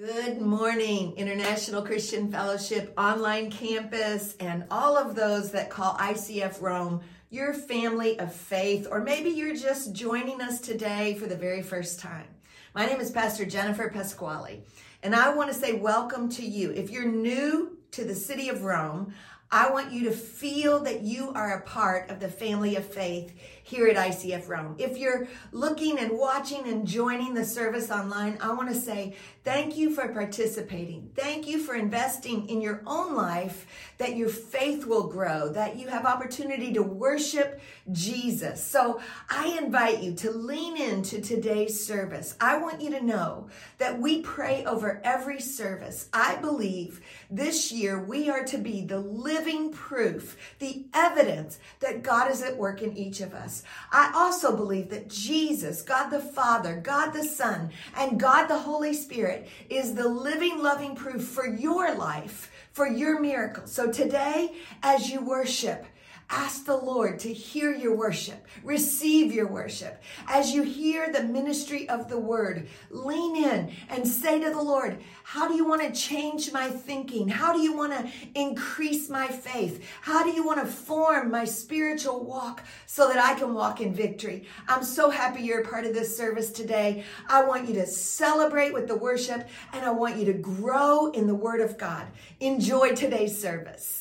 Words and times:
Good 0.00 0.40
morning, 0.40 1.12
International 1.18 1.82
Christian 1.82 2.32
Fellowship 2.32 2.94
online 2.96 3.50
campus, 3.50 4.34
and 4.40 4.64
all 4.70 4.96
of 4.96 5.14
those 5.14 5.52
that 5.52 5.68
call 5.68 5.94
ICF 5.98 6.62
Rome 6.62 7.02
your 7.28 7.52
family 7.52 8.18
of 8.18 8.34
faith, 8.34 8.88
or 8.90 9.02
maybe 9.02 9.28
you're 9.28 9.54
just 9.54 9.92
joining 9.92 10.40
us 10.40 10.58
today 10.58 11.16
for 11.16 11.26
the 11.26 11.36
very 11.36 11.60
first 11.60 12.00
time. 12.00 12.28
My 12.74 12.86
name 12.86 12.98
is 12.98 13.10
Pastor 13.10 13.44
Jennifer 13.44 13.90
Pasquale, 13.90 14.62
and 15.02 15.14
I 15.14 15.34
want 15.34 15.52
to 15.52 15.54
say 15.54 15.74
welcome 15.74 16.30
to 16.30 16.46
you. 16.46 16.70
If 16.70 16.88
you're 16.88 17.04
new 17.04 17.76
to 17.90 18.02
the 18.02 18.14
city 18.14 18.48
of 18.48 18.62
Rome, 18.62 19.12
I 19.52 19.68
want 19.70 19.92
you 19.92 20.04
to 20.04 20.12
feel 20.12 20.78
that 20.84 21.02
you 21.02 21.30
are 21.34 21.58
a 21.58 21.62
part 21.62 22.08
of 22.08 22.20
the 22.20 22.28
family 22.28 22.76
of 22.76 22.86
faith 22.86 23.34
here 23.70 23.86
at 23.86 23.96
ICF 23.96 24.48
Rome. 24.48 24.74
If 24.78 24.98
you're 24.98 25.28
looking 25.52 26.00
and 26.00 26.18
watching 26.18 26.66
and 26.66 26.84
joining 26.84 27.34
the 27.34 27.44
service 27.44 27.88
online, 27.88 28.36
I 28.40 28.52
want 28.52 28.68
to 28.68 28.74
say 28.74 29.14
thank 29.44 29.76
you 29.76 29.94
for 29.94 30.08
participating. 30.08 31.10
Thank 31.14 31.46
you 31.46 31.60
for 31.60 31.76
investing 31.76 32.48
in 32.48 32.60
your 32.60 32.82
own 32.84 33.14
life 33.14 33.66
that 33.98 34.16
your 34.16 34.28
faith 34.28 34.86
will 34.86 35.06
grow, 35.06 35.50
that 35.50 35.76
you 35.76 35.86
have 35.86 36.04
opportunity 36.04 36.72
to 36.72 36.82
worship 36.82 37.60
Jesus. 37.92 38.64
So 38.64 39.00
I 39.28 39.56
invite 39.62 40.02
you 40.02 40.14
to 40.14 40.32
lean 40.32 40.76
into 40.76 41.20
today's 41.20 41.86
service. 41.86 42.34
I 42.40 42.58
want 42.58 42.80
you 42.80 42.90
to 42.90 43.04
know 43.04 43.50
that 43.78 44.00
we 44.00 44.20
pray 44.22 44.64
over 44.64 45.00
every 45.04 45.40
service. 45.40 46.08
I 46.12 46.36
believe 46.36 47.00
this 47.30 47.70
year 47.70 48.02
we 48.02 48.28
are 48.30 48.44
to 48.46 48.58
be 48.58 48.84
the 48.84 48.98
living 48.98 49.70
proof, 49.70 50.36
the 50.58 50.86
evidence 50.92 51.58
that 51.78 52.02
God 52.02 52.30
is 52.32 52.42
at 52.42 52.56
work 52.56 52.82
in 52.82 52.96
each 52.96 53.20
of 53.20 53.32
us. 53.32 53.59
I 53.92 54.12
also 54.14 54.56
believe 54.56 54.90
that 54.90 55.08
Jesus, 55.08 55.82
God 55.82 56.10
the 56.10 56.20
Father, 56.20 56.76
God 56.76 57.12
the 57.12 57.24
Son, 57.24 57.70
and 57.96 58.20
God 58.20 58.46
the 58.46 58.58
Holy 58.58 58.94
Spirit 58.94 59.48
is 59.68 59.94
the 59.94 60.08
living, 60.08 60.62
loving 60.62 60.94
proof 60.94 61.24
for 61.24 61.46
your 61.46 61.94
life, 61.94 62.50
for 62.72 62.86
your 62.86 63.20
miracle. 63.20 63.66
So 63.66 63.90
today, 63.90 64.54
as 64.82 65.10
you 65.10 65.20
worship, 65.24 65.84
Ask 66.32 66.64
the 66.64 66.76
Lord 66.76 67.18
to 67.20 67.32
hear 67.32 67.74
your 67.74 67.96
worship, 67.96 68.46
receive 68.62 69.32
your 69.32 69.48
worship. 69.48 70.00
As 70.28 70.52
you 70.52 70.62
hear 70.62 71.12
the 71.12 71.24
ministry 71.24 71.88
of 71.88 72.08
the 72.08 72.18
word, 72.18 72.68
lean 72.88 73.34
in 73.34 73.72
and 73.88 74.06
say 74.06 74.38
to 74.38 74.50
the 74.50 74.62
Lord, 74.62 74.98
How 75.24 75.48
do 75.48 75.54
you 75.54 75.66
want 75.66 75.82
to 75.82 76.00
change 76.00 76.52
my 76.52 76.68
thinking? 76.68 77.26
How 77.26 77.52
do 77.52 77.60
you 77.60 77.76
want 77.76 77.94
to 77.94 78.08
increase 78.36 79.08
my 79.08 79.26
faith? 79.26 79.84
How 80.02 80.22
do 80.22 80.30
you 80.30 80.46
want 80.46 80.60
to 80.60 80.66
form 80.66 81.32
my 81.32 81.44
spiritual 81.44 82.24
walk 82.24 82.62
so 82.86 83.08
that 83.08 83.18
I 83.18 83.34
can 83.34 83.52
walk 83.52 83.80
in 83.80 83.92
victory? 83.92 84.46
I'm 84.68 84.84
so 84.84 85.10
happy 85.10 85.42
you're 85.42 85.62
a 85.62 85.68
part 85.68 85.84
of 85.84 85.94
this 85.94 86.16
service 86.16 86.52
today. 86.52 87.02
I 87.28 87.44
want 87.44 87.66
you 87.66 87.74
to 87.74 87.86
celebrate 87.86 88.72
with 88.72 88.86
the 88.86 88.96
worship 88.96 89.48
and 89.72 89.84
I 89.84 89.90
want 89.90 90.16
you 90.16 90.26
to 90.26 90.34
grow 90.34 91.10
in 91.10 91.26
the 91.26 91.34
word 91.34 91.60
of 91.60 91.76
God. 91.76 92.06
Enjoy 92.38 92.94
today's 92.94 93.36
service. 93.40 93.99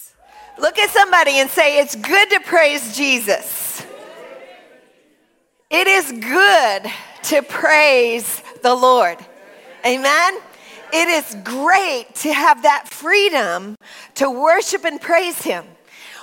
Look 0.59 0.77
at 0.77 0.89
somebody 0.89 1.39
and 1.39 1.49
say, 1.49 1.79
It's 1.79 1.95
good 1.95 2.29
to 2.31 2.39
praise 2.41 2.95
Jesus. 2.95 3.85
It 5.69 5.87
is 5.87 6.11
good 6.11 6.91
to 7.23 7.41
praise 7.43 8.41
the 8.61 8.75
Lord. 8.75 9.17
Amen. 9.85 10.37
It 10.91 11.07
is 11.07 11.35
great 11.43 12.13
to 12.15 12.33
have 12.33 12.63
that 12.63 12.89
freedom 12.89 13.75
to 14.15 14.29
worship 14.29 14.83
and 14.83 14.99
praise 14.99 15.41
Him. 15.41 15.65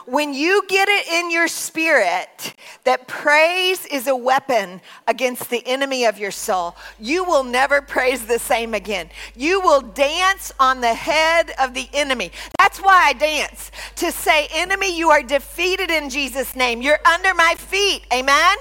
When 0.07 0.35
you 0.35 0.63
get 0.69 0.89
it 0.89 1.09
in 1.09 1.33
your 1.33 1.49
spirit 1.49 2.55
that 2.85 3.09
praise 3.09 3.85
is 3.87 4.07
a 4.07 4.15
weapon 4.15 4.81
against 5.09 5.51
the 5.51 5.67
enemy 5.67 6.05
of 6.05 6.17
your 6.17 6.31
soul, 6.31 6.77
you 7.01 7.25
will 7.25 7.43
never 7.43 7.83
praise 7.83 8.25
the 8.25 8.39
same 8.39 8.73
again. 8.73 9.11
You 9.35 9.61
will 9.61 9.81
dance 9.81 10.53
on 10.61 10.81
the 10.81 10.95
head 10.95 11.51
of 11.61 11.75
the 11.75 11.89
enemy. 11.93 12.31
That's 12.57 12.79
why 12.79 13.07
I 13.07 13.13
dance 13.15 13.73
to 13.97 14.13
say, 14.13 14.47
Enemy, 14.53 14.97
you 14.97 15.11
are 15.11 15.25
defeated 15.25 15.91
in 15.91 16.09
Jesus' 16.09 16.55
name. 16.55 16.83
You're 16.83 17.01
under 17.05 17.35
my 17.35 17.57
feet. 17.59 18.03
Amen. 18.13 18.57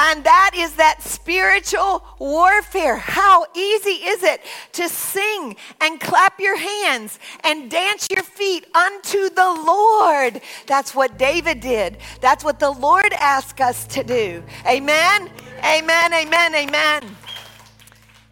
And 0.00 0.22
that 0.22 0.52
is 0.54 0.74
that 0.74 1.02
spiritual 1.02 2.04
warfare. 2.20 2.96
How 2.96 3.46
easy 3.56 4.06
is 4.06 4.22
it 4.22 4.42
to 4.74 4.88
sing 4.88 5.56
and 5.80 5.98
clap 5.98 6.38
your 6.38 6.56
hands 6.56 7.18
and 7.42 7.68
dance 7.68 8.06
your 8.08 8.22
feet 8.22 8.68
unto 8.76 9.28
the 9.28 9.62
Lord? 9.66 10.40
That's 10.68 10.94
what 10.94 11.18
David 11.18 11.58
did. 11.58 11.98
That's 12.20 12.44
what 12.44 12.60
the 12.60 12.70
Lord 12.70 13.12
asked 13.14 13.60
us 13.60 13.88
to 13.88 14.04
do. 14.04 14.44
Amen. 14.68 15.30
Amen. 15.64 16.14
Amen. 16.14 16.54
Amen. 16.54 17.16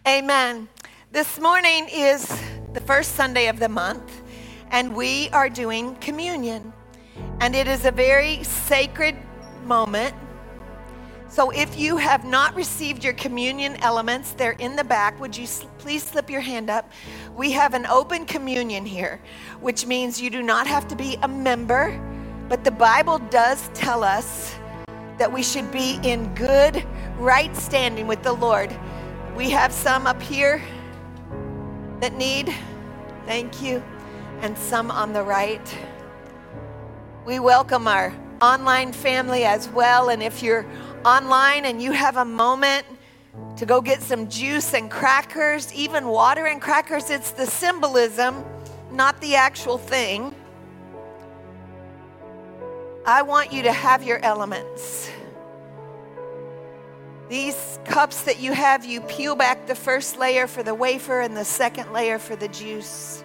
Amen. 0.07 0.69
This 1.11 1.37
morning 1.37 1.89
is 1.91 2.29
the 2.71 2.79
first 2.79 3.15
Sunday 3.15 3.49
of 3.49 3.59
the 3.59 3.67
month, 3.67 4.21
and 4.71 4.95
we 4.95 5.27
are 5.31 5.49
doing 5.49 5.95
communion. 5.95 6.71
And 7.41 7.53
it 7.53 7.67
is 7.67 7.83
a 7.83 7.91
very 7.91 8.41
sacred 8.45 9.17
moment 9.65 10.15
so 11.37 11.51
if 11.51 11.77
you 11.77 11.97
have 11.97 12.25
not 12.25 12.55
received 12.55 13.03
your 13.03 13.13
communion 13.13 13.75
elements, 13.83 14.31
they're 14.31 14.53
in 14.53 14.75
the 14.75 14.83
back. 14.83 15.19
Would 15.19 15.37
you 15.37 15.45
please 15.77 16.01
slip 16.01 16.31
your 16.31 16.41
hand 16.41 16.67
up? 16.67 16.91
We 17.35 17.51
have 17.51 17.75
an 17.75 17.85
open 17.85 18.25
communion 18.25 18.87
here, 18.87 19.21
which 19.61 19.85
means 19.85 20.19
you 20.19 20.31
do 20.31 20.41
not 20.41 20.65
have 20.65 20.87
to 20.87 20.95
be 20.95 21.15
a 21.21 21.27
member, 21.27 21.95
but 22.49 22.63
the 22.63 22.71
Bible 22.71 23.19
does 23.19 23.69
tell 23.75 24.03
us 24.03 24.55
that 25.19 25.31
we 25.31 25.43
should 25.43 25.71
be 25.71 25.99
in 26.01 26.33
good, 26.33 26.83
right 27.19 27.55
standing 27.55 28.07
with 28.07 28.23
the 28.23 28.33
Lord. 28.33 28.75
We 29.35 29.51
have 29.51 29.71
some 29.71 30.07
up 30.07 30.19
here 30.19 30.59
that 31.99 32.15
need, 32.15 32.51
thank 33.27 33.61
you, 33.61 33.83
and 34.41 34.57
some 34.57 34.89
on 34.89 35.13
the 35.13 35.21
right. 35.21 35.77
We 37.27 37.37
welcome 37.37 37.87
our 37.87 38.11
online 38.41 38.91
family 38.91 39.43
as 39.43 39.69
well, 39.69 40.09
and 40.09 40.23
if 40.23 40.41
you're 40.41 40.65
online 41.05 41.65
and 41.65 41.81
you 41.81 41.91
have 41.91 42.17
a 42.17 42.25
moment 42.25 42.85
to 43.57 43.65
go 43.65 43.81
get 43.81 44.01
some 44.01 44.29
juice 44.29 44.73
and 44.73 44.89
crackers, 44.89 45.73
even 45.73 46.07
water 46.07 46.45
and 46.45 46.61
crackers, 46.61 47.09
it's 47.09 47.31
the 47.31 47.45
symbolism, 47.45 48.43
not 48.91 49.19
the 49.21 49.35
actual 49.35 49.77
thing. 49.77 50.33
I 53.05 53.21
want 53.21 53.53
you 53.53 53.63
to 53.63 53.71
have 53.71 54.03
your 54.03 54.19
elements. 54.19 55.09
These 57.29 57.79
cups 57.85 58.23
that 58.23 58.39
you 58.39 58.53
have, 58.53 58.85
you 58.85 59.01
peel 59.01 59.35
back 59.35 59.67
the 59.67 59.75
first 59.75 60.17
layer 60.17 60.47
for 60.47 60.63
the 60.63 60.73
wafer 60.73 61.21
and 61.21 61.35
the 61.35 61.45
second 61.45 61.91
layer 61.91 62.19
for 62.19 62.35
the 62.35 62.47
juice. 62.47 63.23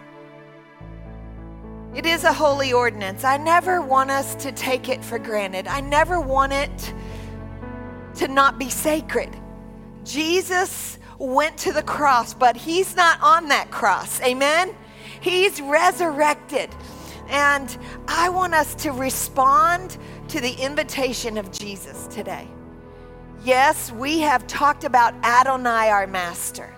It 1.94 2.06
is 2.06 2.25
a 2.25 2.33
holy 2.33 2.72
ordinance. 2.72 3.22
I 3.22 3.37
never 3.37 3.83
want 3.83 4.10
us 4.10 4.34
to 4.37 4.50
take 4.50 4.89
it 4.89 5.04
for 5.04 5.19
granted. 5.19 5.66
I 5.69 5.81
never 5.81 6.21
want 6.21 6.53
it 6.53 6.94
to 8.16 8.28
not 8.28 8.58
be 8.58 8.70
sacred. 8.70 9.34
Jesus 10.04 10.98
went 11.18 11.56
to 11.58 11.72
the 11.72 11.82
cross, 11.82 12.34
but 12.34 12.56
he's 12.56 12.96
not 12.96 13.20
on 13.22 13.48
that 13.48 13.70
cross. 13.70 14.20
Amen? 14.22 14.74
He's 15.20 15.60
resurrected. 15.60 16.70
And 17.28 17.76
I 18.08 18.28
want 18.28 18.54
us 18.54 18.74
to 18.76 18.90
respond 18.90 19.96
to 20.28 20.40
the 20.40 20.52
invitation 20.54 21.38
of 21.38 21.52
Jesus 21.52 22.06
today. 22.08 22.48
Yes, 23.44 23.90
we 23.92 24.20
have 24.20 24.46
talked 24.46 24.84
about 24.84 25.14
Adonai, 25.24 25.90
our 25.90 26.06
master, 26.06 26.74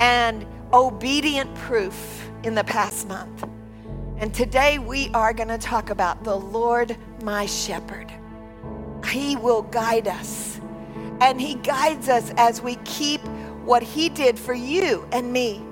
and 0.00 0.46
obedient 0.72 1.52
proof 1.54 2.30
in 2.44 2.54
the 2.54 2.64
past 2.64 3.08
month. 3.08 3.44
And 4.18 4.34
today 4.34 4.78
we 4.78 5.10
are 5.14 5.32
going 5.32 5.48
to 5.48 5.58
talk 5.58 5.90
about 5.90 6.24
the 6.24 6.36
Lord, 6.36 6.96
my 7.22 7.46
shepherd. 7.46 8.12
He 9.08 9.36
will 9.36 9.62
guide 9.62 10.08
us. 10.08 10.60
And 11.20 11.40
He 11.40 11.54
guides 11.54 12.08
us 12.08 12.32
as 12.36 12.62
we 12.62 12.76
keep 12.84 13.20
what 13.64 13.82
He 13.82 14.08
did 14.08 14.38
for 14.38 14.54
you 14.54 15.06
and 15.12 15.32
me. 15.32 15.64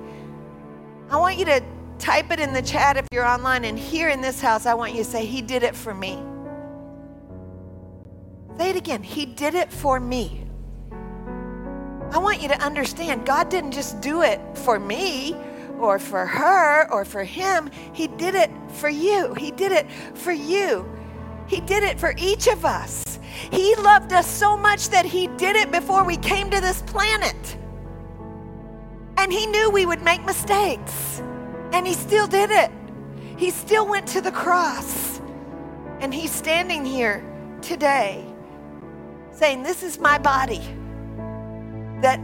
I 1.09 1.17
want 1.17 1.37
you 1.37 1.45
to 1.45 1.63
type 1.99 2.31
it 2.31 2.39
in 2.39 2.53
the 2.53 2.61
chat 2.61 2.97
if 2.97 3.07
you're 3.11 3.25
online. 3.25 3.63
And 3.63 3.79
here 3.79 4.09
in 4.09 4.21
this 4.21 4.41
house, 4.41 4.65
I 4.65 4.73
want 4.73 4.93
you 4.93 5.03
to 5.03 5.09
say, 5.09 5.25
He 5.25 5.41
did 5.41 5.63
it 5.63 5.75
for 5.75 5.93
me. 5.93 6.21
Say 8.57 8.71
it 8.71 8.75
again. 8.75 9.03
He 9.03 9.25
did 9.25 9.53
it 9.53 9.71
for 9.71 9.99
me. 9.99 10.43
I 12.11 12.19
want 12.19 12.41
you 12.41 12.47
to 12.47 12.59
understand 12.61 13.25
God 13.25 13.49
didn't 13.49 13.71
just 13.71 14.01
do 14.01 14.23
it 14.23 14.41
for 14.57 14.79
me 14.79 15.35
or 15.77 15.99
for 15.99 16.25
her 16.25 16.91
or 16.91 17.05
for 17.05 17.23
him. 17.23 17.69
He 17.93 18.07
did 18.07 18.33
it 18.33 18.49
for 18.69 18.89
you. 18.89 19.33
He 19.35 19.51
did 19.51 19.71
it 19.71 19.87
for 20.15 20.31
you. 20.31 20.89
He 21.47 21.59
did 21.61 21.83
it 21.83 21.99
for 21.99 22.13
each 22.17 22.47
of 22.47 22.65
us. 22.65 23.06
He 23.51 23.75
loved 23.75 24.13
us 24.13 24.27
so 24.27 24.57
much 24.57 24.89
that 24.89 25.05
He 25.05 25.27
did 25.37 25.55
it 25.55 25.71
before 25.71 26.03
we 26.03 26.17
came 26.17 26.49
to 26.49 26.61
this 26.61 26.81
planet. 26.83 27.57
And 29.17 29.31
He 29.31 29.45
knew 29.45 29.69
we 29.69 29.85
would 29.85 30.01
make 30.01 30.25
mistakes. 30.25 31.21
And 31.71 31.85
He 31.85 31.93
still 31.93 32.27
did 32.27 32.51
it. 32.51 32.71
He 33.37 33.51
still 33.51 33.87
went 33.87 34.07
to 34.09 34.21
the 34.21 34.31
cross. 34.31 35.19
And 35.99 36.13
He's 36.13 36.31
standing 36.31 36.85
here 36.85 37.23
today 37.61 38.25
saying, 39.31 39.63
This 39.63 39.83
is 39.83 39.99
my 39.99 40.17
body 40.17 40.61
that 42.01 42.19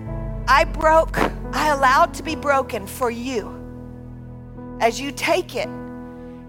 I 0.48 0.66
broke, 0.66 1.18
I 1.54 1.70
allowed 1.70 2.14
to 2.16 2.24
be 2.24 2.36
broken 2.36 2.86
for 2.86 3.10
you. 3.10 3.60
As 4.80 5.00
you 5.00 5.12
take 5.12 5.56
it, 5.56 5.70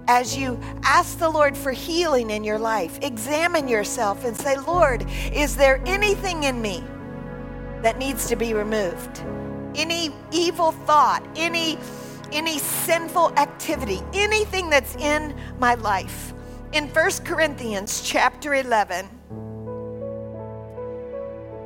as 0.08 0.36
you 0.36 0.58
ask 0.82 1.18
the 1.18 1.28
Lord 1.28 1.56
for 1.56 1.72
healing 1.72 2.30
in 2.30 2.44
your 2.44 2.58
life, 2.58 2.98
examine 3.02 3.68
yourself 3.68 4.24
and 4.24 4.36
say, 4.36 4.56
Lord, 4.58 5.06
is 5.32 5.56
there 5.56 5.80
anything 5.86 6.44
in 6.44 6.60
me 6.60 6.84
that 7.82 7.98
needs 7.98 8.28
to 8.28 8.36
be 8.36 8.54
removed? 8.54 9.22
Any 9.74 10.10
evil 10.30 10.72
thought, 10.72 11.26
any 11.36 11.78
any 12.32 12.58
sinful 12.58 13.32
activity, 13.38 14.00
anything 14.12 14.68
that's 14.68 14.96
in 14.96 15.34
my 15.58 15.74
life. 15.74 16.32
In 16.72 16.88
1 16.88 17.10
Corinthians 17.24 18.02
chapter 18.02 18.54
11, 18.54 19.08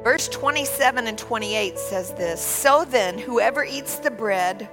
verse 0.05 0.29
27 0.29 1.07
and 1.07 1.17
28 1.17 1.79
says 1.79 2.13
this 2.15 2.41
So 2.43 2.85
then, 2.85 3.17
whoever 3.19 3.65
eats 3.65 3.97
the 3.97 4.11
bread 4.11 4.69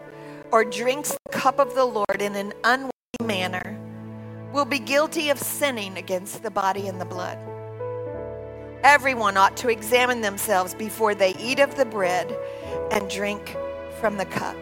or 0.52 0.66
drinks 0.66 1.12
the 1.12 1.38
cup 1.38 1.60
of 1.60 1.74
the 1.76 1.86
Lord 1.86 2.22
in 2.22 2.36
an 2.36 2.54
unworthy 2.66 2.95
will 4.56 4.64
be 4.64 4.80
guilty 4.80 5.30
of 5.30 5.38
sinning 5.38 5.98
against 5.98 6.42
the 6.42 6.50
body 6.50 6.88
and 6.88 7.00
the 7.00 7.06
blood. 7.06 7.38
Everyone 8.84 9.36
ought 9.36 9.58
to 9.58 9.68
examine 9.68 10.22
themselves 10.22 10.74
before 10.74 11.14
they 11.14 11.36
eat 11.36 11.60
of 11.60 11.76
the 11.76 11.84
bread 11.84 12.34
and 12.90 13.10
drink 13.10 13.58
from 14.00 14.16
the 14.16 14.24
cup. 14.24 14.56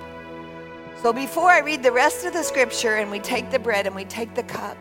So 1.03 1.13
before 1.13 1.51
I 1.51 1.59
read 1.59 1.83
the 1.83 1.91
rest 1.91 2.25
of 2.25 2.33
the 2.33 2.41
scripture 2.41 2.95
and 2.95 3.11
we 3.11 3.19
take 3.19 3.51
the 3.51 3.59
bread 3.59 3.85
and 3.85 3.95
we 3.95 4.05
take 4.05 4.33
the 4.33 4.41
cup, 4.41 4.77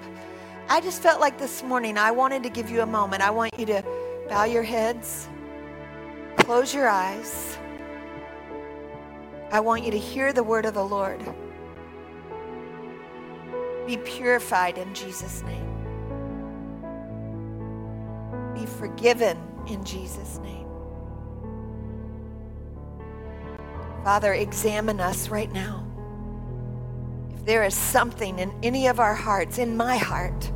I 0.71 0.81
just 0.81 1.03
felt 1.03 1.21
like 1.21 1.39
this 1.39 1.63
morning 1.63 1.99
I 1.99 2.11
wanted 2.11 2.43
to 2.45 2.49
give 2.49 2.71
you 2.71 2.81
a 2.81 2.87
moment. 2.87 3.23
I 3.23 3.31
want 3.31 3.53
you 3.59 3.67
to 3.67 3.85
bow 4.31 4.45
your 4.45 4.63
heads, 4.63 5.29
close 6.39 6.73
your 6.73 6.89
eyes. 6.89 7.59
I 9.51 9.61
want 9.61 9.85
you 9.85 9.91
to 9.91 9.99
hear 9.99 10.33
the 10.33 10.43
word 10.43 10.65
of 10.65 10.73
the 10.73 10.85
Lord. 10.85 11.21
Be 13.87 13.97
purified 13.99 14.79
in 14.79 14.95
Jesus' 14.95 15.43
name. 15.43 15.69
Be 18.55 18.67
forgiven 18.67 19.39
in 19.69 19.85
Jesus' 19.85 20.39
name. 20.39 20.69
Father, 24.05 24.35
examine 24.35 25.01
us 25.01 25.29
right 25.29 25.53
now 25.53 25.85
If 27.35 27.45
there 27.45 27.65
is 27.65 27.75
something 27.75 28.39
in 28.39 28.53
any 28.63 28.89
of 28.89 29.01
our 29.01 29.15
hearts, 29.15 29.59
in 29.59 29.77
my 29.77 29.97
heart, 29.97 30.53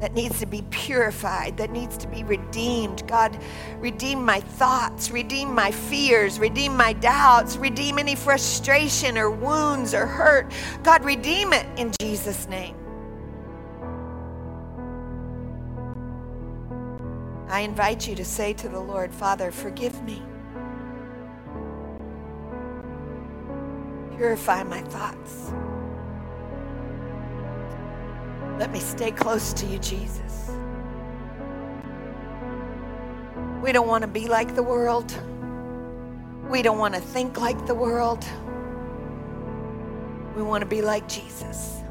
that 0.00 0.14
needs 0.14 0.38
to 0.40 0.46
be 0.46 0.62
purified, 0.70 1.56
that 1.56 1.70
needs 1.70 1.96
to 1.98 2.08
be 2.08 2.24
redeemed. 2.24 3.06
God, 3.06 3.36
redeem 3.78 4.24
my 4.24 4.40
thoughts, 4.40 5.10
redeem 5.10 5.54
my 5.54 5.70
fears, 5.70 6.38
redeem 6.38 6.76
my 6.76 6.92
doubts, 6.92 7.56
redeem 7.56 7.98
any 7.98 8.14
frustration 8.14 9.18
or 9.18 9.30
wounds 9.30 9.94
or 9.94 10.06
hurt. 10.06 10.52
God, 10.82 11.04
redeem 11.04 11.52
it 11.52 11.66
in 11.78 11.92
Jesus' 12.00 12.48
name. 12.48 12.76
I 17.48 17.60
invite 17.60 18.06
you 18.06 18.14
to 18.14 18.24
say 18.24 18.52
to 18.52 18.68
the 18.68 18.80
Lord, 18.80 19.12
Father, 19.12 19.50
forgive 19.50 20.02
me. 20.04 20.22
Purify 24.16 24.64
my 24.64 24.82
thoughts. 24.82 25.52
Let 28.58 28.72
me 28.72 28.80
stay 28.80 29.12
close 29.12 29.52
to 29.52 29.66
you, 29.66 29.78
Jesus. 29.78 30.50
We 33.62 33.70
don't 33.70 33.86
want 33.86 34.02
to 34.02 34.08
be 34.08 34.26
like 34.26 34.56
the 34.56 34.64
world. 34.64 35.14
We 36.50 36.62
don't 36.62 36.78
want 36.78 36.94
to 36.94 37.00
think 37.00 37.38
like 37.38 37.66
the 37.66 37.74
world. 37.74 38.24
We 40.34 40.42
want 40.42 40.62
to 40.62 40.66
be 40.66 40.82
like 40.82 41.06
Jesus. 41.08 41.82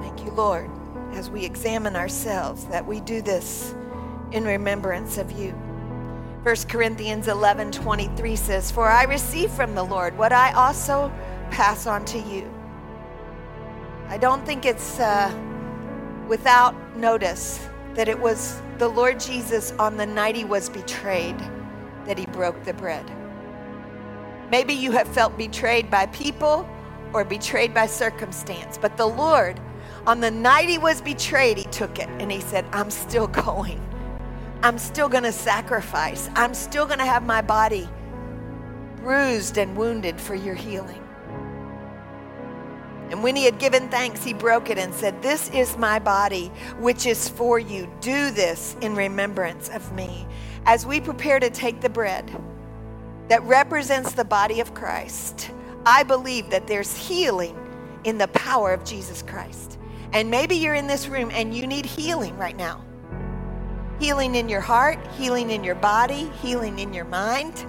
Thank 0.00 0.24
you, 0.24 0.30
Lord, 0.30 0.70
as 1.12 1.28
we 1.28 1.44
examine 1.44 1.96
ourselves, 1.96 2.64
that 2.66 2.86
we 2.86 3.00
do 3.00 3.20
this 3.20 3.74
in 4.32 4.44
remembrance 4.44 5.18
of 5.18 5.32
you. 5.32 5.50
1 6.44 6.56
Corinthians 6.68 7.28
11 7.28 7.72
23 7.72 8.36
says, 8.36 8.70
For 8.70 8.88
I 8.88 9.04
receive 9.04 9.50
from 9.50 9.74
the 9.74 9.82
Lord 9.82 10.16
what 10.16 10.32
I 10.32 10.52
also 10.52 11.12
pass 11.50 11.86
on 11.86 12.06
to 12.06 12.18
you 12.18 12.50
I 14.08 14.16
don't 14.16 14.44
think 14.46 14.64
it's 14.64 14.98
uh, 14.98 15.30
without 16.28 16.74
notice 16.96 17.68
that 17.94 18.08
it 18.08 18.18
was 18.18 18.60
the 18.78 18.88
Lord 18.88 19.20
Jesus 19.20 19.72
on 19.72 19.96
the 19.96 20.06
night 20.06 20.34
he 20.34 20.44
was 20.44 20.70
betrayed 20.70 21.38
that 22.06 22.18
he 22.18 22.24
broke 22.26 22.64
the 22.64 22.72
bread. 22.72 23.04
Maybe 24.50 24.72
you 24.72 24.92
have 24.92 25.08
felt 25.08 25.36
betrayed 25.36 25.90
by 25.90 26.06
people 26.06 26.66
or 27.12 27.22
betrayed 27.22 27.74
by 27.74 27.86
circumstance, 27.86 28.78
but 28.78 28.96
the 28.96 29.06
Lord, 29.06 29.60
on 30.06 30.20
the 30.20 30.30
night 30.30 30.70
he 30.70 30.78
was 30.78 31.02
betrayed, 31.02 31.58
he 31.58 31.64
took 31.64 31.98
it 31.98 32.08
and 32.08 32.32
he 32.32 32.40
said, 32.40 32.64
I'm 32.72 32.90
still 32.90 33.26
going. 33.44 33.84
I'm 34.62 34.78
still 34.78 35.08
going 35.08 35.24
to 35.24 35.32
sacrifice. 35.32 36.30
I'm 36.34 36.54
still 36.54 36.86
going 36.86 36.98
to 36.98 37.04
have 37.04 37.24
my 37.24 37.42
body 37.42 37.88
bruised 38.96 39.58
and 39.58 39.76
wounded 39.76 40.20
for 40.20 40.34
your 40.34 40.54
healing. 40.54 41.07
And 43.10 43.22
when 43.22 43.36
he 43.36 43.44
had 43.44 43.58
given 43.58 43.88
thanks, 43.88 44.22
he 44.22 44.34
broke 44.34 44.70
it 44.70 44.78
and 44.78 44.92
said, 44.92 45.22
This 45.22 45.50
is 45.50 45.76
my 45.78 45.98
body, 45.98 46.48
which 46.78 47.06
is 47.06 47.28
for 47.28 47.58
you. 47.58 47.90
Do 48.00 48.30
this 48.30 48.76
in 48.80 48.94
remembrance 48.94 49.68
of 49.70 49.92
me. 49.92 50.26
As 50.66 50.84
we 50.84 51.00
prepare 51.00 51.40
to 51.40 51.50
take 51.50 51.80
the 51.80 51.88
bread 51.88 52.30
that 53.28 53.42
represents 53.44 54.12
the 54.12 54.24
body 54.24 54.60
of 54.60 54.74
Christ, 54.74 55.50
I 55.86 56.02
believe 56.02 56.50
that 56.50 56.66
there's 56.66 56.96
healing 56.96 57.56
in 58.04 58.18
the 58.18 58.28
power 58.28 58.72
of 58.72 58.84
Jesus 58.84 59.22
Christ. 59.22 59.78
And 60.12 60.30
maybe 60.30 60.56
you're 60.56 60.74
in 60.74 60.86
this 60.86 61.08
room 61.08 61.30
and 61.32 61.54
you 61.54 61.66
need 61.66 61.86
healing 61.86 62.36
right 62.36 62.56
now 62.56 62.84
healing 63.98 64.36
in 64.36 64.48
your 64.48 64.60
heart, 64.60 64.98
healing 65.18 65.50
in 65.50 65.64
your 65.64 65.74
body, 65.74 66.30
healing 66.40 66.78
in 66.78 66.94
your 66.94 67.04
mind. 67.04 67.66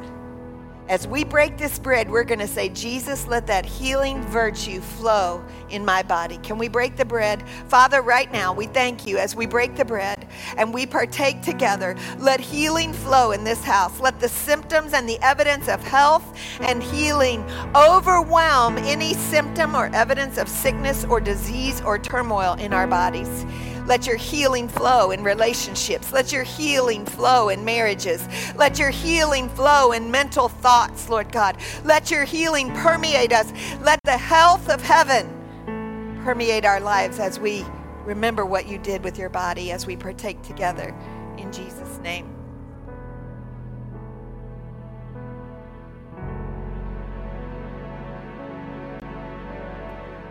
As 0.90 1.08
we 1.08 1.24
break 1.24 1.56
this 1.56 1.78
bread, 1.78 2.10
we're 2.10 2.24
going 2.24 2.40
to 2.40 2.48
say, 2.48 2.70
Jesus, 2.70 3.28
let 3.28 3.46
that 3.46 3.64
healing 3.64 4.24
virtue 4.24 4.82
flow 4.82 5.46
in 5.70 5.86
my 5.86 6.02
body. 6.02 6.40
Can 6.40 6.58
we 6.58 6.68
break 6.68 6.96
the 6.96 7.06
bread? 7.06 7.48
Father, 7.68 8.02
right 8.02 8.32
now, 8.32 8.54
we 8.54 8.66
thank 8.66 9.06
you 9.06 9.20
as 9.20 9.36
we 9.36 9.46
break 9.46 9.76
the 9.76 9.86
bread 9.86 10.28
and 10.58 10.74
we 10.74 10.88
partake 10.88 11.44
together. 11.44 11.96
Let 12.18 12.40
healing 12.40 12.92
flow 12.92 13.34
in 13.34 13.44
this 13.44 13.64
house. 13.64 14.00
Let 14.00 14.20
the 14.20 14.30
symptoms 14.30 14.94
and 14.94 15.08
the 15.08 15.20
evidence 15.20 15.68
of 15.68 15.80
health 15.84 16.36
and 16.60 16.82
healing 16.82 17.44
overwhelm 17.76 18.80
any 18.80 19.14
symptom 19.14 19.76
or 19.76 19.92
evidence 19.94 20.40
of 20.40 20.50
sickness 20.50 21.06
or 21.06 21.20
disease 21.20 21.82
or 21.82 22.00
turmoil 22.00 22.54
in 22.54 22.74
our 22.74 22.88
bodies. 22.88 23.46
Let 23.86 24.08
your 24.08 24.16
healing 24.16 24.68
flow 24.68 25.12
in 25.12 25.24
relationships. 25.24 26.12
Let 26.12 26.32
your 26.32 26.44
healing 26.44 27.06
flow 27.06 27.50
in 27.50 27.66
marriages. 27.66 28.28
Let 28.56 28.80
your 28.80 28.90
healing 28.90 29.50
flow 29.50 29.92
in 29.92 30.12
mental 30.12 30.50
thoughts, 30.50 31.10
Lord 31.10 31.32
God. 31.32 31.58
Let 31.84 32.12
your 32.12 32.24
healing 32.24 32.72
permeate 32.74 33.34
us. 33.34 33.52
Let 33.82 34.00
the 34.04 34.18
health 34.18 34.70
of 34.70 34.82
heaven 34.82 35.28
permeate 36.24 36.66
our 36.66 36.80
lives 36.80 37.20
as 37.20 37.40
we 37.40 37.66
remember 38.06 38.46
what 38.46 38.68
you 38.68 38.78
did 38.78 39.04
with 39.04 39.18
your 39.18 39.30
body 39.30 39.72
as 39.72 39.86
we 39.86 39.96
partake 39.96 40.42
together. 40.42 40.96
In 41.38 41.52
Jesus' 41.52 42.00
name. 42.00 42.39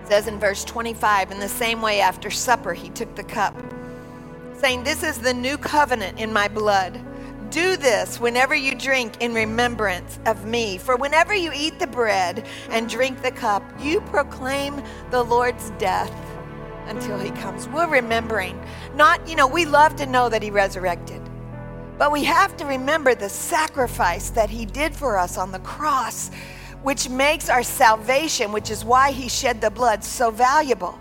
Says 0.09 0.27
in 0.27 0.39
verse 0.41 0.65
25, 0.65 1.33
in 1.33 1.39
the 1.39 1.49
same 1.49 1.83
way 1.83 2.01
after 2.01 2.31
supper, 2.31 2.73
he 2.73 2.89
took 2.89 3.15
the 3.15 3.23
cup, 3.23 3.55
saying, 4.55 4.83
This 4.83 5.03
is 5.03 5.19
the 5.19 5.35
new 5.35 5.59
covenant 5.59 6.19
in 6.19 6.33
my 6.33 6.49
blood. 6.49 6.99
Do 7.51 7.77
this 7.77 8.19
whenever 8.19 8.55
you 8.55 8.75
drink 8.75 9.21
in 9.21 9.35
remembrance 9.35 10.19
of 10.25 10.47
me. 10.47 10.79
For 10.79 10.97
whenever 10.97 11.35
you 11.35 11.51
eat 11.55 11.79
the 11.79 11.87
bread 11.87 12.47
and 12.71 12.89
drink 12.89 13.21
the 13.23 13.31
cup, 13.31 13.63
you 13.81 14.01
proclaim 14.03 14.83
the 15.11 15.23
Lord's 15.23 15.71
death 15.73 16.13
until 16.87 17.19
he 17.19 17.31
comes. 17.31 17.69
We're 17.69 17.89
remembering. 17.89 18.59
Not, 18.95 19.27
you 19.29 19.37
know, 19.37 19.47
we 19.47 19.67
love 19.67 19.95
to 19.97 20.07
know 20.07 20.31
that 20.31 20.43
he 20.43 20.51
resurrected. 20.51 21.21
But 21.99 22.13
we 22.13 22.25
have 22.25 22.57
to 22.59 22.65
remember 22.65 23.15
the 23.15 23.29
sacrifice 23.29 24.31
that 24.31 24.49
he 24.49 24.65
did 24.65 24.95
for 24.95 25.19
us 25.19 25.37
on 25.37 25.53
the 25.53 25.59
cross 25.59 26.31
which 26.83 27.09
makes 27.09 27.49
our 27.49 27.63
salvation, 27.63 28.53
which 28.53 28.71
is 28.71 28.85
why 28.85 29.11
he 29.11 29.29
shed 29.29 29.61
the 29.61 29.71
blood, 29.71 30.05
so 30.05 30.31
valuable. 30.31 30.99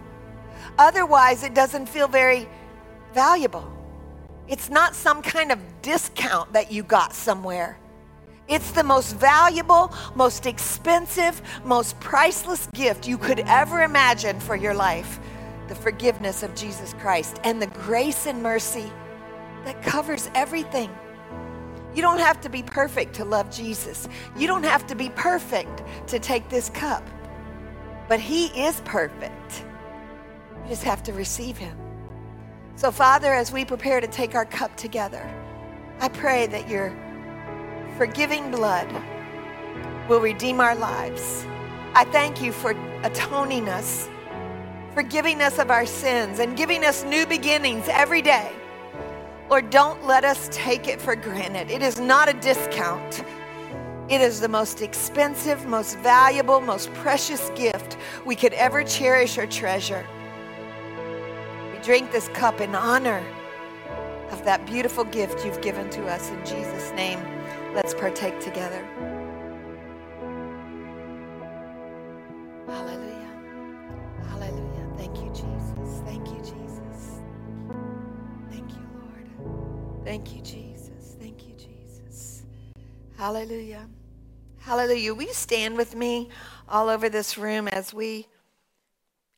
Otherwise, 0.77 1.43
it 1.43 1.53
doesn't 1.53 1.87
feel 1.87 2.07
very 2.07 2.47
valuable. 3.13 3.71
It's 4.47 4.69
not 4.69 4.95
some 4.95 5.21
kind 5.21 5.51
of 5.51 5.59
discount 5.81 6.53
that 6.53 6.71
you 6.71 6.83
got 6.83 7.13
somewhere. 7.13 7.79
It's 8.47 8.71
the 8.71 8.83
most 8.83 9.15
valuable, 9.15 9.93
most 10.15 10.45
expensive, 10.45 11.41
most 11.65 11.99
priceless 11.99 12.67
gift 12.73 13.07
you 13.07 13.17
could 13.17 13.39
ever 13.41 13.81
imagine 13.81 14.39
for 14.39 14.55
your 14.55 14.73
life 14.73 15.19
the 15.67 15.75
forgiveness 15.75 16.43
of 16.43 16.55
Jesus 16.55 16.93
Christ 16.93 17.39
and 17.43 17.61
the 17.61 17.67
grace 17.67 18.25
and 18.25 18.41
mercy 18.41 18.89
that 19.65 19.81
covers 19.83 20.29
everything. 20.33 20.89
You 21.97 22.03
don't 22.03 22.19
have 22.19 22.39
to 22.41 22.49
be 22.49 22.61
perfect 22.61 23.15
to 23.15 23.25
love 23.25 23.49
Jesus. 23.49 24.07
You 24.37 24.45
don't 24.45 24.61
have 24.61 24.85
to 24.85 24.93
be 24.93 25.09
perfect 25.09 25.81
to 26.05 26.19
take 26.19 26.47
this 26.47 26.69
cup. 26.69 27.01
But 28.07 28.19
He 28.19 28.49
is 28.49 28.81
perfect. 28.81 29.65
You 30.61 30.69
just 30.69 30.83
have 30.83 31.01
to 31.05 31.13
receive 31.13 31.57
Him. 31.57 31.75
So, 32.75 32.91
Father, 32.91 33.33
as 33.33 33.51
we 33.51 33.65
prepare 33.65 33.99
to 33.99 34.05
take 34.05 34.35
our 34.35 34.45
cup 34.45 34.77
together, 34.77 35.27
I 35.99 36.09
pray 36.09 36.45
that 36.45 36.69
your 36.69 36.95
forgiving 37.97 38.51
blood 38.51 38.87
will 40.07 40.19
redeem 40.19 40.61
our 40.61 40.75
lives. 40.75 41.47
I 41.95 42.03
thank 42.11 42.43
you 42.43 42.51
for 42.51 42.75
atoning 43.01 43.69
us, 43.69 44.07
forgiving 44.93 45.41
us 45.41 45.57
of 45.57 45.71
our 45.71 45.87
sins, 45.87 46.37
and 46.37 46.55
giving 46.55 46.85
us 46.85 47.03
new 47.03 47.25
beginnings 47.25 47.87
every 47.89 48.21
day. 48.21 48.51
Lord, 49.49 49.69
don't 49.69 50.05
let 50.05 50.25
us 50.25 50.49
take 50.51 50.87
it 50.89 51.01
for 51.01 51.15
granted. 51.15 51.71
It 51.71 51.81
is 51.81 51.99
not 51.99 52.27
a 52.27 52.33
discount. 52.33 53.23
It 54.09 54.19
is 54.19 54.41
the 54.41 54.49
most 54.49 54.81
expensive, 54.81 55.65
most 55.65 55.97
valuable, 55.99 56.59
most 56.59 56.93
precious 56.95 57.49
gift 57.51 57.97
we 58.25 58.35
could 58.35 58.53
ever 58.53 58.83
cherish 58.83 59.37
or 59.37 59.47
treasure. 59.47 60.05
We 61.71 61.79
drink 61.79 62.11
this 62.11 62.27
cup 62.29 62.59
in 62.59 62.75
honor 62.75 63.23
of 64.31 64.43
that 64.43 64.65
beautiful 64.65 65.05
gift 65.05 65.45
you've 65.45 65.61
given 65.61 65.89
to 65.91 66.07
us. 66.07 66.29
In 66.29 66.39
Jesus' 66.45 66.91
name, 66.91 67.19
let's 67.73 67.93
partake 67.93 68.39
together. 68.39 68.85
Hallelujah. 72.65 73.31
Hallelujah. 74.29 74.87
Thank 74.97 75.17
you, 75.17 75.29
Jesus. 75.29 76.01
Thank 76.05 76.27
you, 76.27 76.39
Jesus. 76.39 77.21
Thank 80.07 80.33
you, 80.33 80.41
Jesus. 80.41 81.17
Thank 81.19 81.49
you, 81.49 81.53
Jesus. 81.55 82.43
Hallelujah. 83.17 83.89
Hallelujah. 84.57 85.13
Will 85.13 85.23
you 85.23 85.33
stand 85.33 85.75
with 85.75 85.95
me 85.95 86.29
all 86.69 86.87
over 86.87 87.09
this 87.09 87.37
room 87.37 87.67
as 87.67 87.93
we 87.93 88.25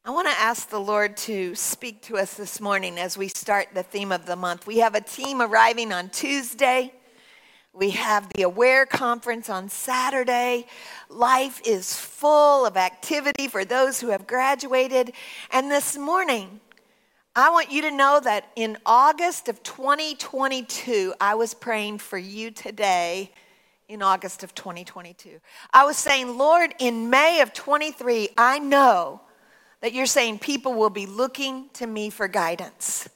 I 0.06 0.12
want 0.12 0.28
to 0.28 0.40
ask 0.40 0.70
the 0.70 0.80
Lord 0.80 1.18
to 1.18 1.56
speak 1.56 2.04
to 2.04 2.18
us 2.18 2.36
this 2.36 2.62
morning 2.62 3.00
as 3.00 3.18
we 3.18 3.30
start 3.30 3.70
the 3.74 3.82
theme 3.82 4.12
of 4.12 4.28
the 4.28 4.36
month. 4.36 4.68
We 4.68 4.78
have 4.78 4.94
a 4.94 5.02
team 5.02 5.42
arriving 5.42 5.92
on 5.92 6.10
Tuesday. 6.10 6.94
We 7.74 7.90
have 7.92 8.30
the 8.36 8.44
Aware 8.44 8.86
Conference 8.86 9.50
on 9.50 9.70
Saturday. 9.70 10.68
Life 11.10 11.62
is 11.66 11.96
full 11.96 12.68
of 12.68 12.78
activity 12.78 13.48
for 13.48 13.66
those 13.66 14.00
who 14.00 14.10
have 14.10 14.28
graduated. 14.28 15.14
And 15.50 15.72
this 15.72 15.98
morning, 15.98 16.60
I 17.36 17.52
want 17.52 17.72
you 17.72 17.84
to 17.84 17.92
know 17.92 18.20
that 18.24 18.46
in 18.56 18.78
August 18.86 19.50
of 19.50 19.62
2022, 19.62 21.14
I 21.22 21.36
was 21.36 21.54
praying 21.54 22.00
for 22.00 22.18
you 22.18 22.50
today 22.50 23.32
in 23.88 24.02
August 24.02 24.44
of 24.44 24.56
2022. 24.56 25.40
I 25.72 25.86
was 25.86 25.96
saying, 25.96 26.38
Lord, 26.38 26.74
in 26.80 27.10
May 27.10 27.42
of 27.42 27.54
23, 27.54 28.30
I 28.38 28.60
know 28.60 29.22
that 29.82 29.94
you're 29.94 30.08
saying 30.08 30.40
people 30.40 30.74
will 30.74 30.90
be 30.90 31.06
looking 31.06 31.70
to 31.74 31.86
me 31.86 32.10
for 32.10 32.28
guidance. 32.28 33.08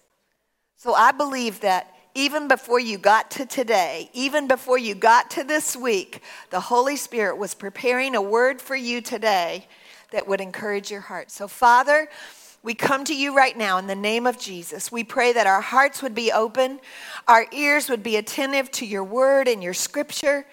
So 0.78 0.94
I 0.94 1.12
believe 1.12 1.62
that 1.62 1.92
even 2.16 2.48
before 2.48 2.80
you 2.80 3.00
got 3.00 3.32
to 3.32 3.46
today, 3.46 4.12
even 4.14 4.48
before 4.48 4.78
you 4.78 4.94
got 4.94 5.32
to 5.32 5.44
this 5.44 5.76
week, 5.76 6.22
the 6.52 6.60
Holy 6.60 6.96
Spirit 6.96 7.38
was 7.38 7.56
preparing 7.56 8.16
a 8.16 8.22
word 8.22 8.62
for 8.62 8.76
you 8.76 9.02
today 9.02 9.68
that 10.12 10.28
would 10.28 10.40
encourage 10.40 10.92
your 10.92 11.02
heart. 11.02 11.32
So, 11.32 11.48
Father, 11.48 12.08
we 12.64 12.74
come 12.74 13.04
to 13.06 13.16
you 13.16 13.36
right 13.36 13.58
now 13.58 13.78
in 13.78 13.88
the 13.88 13.96
name 13.96 14.26
of 14.26 14.40
Jesus. 14.40 14.92
We 14.92 15.04
pray 15.04 15.34
that 15.34 15.46
our 15.46 15.62
hearts 15.62 16.02
would 16.02 16.16
be 16.16 16.32
open, 16.32 16.80
our 17.28 17.46
ears 17.52 17.90
would 17.90 18.02
be 18.02 18.16
attentive 18.16 18.72
to 18.72 18.86
your 18.86 19.04
word 19.04 19.48
and 19.50 19.62
your 19.62 19.74
scripture. 19.74 20.46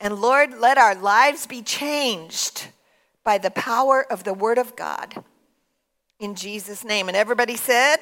And 0.00 0.16
Lord, 0.16 0.58
let 0.58 0.78
our 0.78 0.94
lives 0.94 1.46
be 1.46 1.62
changed 1.62 2.66
by 3.22 3.38
the 3.38 3.50
power 3.50 4.04
of 4.10 4.24
the 4.24 4.34
word 4.34 4.58
of 4.58 4.74
God 4.74 5.22
in 6.18 6.34
Jesus' 6.34 6.84
name. 6.84 7.08
And 7.08 7.16
everybody 7.16 7.56
said, 7.56 7.98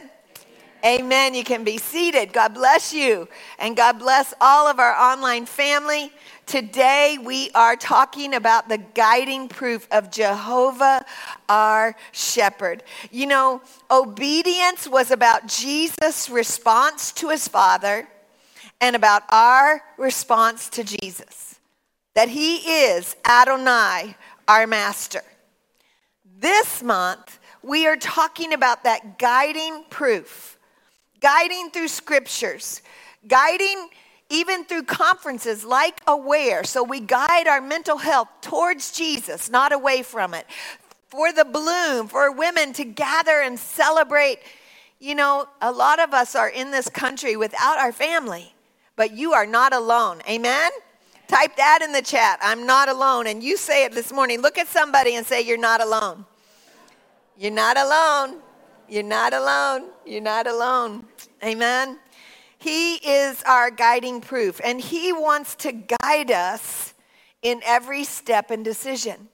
Amen. 0.85 1.35
You 1.35 1.45
can 1.45 1.62
be 1.62 1.79
seated. 1.79 2.33
God 2.33 2.55
bless 2.55 2.93
you. 2.93 3.29
And 3.59 3.77
God 3.77 3.99
bless 3.99 4.35
all 4.41 4.67
of 4.67 4.81
our 4.81 4.95
online 4.95 5.47
family. 5.47 6.12
Today 6.47 7.19
we 7.23 7.51
are 7.55 7.77
talking 7.77 8.35
about 8.35 8.69
the 8.69 8.79
guiding 8.79 9.49
proof 9.49 9.87
of 9.93 10.11
Jehovah 10.11 11.05
our 11.49 11.95
shepherd. 12.11 12.83
You 13.11 13.27
know, 13.27 13.62
obedience 13.91 14.89
was 14.89 15.11
about 15.11 15.47
Jesus' 15.47 16.29
response 16.29 17.12
to 17.12 17.29
his 17.29 17.47
Father 17.47 18.09
and 18.81 18.97
about 18.97 19.23
our 19.31 19.83
response 19.97 20.69
to 20.71 20.83
Jesus. 20.83 21.61
That 22.15 22.29
he 22.29 22.57
is 22.57 23.17
Adonai, 23.25 24.17
our 24.49 24.67
master. 24.67 25.23
This 26.39 26.83
month, 26.83 27.39
we 27.62 27.87
are 27.87 27.97
talking 27.97 28.53
about 28.53 28.85
that 28.85 29.19
guiding 29.19 29.85
proof, 29.89 30.59
guiding 31.23 31.71
through 31.71 31.88
scriptures, 31.88 32.83
guiding 33.26 33.88
even 34.29 34.64
through 34.64 34.83
conferences 34.83 35.64
like 35.64 36.00
Aware. 36.07 36.64
So 36.64 36.83
we 36.83 37.00
guide 37.00 37.47
our 37.47 37.61
mental 37.61 37.99
health 37.99 38.29
towards 38.41 38.93
Jesus, 38.93 39.50
not 39.50 39.73
away 39.73 40.02
from 40.02 40.35
it. 40.35 40.47
For 41.09 41.33
the 41.33 41.45
bloom, 41.45 42.09
for 42.09 42.33
women 42.33 42.73
to 42.75 42.85
gather 42.85 43.43
and 43.43 43.59
celebrate. 43.59 44.38
You 44.99 45.14
know, 45.14 45.47
a 45.61 45.71
lot 45.71 46.00
of 46.00 46.14
us 46.14 46.35
are 46.35 46.49
in 46.49 46.71
this 46.71 46.88
country 46.88 47.37
without 47.37 47.79
our 47.79 47.93
family, 47.93 48.55
but 48.97 49.12
you 49.12 49.35
are 49.35 49.47
not 49.47 49.75
alone. 49.75 50.23
Amen? 50.29 50.71
Type 51.29 51.57
that 51.57 51.81
in 51.83 51.93
the 51.93 52.02
chat. 52.02 52.38
I'm 52.43 52.67
not 52.67 52.88
alone. 52.88 53.26
And 53.26 53.43
you 53.43 53.57
say 53.57 53.85
it 53.85 53.93
this 53.93 54.12
morning. 54.12 54.41
Look 54.41 54.59
at 54.59 54.69
somebody 54.69 55.14
and 55.17 55.26
say, 55.26 55.43
You're 55.43 55.59
not 55.59 55.83
alone. 55.83 56.25
You're 57.37 57.52
not 57.52 57.76
alone. 57.76 58.41
You're 58.89 59.03
not 59.03 59.33
alone. 59.33 59.91
You're 60.05 60.21
not 60.21 60.47
alone. 60.47 61.07
Amen. 61.43 61.99
He 62.59 62.95
is 62.95 63.43
our 63.43 63.71
guiding 63.71 64.21
proof, 64.21 64.61
and 64.62 64.81
He 64.81 65.12
wants 65.12 65.55
to 65.57 65.73
guide 65.73 66.31
us 66.31 66.95
in 67.43 67.61
every 67.65 68.05
step 68.05 68.51
and 68.51 68.65
decision. 68.65 69.29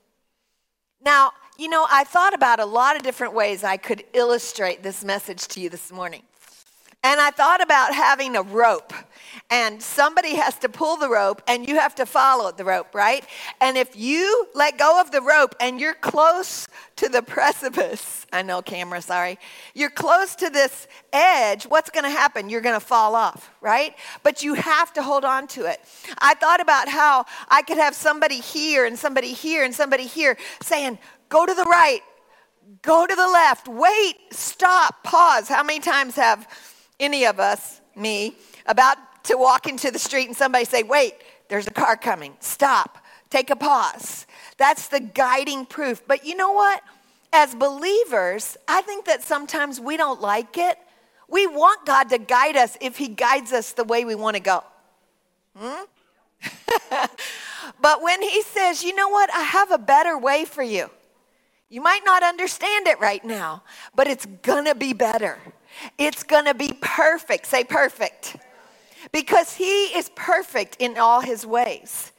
Now, 1.04 1.32
you 1.58 1.68
know, 1.68 1.86
I 1.90 2.04
thought 2.04 2.34
about 2.34 2.60
a 2.60 2.64
lot 2.64 2.96
of 2.96 3.02
different 3.02 3.34
ways 3.34 3.64
I 3.64 3.76
could 3.76 4.04
illustrate 4.12 4.82
this 4.82 5.04
message 5.04 5.46
to 5.48 5.60
you 5.60 5.68
this 5.68 5.92
morning. 5.92 6.22
And 7.04 7.20
I 7.20 7.30
thought 7.30 7.60
about 7.60 7.94
having 7.94 8.36
a 8.36 8.42
rope, 8.42 8.92
and 9.50 9.82
somebody 9.82 10.34
has 10.34 10.58
to 10.58 10.68
pull 10.68 10.98
the 10.98 11.08
rope, 11.08 11.42
and 11.48 11.66
you 11.66 11.76
have 11.76 11.94
to 11.94 12.04
follow 12.04 12.52
the 12.52 12.64
rope, 12.64 12.94
right? 12.94 13.24
And 13.60 13.78
if 13.78 13.96
you 13.96 14.46
let 14.54 14.76
go 14.76 15.00
of 15.00 15.10
the 15.10 15.22
rope 15.22 15.54
and 15.58 15.80
you're 15.80 15.94
close 15.94 16.68
to 16.96 17.08
the 17.08 17.22
precipice, 17.22 18.26
I 18.30 18.42
know, 18.42 18.60
camera, 18.60 19.00
sorry, 19.00 19.38
you're 19.74 19.90
close 19.90 20.34
to 20.36 20.50
this 20.50 20.86
edge, 21.14 21.64
what's 21.64 21.88
gonna 21.88 22.10
happen? 22.10 22.50
You're 22.50 22.60
gonna 22.60 22.78
fall 22.78 23.14
off, 23.14 23.50
right? 23.62 23.94
But 24.22 24.42
you 24.42 24.52
have 24.52 24.92
to 24.94 25.02
hold 25.02 25.24
on 25.24 25.46
to 25.48 25.64
it. 25.64 25.80
I 26.18 26.34
thought 26.34 26.60
about 26.60 26.88
how 26.88 27.24
I 27.48 27.62
could 27.62 27.78
have 27.78 27.94
somebody 27.94 28.40
here 28.40 28.84
and 28.84 28.98
somebody 28.98 29.32
here 29.32 29.64
and 29.64 29.74
somebody 29.74 30.04
here 30.04 30.36
saying, 30.62 30.98
Go 31.30 31.44
to 31.44 31.54
the 31.54 31.64
right, 31.64 32.00
go 32.82 33.06
to 33.06 33.14
the 33.14 33.28
left, 33.28 33.68
wait, 33.68 34.16
stop, 34.30 35.02
pause. 35.04 35.48
How 35.48 35.62
many 35.62 35.80
times 35.80 36.16
have 36.16 36.48
any 37.00 37.26
of 37.26 37.38
us, 37.38 37.80
me, 37.94 38.36
about 38.66 38.96
to 39.28 39.36
walk 39.36 39.66
into 39.66 39.90
the 39.90 39.98
street 39.98 40.26
and 40.26 40.36
somebody 40.36 40.64
say, 40.64 40.82
wait, 40.82 41.14
there's 41.48 41.66
a 41.66 41.70
car 41.70 41.96
coming. 41.96 42.36
Stop. 42.40 42.98
Take 43.30 43.50
a 43.50 43.56
pause. 43.56 44.26
That's 44.56 44.88
the 44.88 45.00
guiding 45.00 45.66
proof. 45.66 46.02
But 46.06 46.26
you 46.26 46.34
know 46.34 46.52
what? 46.52 46.82
As 47.32 47.54
believers, 47.54 48.56
I 48.66 48.80
think 48.82 49.04
that 49.04 49.22
sometimes 49.22 49.80
we 49.80 49.96
don't 49.96 50.20
like 50.20 50.56
it. 50.56 50.78
We 51.28 51.46
want 51.46 51.84
God 51.84 52.08
to 52.10 52.18
guide 52.18 52.56
us 52.56 52.76
if 52.80 52.96
He 52.96 53.08
guides 53.08 53.52
us 53.52 53.72
the 53.72 53.84
way 53.84 54.04
we 54.04 54.14
want 54.14 54.36
to 54.36 54.42
go. 54.42 54.64
Hmm? 55.56 55.84
but 57.80 58.02
when 58.02 58.22
He 58.22 58.42
says, 58.42 58.82
you 58.82 58.94
know 58.94 59.10
what? 59.10 59.30
I 59.32 59.42
have 59.42 59.70
a 59.70 59.78
better 59.78 60.16
way 60.16 60.46
for 60.46 60.62
you. 60.62 60.90
You 61.68 61.82
might 61.82 62.00
not 62.04 62.22
understand 62.22 62.86
it 62.86 62.98
right 62.98 63.22
now, 63.22 63.62
but 63.94 64.06
it's 64.06 64.24
gonna 64.42 64.74
be 64.74 64.94
better. 64.94 65.38
It's 65.98 66.22
to 66.22 66.54
be 66.54 66.72
perfect. 66.80 67.46
Say 67.46 67.64
perfect. 67.64 68.36
Because 69.12 69.56
he 69.56 69.86
is 69.86 70.10
perfect 70.14 70.76
in 70.78 70.98
all 70.98 71.20
his 71.20 71.46
ways. 71.46 72.12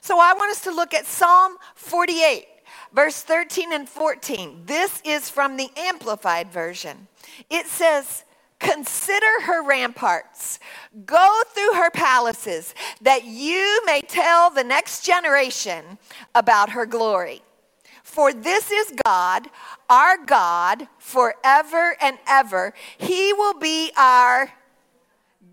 So 0.00 0.18
I 0.18 0.34
want 0.34 0.50
us 0.50 0.62
to 0.62 0.70
look 0.72 0.94
at 0.94 1.06
Psalm 1.06 1.56
48, 1.76 2.46
verse 2.92 3.22
13 3.22 3.72
and 3.72 3.88
14. 3.88 4.62
This 4.66 5.00
is 5.04 5.30
from 5.30 5.56
the 5.56 5.70
Amplified 5.76 6.50
Version. 6.50 7.06
It 7.48 7.66
says, 7.66 8.24
Consider 8.58 9.42
her 9.42 9.64
ramparts, 9.64 10.60
go 11.04 11.42
through 11.52 11.72
her 11.74 11.90
palaces, 11.90 12.76
that 13.00 13.24
you 13.24 13.82
may 13.84 14.00
tell 14.02 14.50
the 14.50 14.62
next 14.62 15.04
generation 15.04 15.98
about 16.34 16.70
her 16.70 16.86
glory. 16.86 17.42
For 18.04 18.32
this 18.32 18.70
is 18.70 18.92
God, 19.04 19.48
our 19.90 20.16
God, 20.16 20.86
forever 20.98 21.96
and 22.00 22.18
ever. 22.28 22.72
He 22.98 23.32
will 23.32 23.54
be 23.54 23.90
our 23.96 24.52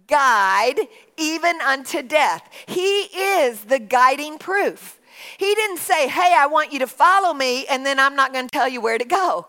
guide 0.09 0.79
even 1.17 1.61
unto 1.61 2.01
death. 2.01 2.49
He 2.67 3.03
is 3.03 3.65
the 3.65 3.79
guiding 3.79 4.37
proof. 4.37 4.99
He 5.37 5.53
didn't 5.55 5.77
say, 5.79 6.07
Hey, 6.07 6.33
I 6.35 6.47
want 6.47 6.73
you 6.73 6.79
to 6.79 6.87
follow 6.87 7.33
me, 7.33 7.65
and 7.67 7.85
then 7.85 7.99
I'm 7.99 8.15
not 8.15 8.33
going 8.33 8.47
to 8.47 8.51
tell 8.51 8.67
you 8.67 8.81
where 8.81 8.97
to 8.97 9.05
go. 9.05 9.47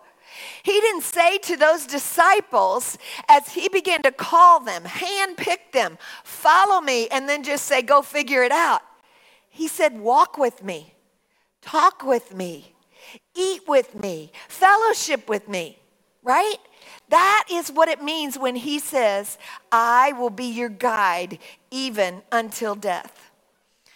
He 0.63 0.73
didn't 0.81 1.03
say 1.03 1.39
to 1.39 1.57
those 1.57 1.87
disciples 1.87 2.99
as 3.29 3.53
he 3.53 3.69
began 3.69 4.03
to 4.03 4.13
call 4.13 4.61
them, 4.61 4.85
handpick 4.85 5.73
them, 5.73 5.99
follow 6.25 6.81
me, 6.81 7.09
and 7.09 7.29
then 7.29 7.43
just 7.43 7.65
say, 7.67 7.83
Go 7.83 8.03
figure 8.03 8.43
it 8.43 8.53
out. 8.53 8.83
He 9.49 9.69
said, 9.69 9.99
Walk 9.99 10.39
with 10.39 10.63
me, 10.63 10.95
talk 11.63 12.05
with 12.05 12.35
me, 12.35 12.75
eat 13.35 13.63
with 13.67 13.95
me, 14.01 14.33
fellowship 14.49 15.29
with 15.29 15.49
me, 15.49 15.79
right? 16.23 16.59
That 17.09 17.45
is 17.51 17.71
what 17.71 17.89
it 17.89 18.03
means 18.03 18.39
when 18.39 18.57
he 18.57 18.79
says, 18.79 19.39
I 19.73 20.13
will 20.13 20.31
be 20.31 20.47
your 20.47 20.69
guide 20.69 21.39
even 21.71 22.23
until 22.31 22.75
death. 22.75 23.31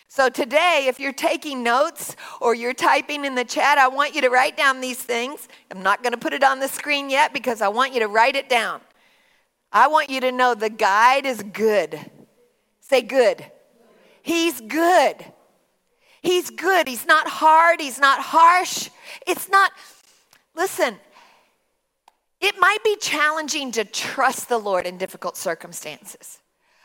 So 0.09 0.29
today, 0.29 0.87
if 0.87 1.01
you're 1.01 1.13
taking 1.13 1.65
notes 1.65 2.15
or 2.41 2.55
you're 2.55 2.73
typing 2.73 3.25
in 3.25 3.35
the 3.35 3.45
chat, 3.45 3.79
I 3.79 3.89
want 3.89 4.15
you 4.15 4.21
to 4.21 4.29
write 4.29 4.57
down 4.57 4.81
these 4.81 5.03
things. 5.03 5.49
I'm 5.73 5.83
not 5.83 6.05
going 6.05 6.13
to 6.13 6.19
put 6.19 6.33
it 6.33 6.45
on 6.45 6.61
the 6.61 6.69
screen 6.69 7.11
yet 7.11 7.33
because 7.33 7.61
I 7.61 7.67
want 7.67 7.93
you 7.95 7.99
to 8.01 8.07
write 8.07 8.37
it 8.37 8.49
down. 8.49 8.81
I 9.73 9.89
want 9.89 10.11
you 10.11 10.21
to 10.21 10.31
know 10.31 10.55
the 10.55 10.71
guide 10.71 11.27
is 11.27 11.43
good. 11.43 11.99
Say 12.81 13.03
good. 13.03 13.45
He's 14.23 14.61
good. 14.61 15.17
He's 16.23 16.49
good. 16.49 16.87
He's 16.87 17.07
not 17.07 17.27
hard. 17.27 17.81
He's 17.81 17.99
not 17.99 18.21
harsh. 18.21 18.89
It's 19.27 19.49
not, 19.49 19.73
listen, 20.55 20.97
it 22.45 22.61
might 22.61 22.85
be 22.85 22.97
challenging 23.01 23.73
to 23.73 23.85
trust 23.85 24.51
the 24.51 24.59
Lord 24.59 24.87
in 24.87 24.99
difficult 24.99 25.37
circumstances. 25.37 26.41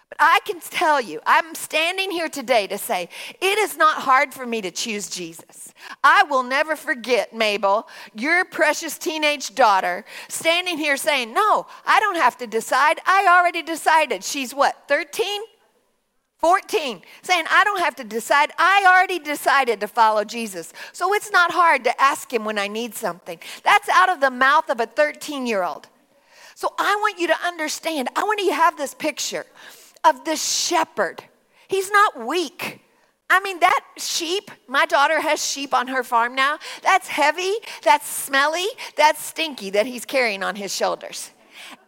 But 0.08 0.18
I 0.22 0.40
can 0.46 0.60
tell 0.60 1.02
you, 1.02 1.20
I'm 1.26 1.54
standing 1.54 2.10
here 2.12 2.30
today 2.30 2.66
to 2.68 2.78
say 2.78 3.10
it 3.42 3.58
is 3.60 3.76
not 3.78 4.02
hard 4.04 4.34
for 4.34 4.46
me 4.46 4.62
to 4.62 4.72
choose 4.72 5.10
Jesus. 5.10 5.74
I 6.04 6.24
will 6.24 6.44
never 6.44 6.76
forget, 6.78 7.34
Mabel, 7.34 7.88
your 8.16 8.46
precious 8.46 8.98
teenage 8.98 9.54
daughter, 9.54 10.06
standing 10.30 10.78
here 10.78 10.98
saying, 10.98 11.34
No, 11.34 11.68
I 11.86 12.00
don't 12.00 12.16
have 12.16 12.38
to 12.38 12.48
decide. 12.48 13.00
I 13.06 13.28
already 13.28 13.62
decided. 13.62 14.24
She's 14.24 14.56
what, 14.56 14.88
13? 14.88 15.42
14, 16.40 17.02
saying, 17.22 17.46
I 17.50 17.64
don't 17.66 17.80
have 17.80 17.96
to 17.98 18.04
decide. 18.06 18.52
I 18.58 18.86
already 18.88 19.20
decided 19.20 19.82
to 19.82 19.88
follow 19.88 20.24
Jesus. 20.24 20.72
So 20.94 21.14
it's 21.14 21.32
not 21.32 21.52
hard 21.52 21.84
to 21.84 22.02
ask 22.02 22.34
him 22.34 22.46
when 22.46 22.58
I 22.58 22.68
need 22.70 22.96
something. 22.96 23.40
That's 23.64 23.90
out 23.90 24.10
of 24.10 24.22
the 24.22 24.32
mouth 24.32 24.70
of 24.70 24.80
a 24.80 24.86
13 24.86 25.46
year 25.46 25.64
old. 25.64 25.88
So 26.56 26.74
I 26.78 26.96
want 27.02 27.20
you 27.20 27.28
to 27.28 27.36
understand, 27.46 28.10
I 28.16 28.24
want 28.24 28.40
you 28.40 28.50
to 28.50 28.56
have 28.56 28.78
this 28.78 28.94
picture 28.94 29.46
of 30.06 30.24
this 30.24 30.44
shepherd. 30.44 31.24
He's 31.68 31.92
not 31.92 32.26
weak. 32.26 32.82
I 33.30 33.42
mean, 33.42 33.60
that 33.60 33.82
sheep, 33.98 34.50
my 34.68 34.86
daughter 34.86 35.22
has 35.22 35.46
sheep 35.46 35.74
on 35.74 35.88
her 35.88 36.04
farm 36.04 36.36
now. 36.36 36.58
That's 36.82 37.08
heavy, 37.08 37.54
that's 37.84 38.08
smelly, 38.08 38.66
that's 38.96 39.24
stinky 39.24 39.70
that 39.72 39.86
he's 39.86 40.06
carrying 40.06 40.42
on 40.42 40.56
his 40.56 40.74
shoulders. 40.74 41.32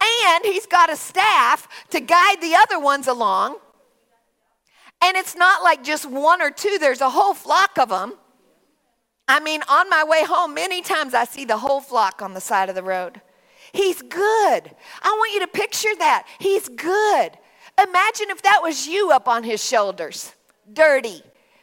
And 0.00 0.44
he's 0.44 0.66
got 0.66 0.92
a 0.92 0.96
staff 0.96 1.68
to 1.90 2.00
guide 2.00 2.40
the 2.40 2.54
other 2.54 2.78
ones 2.78 3.08
along 3.08 3.56
and 5.02 5.16
it's 5.16 5.34
not 5.34 5.62
like 5.64 5.82
just 5.82 6.08
one 6.08 6.40
or 6.40 6.50
two, 6.50 6.78
there's 6.78 7.00
a 7.00 7.10
whole 7.10 7.34
flock 7.34 7.76
of 7.78 7.88
them. 7.88 8.14
I 9.26 9.40
mean, 9.40 9.62
on 9.68 9.90
my 9.90 10.04
way 10.04 10.24
home, 10.24 10.54
many 10.54 10.80
times 10.80 11.12
I 11.12 11.24
see 11.24 11.44
the 11.44 11.58
whole 11.58 11.80
flock 11.80 12.22
on 12.22 12.34
the 12.34 12.40
side 12.40 12.68
of 12.68 12.74
the 12.74 12.82
road. 12.82 13.20
He's 13.72 14.00
good. 14.00 14.12
I 15.02 15.16
want 15.16 15.32
you 15.32 15.40
to 15.40 15.46
picture 15.48 15.94
that. 15.98 16.26
He's 16.38 16.68
good. 16.68 17.32
Imagine 17.82 18.30
if 18.30 18.42
that 18.42 18.60
was 18.62 18.86
you 18.86 19.10
up 19.10 19.28
on 19.28 19.42
his 19.42 19.64
shoulders 19.64 20.32
dirty, 20.72 21.22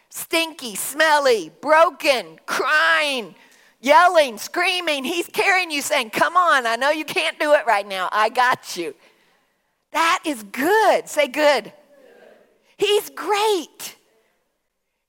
stinky, 0.10 0.76
smelly, 0.76 1.52
broken, 1.62 2.40
crying, 2.46 3.36
yelling, 3.80 4.38
screaming. 4.38 5.04
He's 5.04 5.28
carrying 5.28 5.72
you, 5.72 5.82
saying, 5.82 6.10
Come 6.10 6.36
on, 6.36 6.66
I 6.66 6.76
know 6.76 6.90
you 6.90 7.06
can't 7.06 7.40
do 7.40 7.54
it 7.54 7.66
right 7.66 7.88
now. 7.88 8.10
I 8.12 8.30
got 8.30 8.76
you. 8.76 8.96
That 9.92 10.20
is 10.26 10.44
good. 10.44 11.08
Say 11.08 11.28
good. 11.28 11.72
He's 12.80 13.10
great. 13.10 13.98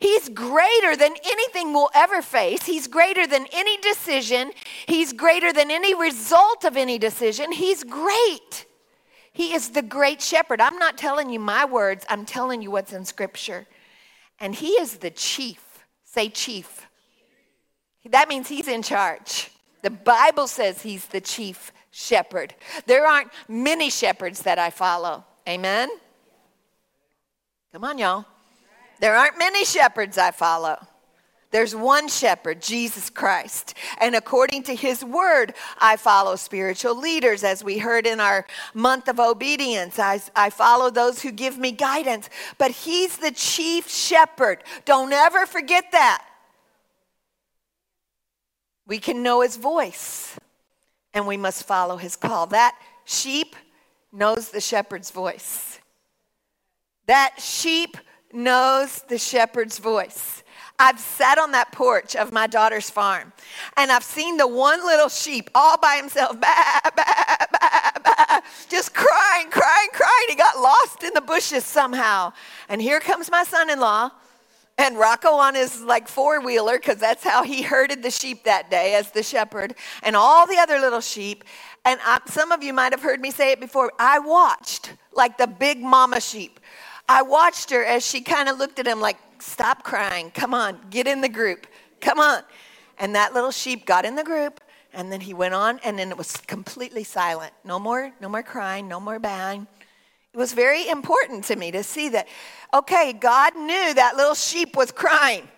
He's 0.00 0.28
greater 0.28 0.96
than 0.96 1.14
anything 1.24 1.72
we'll 1.72 1.90
ever 1.94 2.20
face. 2.20 2.64
He's 2.64 2.88
greater 2.88 3.26
than 3.26 3.46
any 3.52 3.76
decision. 3.78 4.50
He's 4.86 5.12
greater 5.12 5.52
than 5.52 5.70
any 5.70 5.94
result 5.94 6.64
of 6.64 6.76
any 6.76 6.98
decision. 6.98 7.52
He's 7.52 7.84
great. 7.84 8.66
He 9.32 9.54
is 9.54 9.70
the 9.70 9.82
great 9.82 10.20
shepherd. 10.20 10.60
I'm 10.60 10.78
not 10.78 10.98
telling 10.98 11.30
you 11.30 11.38
my 11.38 11.64
words, 11.64 12.04
I'm 12.08 12.24
telling 12.26 12.60
you 12.60 12.72
what's 12.72 12.92
in 12.92 13.04
Scripture. 13.04 13.66
And 14.40 14.54
He 14.54 14.70
is 14.70 14.96
the 14.96 15.10
chief. 15.10 15.62
Say, 16.04 16.28
chief. 16.28 16.88
That 18.06 18.28
means 18.28 18.48
He's 18.48 18.66
in 18.66 18.82
charge. 18.82 19.50
The 19.82 19.90
Bible 19.90 20.48
says 20.48 20.82
He's 20.82 21.06
the 21.06 21.20
chief 21.20 21.72
shepherd. 21.92 22.54
There 22.86 23.06
aren't 23.06 23.30
many 23.48 23.90
shepherds 23.90 24.42
that 24.42 24.58
I 24.58 24.70
follow. 24.70 25.24
Amen? 25.48 25.88
Come 27.72 27.84
on, 27.84 27.98
y'all. 27.98 28.24
There 29.00 29.14
aren't 29.14 29.38
many 29.38 29.64
shepherds 29.64 30.18
I 30.18 30.32
follow. 30.32 30.76
There's 31.52 31.74
one 31.74 32.08
shepherd, 32.08 32.62
Jesus 32.62 33.10
Christ. 33.10 33.74
And 34.00 34.14
according 34.14 34.64
to 34.64 34.74
his 34.74 35.04
word, 35.04 35.54
I 35.78 35.96
follow 35.96 36.36
spiritual 36.36 36.96
leaders. 36.96 37.42
As 37.42 37.64
we 37.64 37.78
heard 37.78 38.06
in 38.06 38.20
our 38.20 38.46
month 38.72 39.08
of 39.08 39.18
obedience, 39.18 39.98
I, 39.98 40.20
I 40.36 40.50
follow 40.50 40.90
those 40.90 41.22
who 41.22 41.32
give 41.32 41.58
me 41.58 41.72
guidance. 41.72 42.28
But 42.56 42.70
he's 42.70 43.16
the 43.16 43.32
chief 43.32 43.88
shepherd. 43.88 44.62
Don't 44.84 45.12
ever 45.12 45.44
forget 45.44 45.90
that. 45.90 46.24
We 48.86 48.98
can 48.98 49.22
know 49.22 49.40
his 49.40 49.56
voice 49.56 50.38
and 51.12 51.26
we 51.26 51.36
must 51.36 51.64
follow 51.64 51.96
his 51.96 52.14
call. 52.14 52.46
That 52.46 52.76
sheep 53.04 53.56
knows 54.12 54.50
the 54.50 54.60
shepherd's 54.60 55.10
voice. 55.10 55.79
That 57.10 57.40
sheep 57.40 57.96
knows 58.32 59.02
the 59.08 59.18
shepherd's 59.18 59.80
voice. 59.80 60.44
I've 60.78 61.00
sat 61.00 61.38
on 61.38 61.50
that 61.50 61.72
porch 61.72 62.14
of 62.14 62.32
my 62.32 62.46
daughter's 62.46 62.88
farm 62.88 63.32
and 63.76 63.90
I've 63.90 64.04
seen 64.04 64.36
the 64.36 64.46
one 64.46 64.86
little 64.86 65.08
sheep 65.08 65.50
all 65.52 65.76
by 65.76 65.96
himself, 65.96 66.40
bah, 66.40 66.80
bah, 66.96 67.46
bah, 67.52 68.40
just 68.68 68.94
crying, 68.94 69.50
crying, 69.50 69.88
crying. 69.92 70.26
He 70.28 70.36
got 70.36 70.56
lost 70.60 71.02
in 71.02 71.12
the 71.12 71.20
bushes 71.20 71.64
somehow. 71.64 72.32
And 72.68 72.80
here 72.80 73.00
comes 73.00 73.28
my 73.28 73.42
son 73.42 73.70
in 73.70 73.80
law 73.80 74.12
and 74.78 74.96
Rocco 74.96 75.30
on 75.30 75.56
his 75.56 75.82
like 75.82 76.06
four 76.06 76.40
wheeler, 76.40 76.78
because 76.78 76.98
that's 76.98 77.24
how 77.24 77.42
he 77.42 77.62
herded 77.62 78.04
the 78.04 78.12
sheep 78.12 78.44
that 78.44 78.70
day 78.70 78.94
as 78.94 79.10
the 79.10 79.24
shepherd, 79.24 79.74
and 80.04 80.14
all 80.14 80.46
the 80.46 80.58
other 80.58 80.78
little 80.78 81.00
sheep. 81.00 81.42
And 81.84 81.98
I, 82.04 82.20
some 82.26 82.52
of 82.52 82.62
you 82.62 82.72
might 82.72 82.92
have 82.92 83.02
heard 83.02 83.20
me 83.20 83.32
say 83.32 83.50
it 83.50 83.58
before. 83.58 83.90
I 83.98 84.20
watched 84.20 84.94
like 85.12 85.38
the 85.38 85.48
big 85.48 85.80
mama 85.80 86.20
sheep 86.20 86.60
I 87.10 87.22
watched 87.22 87.70
her 87.70 87.84
as 87.84 88.06
she 88.06 88.20
kind 88.20 88.48
of 88.48 88.56
looked 88.56 88.78
at 88.78 88.86
him 88.86 89.00
like, 89.00 89.18
Stop 89.40 89.82
crying. 89.82 90.30
Come 90.30 90.54
on, 90.54 90.78
get 90.90 91.06
in 91.06 91.22
the 91.22 91.28
group. 91.28 91.66
Come 92.00 92.20
on. 92.20 92.42
And 92.98 93.14
that 93.14 93.32
little 93.32 93.50
sheep 93.50 93.86
got 93.86 94.04
in 94.04 94.14
the 94.14 94.22
group, 94.22 94.60
and 94.92 95.10
then 95.10 95.20
he 95.22 95.32
went 95.34 95.54
on, 95.54 95.80
and 95.82 95.98
then 95.98 96.10
it 96.10 96.18
was 96.18 96.36
completely 96.36 97.04
silent. 97.04 97.52
No 97.64 97.78
more, 97.78 98.12
no 98.20 98.28
more 98.28 98.42
crying, 98.42 98.86
no 98.86 99.00
more 99.00 99.18
bang. 99.18 99.66
It 100.32 100.36
was 100.36 100.52
very 100.52 100.88
important 100.88 101.44
to 101.44 101.56
me 101.56 101.70
to 101.72 101.82
see 101.82 102.10
that, 102.10 102.28
okay, 102.74 103.14
God 103.14 103.56
knew 103.56 103.94
that 103.94 104.16
little 104.16 104.34
sheep 104.34 104.76
was 104.76 104.92
crying, 104.92 105.48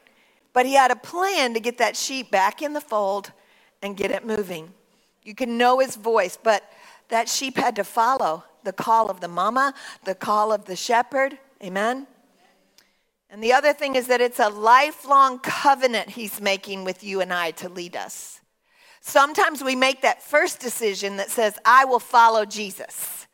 but 0.53 0.65
he 0.65 0.75
had 0.75 0.91
a 0.91 0.97
plan 0.97 1.53
to 1.55 1.61
get 1.61 1.79
that 1.79 1.97
sheep 1.97 2.31
back 2.31 2.63
in 2.63 2.73
the 2.73 2.81
fold 2.81 3.33
and 3.83 3.97
get 3.97 4.11
it 4.13 4.25
moving. 4.25 4.73
You 5.25 5.35
can 5.35 5.59
know 5.59 5.81
his 5.81 5.97
voice, 5.97 6.39
but 6.41 6.63
that 7.09 7.29
sheep 7.29 7.57
had 7.57 7.77
to 7.77 7.85
follow 7.85 8.45
the 8.65 8.73
call 8.73 9.11
of 9.11 9.21
the 9.21 9.29
mama, 9.29 9.75
the 10.05 10.15
call 10.15 10.53
of 10.53 10.65
the 10.65 10.77
shepherd. 10.77 11.39
Amen? 11.63 12.07
And 13.31 13.43
the 13.43 13.55
other 13.55 13.73
thing 13.73 13.95
is 13.95 14.09
that 14.09 14.21
it's 14.21 14.41
a 14.41 14.51
lifelong 14.51 15.39
covenant 15.39 16.11
he's 16.11 16.41
making 16.41 16.85
with 16.85 17.03
you 17.03 17.21
and 17.21 17.33
I 17.33 17.53
to 17.53 17.69
lead 17.69 17.97
us. 17.97 18.41
Sometimes 19.01 19.65
we 19.65 19.75
make 19.75 20.03
that 20.03 20.23
first 20.23 20.61
decision 20.61 21.17
that 21.17 21.31
says, 21.31 21.59
I 21.65 21.87
will 21.87 21.99
follow 21.99 22.45
Jesus. 22.45 23.27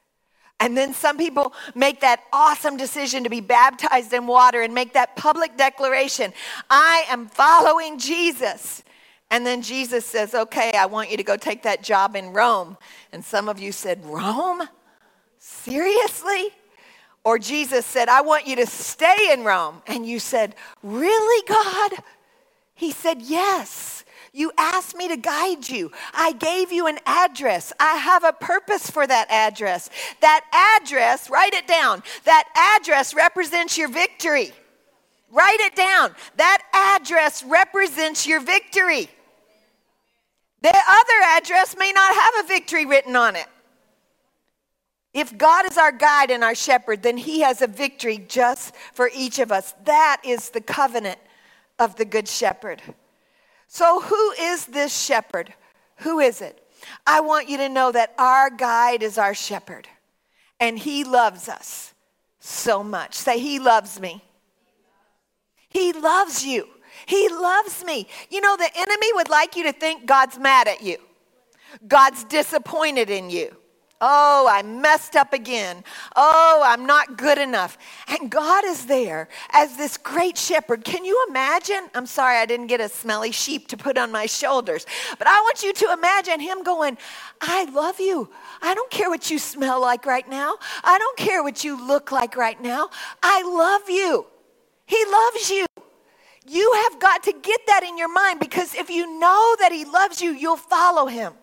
And 0.61 0.77
then 0.77 0.95
some 0.95 1.19
people 1.19 1.53
make 1.75 2.01
that 2.01 2.23
awesome 2.33 2.77
decision 2.77 3.25
to 3.25 3.31
be 3.31 3.41
baptized 3.41 4.13
in 4.13 4.27
water 4.27 4.63
and 4.63 4.75
make 4.75 4.95
that 4.95 5.15
public 5.15 5.57
declaration 5.57 6.33
I 6.69 7.05
am 7.09 7.29
following 7.29 7.99
Jesus. 7.99 8.83
And 9.31 9.47
then 9.47 9.63
Jesus 9.63 10.07
says, 10.07 10.35
Okay, 10.35 10.73
I 10.73 10.87
want 10.87 11.11
you 11.11 11.17
to 11.17 11.23
go 11.23 11.37
take 11.37 11.63
that 11.65 11.83
job 11.83 12.17
in 12.17 12.33
Rome. 12.33 12.77
And 13.13 13.25
some 13.25 13.49
of 13.49 13.59
you 13.59 13.73
said, 13.73 14.05
Rome? 14.05 14.63
Seriously? 15.63 16.51
Or 17.25 17.39
Jesus 17.39 17.85
said, 17.85 18.09
I 18.09 18.23
want 18.23 18.47
you 18.47 18.57
to 18.57 18.67
stay 18.67 19.33
in 19.33 19.45
Rome. 19.45 19.83
And 19.87 20.07
you 20.07 20.19
said, 20.19 20.55
Really, 20.83 21.47
God? 21.47 21.93
He 22.75 22.91
said, 22.91 23.21
Yes. 23.23 24.05
You 24.33 24.53
asked 24.57 24.95
me 24.95 25.09
to 25.09 25.17
guide 25.17 25.69
you. 25.69 25.91
I 26.15 26.33
gave 26.33 26.71
you 26.71 26.87
an 26.87 26.99
address. 27.07 27.73
I 27.81 27.95
have 27.97 28.25
a 28.25 28.33
purpose 28.33 28.89
for 28.91 29.07
that 29.07 29.29
address. 29.31 29.91
That 30.21 30.45
address, 30.81 31.29
write 31.29 31.55
it 31.55 31.67
down. 31.67 32.03
That 32.25 32.45
address 32.79 33.15
represents 33.15 33.77
your 33.77 33.89
victory. 33.89 34.53
Write 35.33 35.61
it 35.61 35.75
down. 35.75 36.15
That 36.37 36.63
address 36.73 37.43
represents 37.43 38.27
your 38.27 38.41
victory. 38.41 39.09
The 40.63 40.69
other 40.69 41.37
address 41.37 41.77
may 41.77 41.93
not 41.93 42.15
have 42.15 42.45
a 42.45 42.49
victory 42.49 42.87
written 42.87 43.17
on 43.17 43.35
it. 43.35 43.47
If 45.15 45.37
God 45.37 45.71
is 45.71 45.79
our 45.79 45.93
guide 45.93 46.31
and 46.31 46.45
our 46.45 46.55
shepherd, 46.55 47.03
then 47.03 47.17
he 47.17 47.41
has 47.41 47.63
a 47.63 47.67
victory 47.67 48.19
just 48.29 48.75
for 48.93 49.11
each 49.15 49.39
of 49.39 49.51
us. 49.51 49.75
That 49.85 50.21
is 50.25 50.51
the 50.51 50.61
covenant 50.61 51.19
of 51.79 51.97
the 51.97 52.05
good 52.05 52.29
shepherd. 52.29 52.83
So, 53.67 54.01
who 54.01 54.33
is 54.33 54.67
this 54.67 54.97
shepherd? 54.97 55.53
Who 55.99 56.21
is 56.21 56.41
it? 56.41 56.63
I 57.07 57.21
want 57.21 57.49
you 57.49 57.57
to 57.59 57.69
know 57.69 57.91
that 57.93 58.15
our 58.19 58.51
guide 58.51 59.03
is 59.03 59.19
our 59.19 59.35
shepherd, 59.35 59.89
and 60.61 60.79
he 60.79 61.05
loves 61.05 61.49
us 61.49 61.95
so 62.41 62.83
much. 62.83 63.15
Say, 63.15 63.39
He 63.39 63.59
loves 63.59 64.01
me. 64.01 64.23
He 65.69 65.93
loves 65.93 66.45
you. 66.45 66.67
He 67.07 67.29
loves 67.29 67.85
me. 67.85 68.09
You 68.31 68.41
know, 68.41 68.57
the 68.57 68.71
enemy 68.75 69.07
would 69.15 69.29
like 69.29 69.55
you 69.57 69.65
to 69.65 69.73
think 69.73 70.07
God's 70.07 70.39
mad 70.39 70.69
at 70.69 70.83
you, 70.83 70.97
God's 71.87 72.25
disappointed 72.25 73.11
in 73.11 73.31
you. 73.31 73.57
Oh, 74.01 74.47
I 74.49 74.63
messed 74.63 75.17
up 75.17 75.33
again. 75.33 75.83
Oh, 76.15 76.63
I'm 76.65 76.87
not 76.87 77.17
good 77.17 77.37
enough. 77.37 77.77
And 78.07 78.31
God 78.31 78.65
is 78.65 78.87
there 78.87 79.29
as 79.53 79.77
this 79.77 79.97
great 79.97 80.39
shepherd. 80.39 80.85
Can 80.85 81.05
you 81.05 81.27
imagine? 81.29 81.89
I'm 81.95 82.07
sorry 82.07 82.37
I 82.37 82.47
didn't 82.47 82.69
get 82.69 82.81
a 82.81 82.89
smelly 82.89 83.33
sheep 83.33 83.67
to 83.69 83.77
put 83.77 83.99
on 83.99 84.13
my 84.13 84.27
shoulders, 84.27 84.87
but 85.19 85.27
I 85.27 85.41
want 85.41 85.65
you 85.65 85.73
to 85.73 85.93
imagine 85.93 86.39
him 86.39 86.63
going, 86.63 86.97
I 87.41 87.65
love 87.65 87.99
you. 87.99 88.31
I 88.63 88.75
don't 88.75 88.91
care 88.91 89.11
what 89.11 89.31
you 89.31 89.39
smell 89.39 89.81
like 89.81 90.07
right 90.07 90.29
now. 90.29 90.55
I 90.85 90.99
don't 90.99 91.19
care 91.19 91.43
what 91.43 91.65
you 91.65 91.85
look 91.85 92.13
like 92.13 92.37
right 92.37 92.61
now. 92.63 92.91
I 93.21 93.43
love 93.43 93.91
you. 93.91 94.27
He 94.87 95.05
loves 95.07 95.51
you. 95.51 95.67
You 96.47 96.73
have 96.85 97.01
got 97.01 97.25
to 97.25 97.33
get 97.33 97.61
that 97.67 97.83
in 97.83 97.99
your 97.99 98.13
mind 98.13 98.39
because 98.41 98.75
if 98.75 98.91
you 98.91 99.19
know 99.19 99.57
that 99.59 99.71
He 99.73 99.85
loves 99.85 100.23
you, 100.23 100.31
you'll 100.31 100.57
follow 100.57 101.07
Him. 101.07 101.35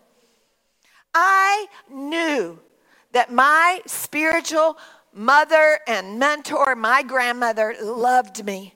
I 1.15 1.67
knew 1.89 2.59
that 3.13 3.31
my 3.31 3.81
spiritual 3.87 4.77
mother 5.13 5.79
and 5.87 6.19
mentor, 6.19 6.75
my 6.75 7.01
grandmother, 7.01 7.73
loved 7.81 8.43
me. 8.45 8.73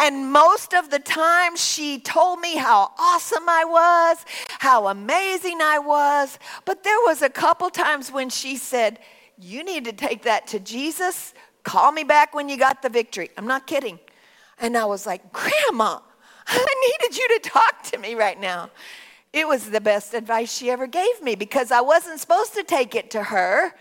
And 0.00 0.32
most 0.32 0.74
of 0.74 0.90
the 0.90 0.98
time, 0.98 1.56
she 1.56 2.00
told 2.00 2.40
me 2.40 2.56
how 2.56 2.90
awesome 2.98 3.48
I 3.48 3.64
was, 3.64 4.24
how 4.58 4.88
amazing 4.88 5.60
I 5.60 5.78
was. 5.78 6.38
But 6.64 6.82
there 6.82 6.98
was 7.04 7.22
a 7.22 7.28
couple 7.28 7.70
times 7.70 8.10
when 8.10 8.30
she 8.30 8.56
said, 8.56 8.98
You 9.38 9.62
need 9.62 9.84
to 9.84 9.92
take 9.92 10.22
that 10.22 10.46
to 10.48 10.58
Jesus. 10.58 11.34
Call 11.62 11.92
me 11.92 12.02
back 12.02 12.34
when 12.34 12.48
you 12.48 12.56
got 12.56 12.82
the 12.82 12.88
victory. 12.88 13.30
I'm 13.36 13.46
not 13.46 13.66
kidding. 13.66 14.00
And 14.58 14.76
I 14.76 14.86
was 14.86 15.06
like, 15.06 15.32
Grandma, 15.32 16.00
I 16.46 16.96
needed 17.00 17.18
you 17.18 17.28
to 17.38 17.48
talk 17.50 17.82
to 17.84 17.98
me 17.98 18.14
right 18.14 18.40
now. 18.40 18.70
It 19.32 19.46
was 19.46 19.70
the 19.70 19.80
best 19.80 20.12
advice 20.14 20.52
she 20.52 20.70
ever 20.70 20.86
gave 20.86 21.22
me 21.22 21.34
because 21.36 21.70
I 21.70 21.80
wasn't 21.80 22.20
supposed 22.20 22.54
to 22.54 22.64
take 22.64 22.94
it 22.94 23.10
to 23.12 23.22
her. 23.22 23.72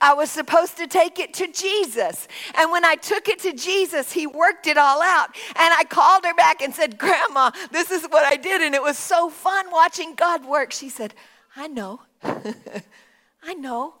I 0.00 0.14
was 0.14 0.30
supposed 0.30 0.76
to 0.78 0.86
take 0.86 1.18
it 1.18 1.32
to 1.34 1.46
Jesus. 1.46 2.28
And 2.56 2.70
when 2.70 2.84
I 2.84 2.96
took 2.96 3.28
it 3.28 3.38
to 3.40 3.52
Jesus, 3.52 4.12
he 4.12 4.26
worked 4.26 4.66
it 4.66 4.76
all 4.76 5.00
out. 5.00 5.28
And 5.48 5.72
I 5.72 5.84
called 5.88 6.24
her 6.24 6.34
back 6.34 6.60
and 6.60 6.74
said, 6.74 6.98
Grandma, 6.98 7.50
this 7.70 7.90
is 7.90 8.04
what 8.04 8.24
I 8.26 8.36
did. 8.36 8.60
And 8.60 8.74
it 8.74 8.82
was 8.82 8.98
so 8.98 9.30
fun 9.30 9.70
watching 9.70 10.14
God 10.14 10.44
work. 10.44 10.72
She 10.72 10.88
said, 10.88 11.14
I 11.54 11.68
know. 11.68 12.00
I 12.22 13.54
know. 13.54 13.94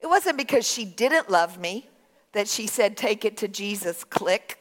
It 0.00 0.06
wasn't 0.06 0.38
because 0.38 0.68
she 0.68 0.84
didn't 0.84 1.30
love 1.30 1.58
me 1.58 1.88
that 2.32 2.48
she 2.48 2.66
said, 2.66 2.96
Take 2.96 3.24
it 3.24 3.36
to 3.38 3.48
Jesus, 3.48 4.04
click. 4.04 4.58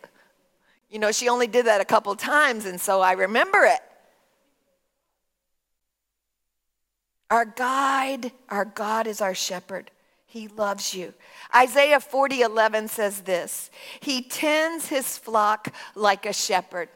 You 0.89 1.00
know, 1.00 1.12
she 1.12 1.30
only 1.30 1.47
did 1.47 1.67
that 1.67 1.80
a 1.80 1.86
couple 1.86 2.13
times, 2.15 2.65
and 2.65 2.80
so 2.80 3.00
I 3.00 3.13
remember 3.13 3.63
it. 3.63 3.80
Our 7.32 7.46
guide, 7.46 8.34
our 8.50 8.65
God 8.65 9.08
is 9.08 9.22
our 9.22 9.34
shepherd. 9.34 9.89
He 10.28 10.50
loves 10.50 10.94
you. 10.94 11.13
Isaiah 11.56 12.02
40 12.02 12.41
11 12.41 12.89
says 12.89 13.22
this 13.22 13.72
He 14.02 14.22
tends 14.22 14.88
his 14.88 15.17
flock 15.17 15.74
like 15.96 16.26
a 16.26 16.34
shepherd. 16.34 16.89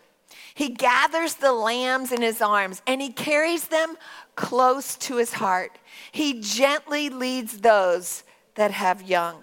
He 0.54 0.70
gathers 0.70 1.36
the 1.36 1.52
lambs 1.52 2.12
in 2.12 2.22
his 2.22 2.42
arms 2.42 2.82
and 2.86 3.02
he 3.02 3.12
carries 3.12 3.68
them 3.68 3.98
close 4.36 4.96
to 4.98 5.18
his 5.18 5.34
heart. 5.34 5.78
He 6.12 6.42
gently 6.42 7.10
leads 7.10 7.60
those 7.60 8.24
that 8.56 8.72
have 8.72 9.02
young. 9.02 9.42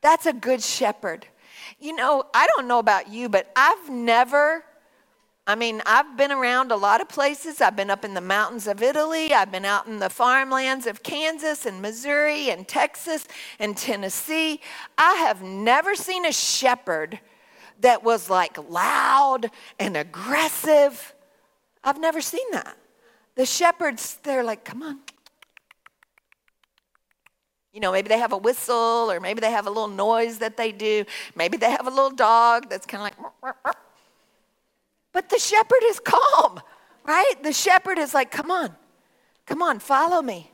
That's 0.00 0.26
a 0.26 0.32
good 0.32 0.62
shepherd. 0.62 1.26
You 1.80 1.94
know, 1.94 2.24
I 2.34 2.46
don't 2.46 2.68
know 2.68 2.78
about 2.78 3.08
you, 3.08 3.28
but 3.28 3.50
I've 3.56 3.90
never, 3.90 4.64
I 5.48 5.54
mean, 5.54 5.80
I've 5.86 6.14
been 6.14 6.30
around 6.30 6.72
a 6.72 6.76
lot 6.76 7.00
of 7.00 7.08
places. 7.08 7.62
I've 7.62 7.74
been 7.74 7.88
up 7.88 8.04
in 8.04 8.12
the 8.12 8.20
mountains 8.20 8.66
of 8.66 8.82
Italy. 8.82 9.32
I've 9.32 9.50
been 9.50 9.64
out 9.64 9.86
in 9.86 9.98
the 9.98 10.10
farmlands 10.10 10.86
of 10.86 11.02
Kansas 11.02 11.64
and 11.64 11.80
Missouri 11.80 12.50
and 12.50 12.68
Texas 12.68 13.26
and 13.58 13.74
Tennessee. 13.74 14.60
I 14.98 15.14
have 15.14 15.40
never 15.40 15.94
seen 15.94 16.26
a 16.26 16.32
shepherd 16.32 17.18
that 17.80 18.04
was 18.04 18.28
like 18.28 18.58
loud 18.68 19.50
and 19.78 19.96
aggressive. 19.96 21.14
I've 21.82 21.98
never 21.98 22.20
seen 22.20 22.50
that. 22.52 22.76
The 23.34 23.46
shepherds, 23.46 24.18
they're 24.22 24.44
like, 24.44 24.66
come 24.66 24.82
on, 24.82 24.98
you 27.72 27.80
know, 27.80 27.92
maybe 27.92 28.08
they 28.08 28.18
have 28.18 28.32
a 28.32 28.36
whistle 28.36 29.08
or 29.10 29.20
maybe 29.20 29.40
they 29.40 29.50
have 29.52 29.66
a 29.66 29.70
little 29.70 29.88
noise 29.88 30.38
that 30.38 30.56
they 30.56 30.72
do. 30.72 31.04
Maybe 31.36 31.56
they 31.56 31.70
have 31.70 31.86
a 31.86 31.90
little 31.90 32.10
dog 32.10 32.68
that's 32.68 32.86
kind 32.86 33.12
of 33.12 33.24
like, 33.44 33.67
but 35.12 35.28
the 35.28 35.38
shepherd 35.38 35.82
is 35.84 36.00
calm, 36.00 36.60
right? 37.04 37.34
The 37.42 37.52
shepherd 37.52 37.98
is 37.98 38.14
like, 38.14 38.30
come 38.30 38.50
on, 38.50 38.74
come 39.46 39.62
on, 39.62 39.78
follow 39.78 40.22
me. 40.22 40.50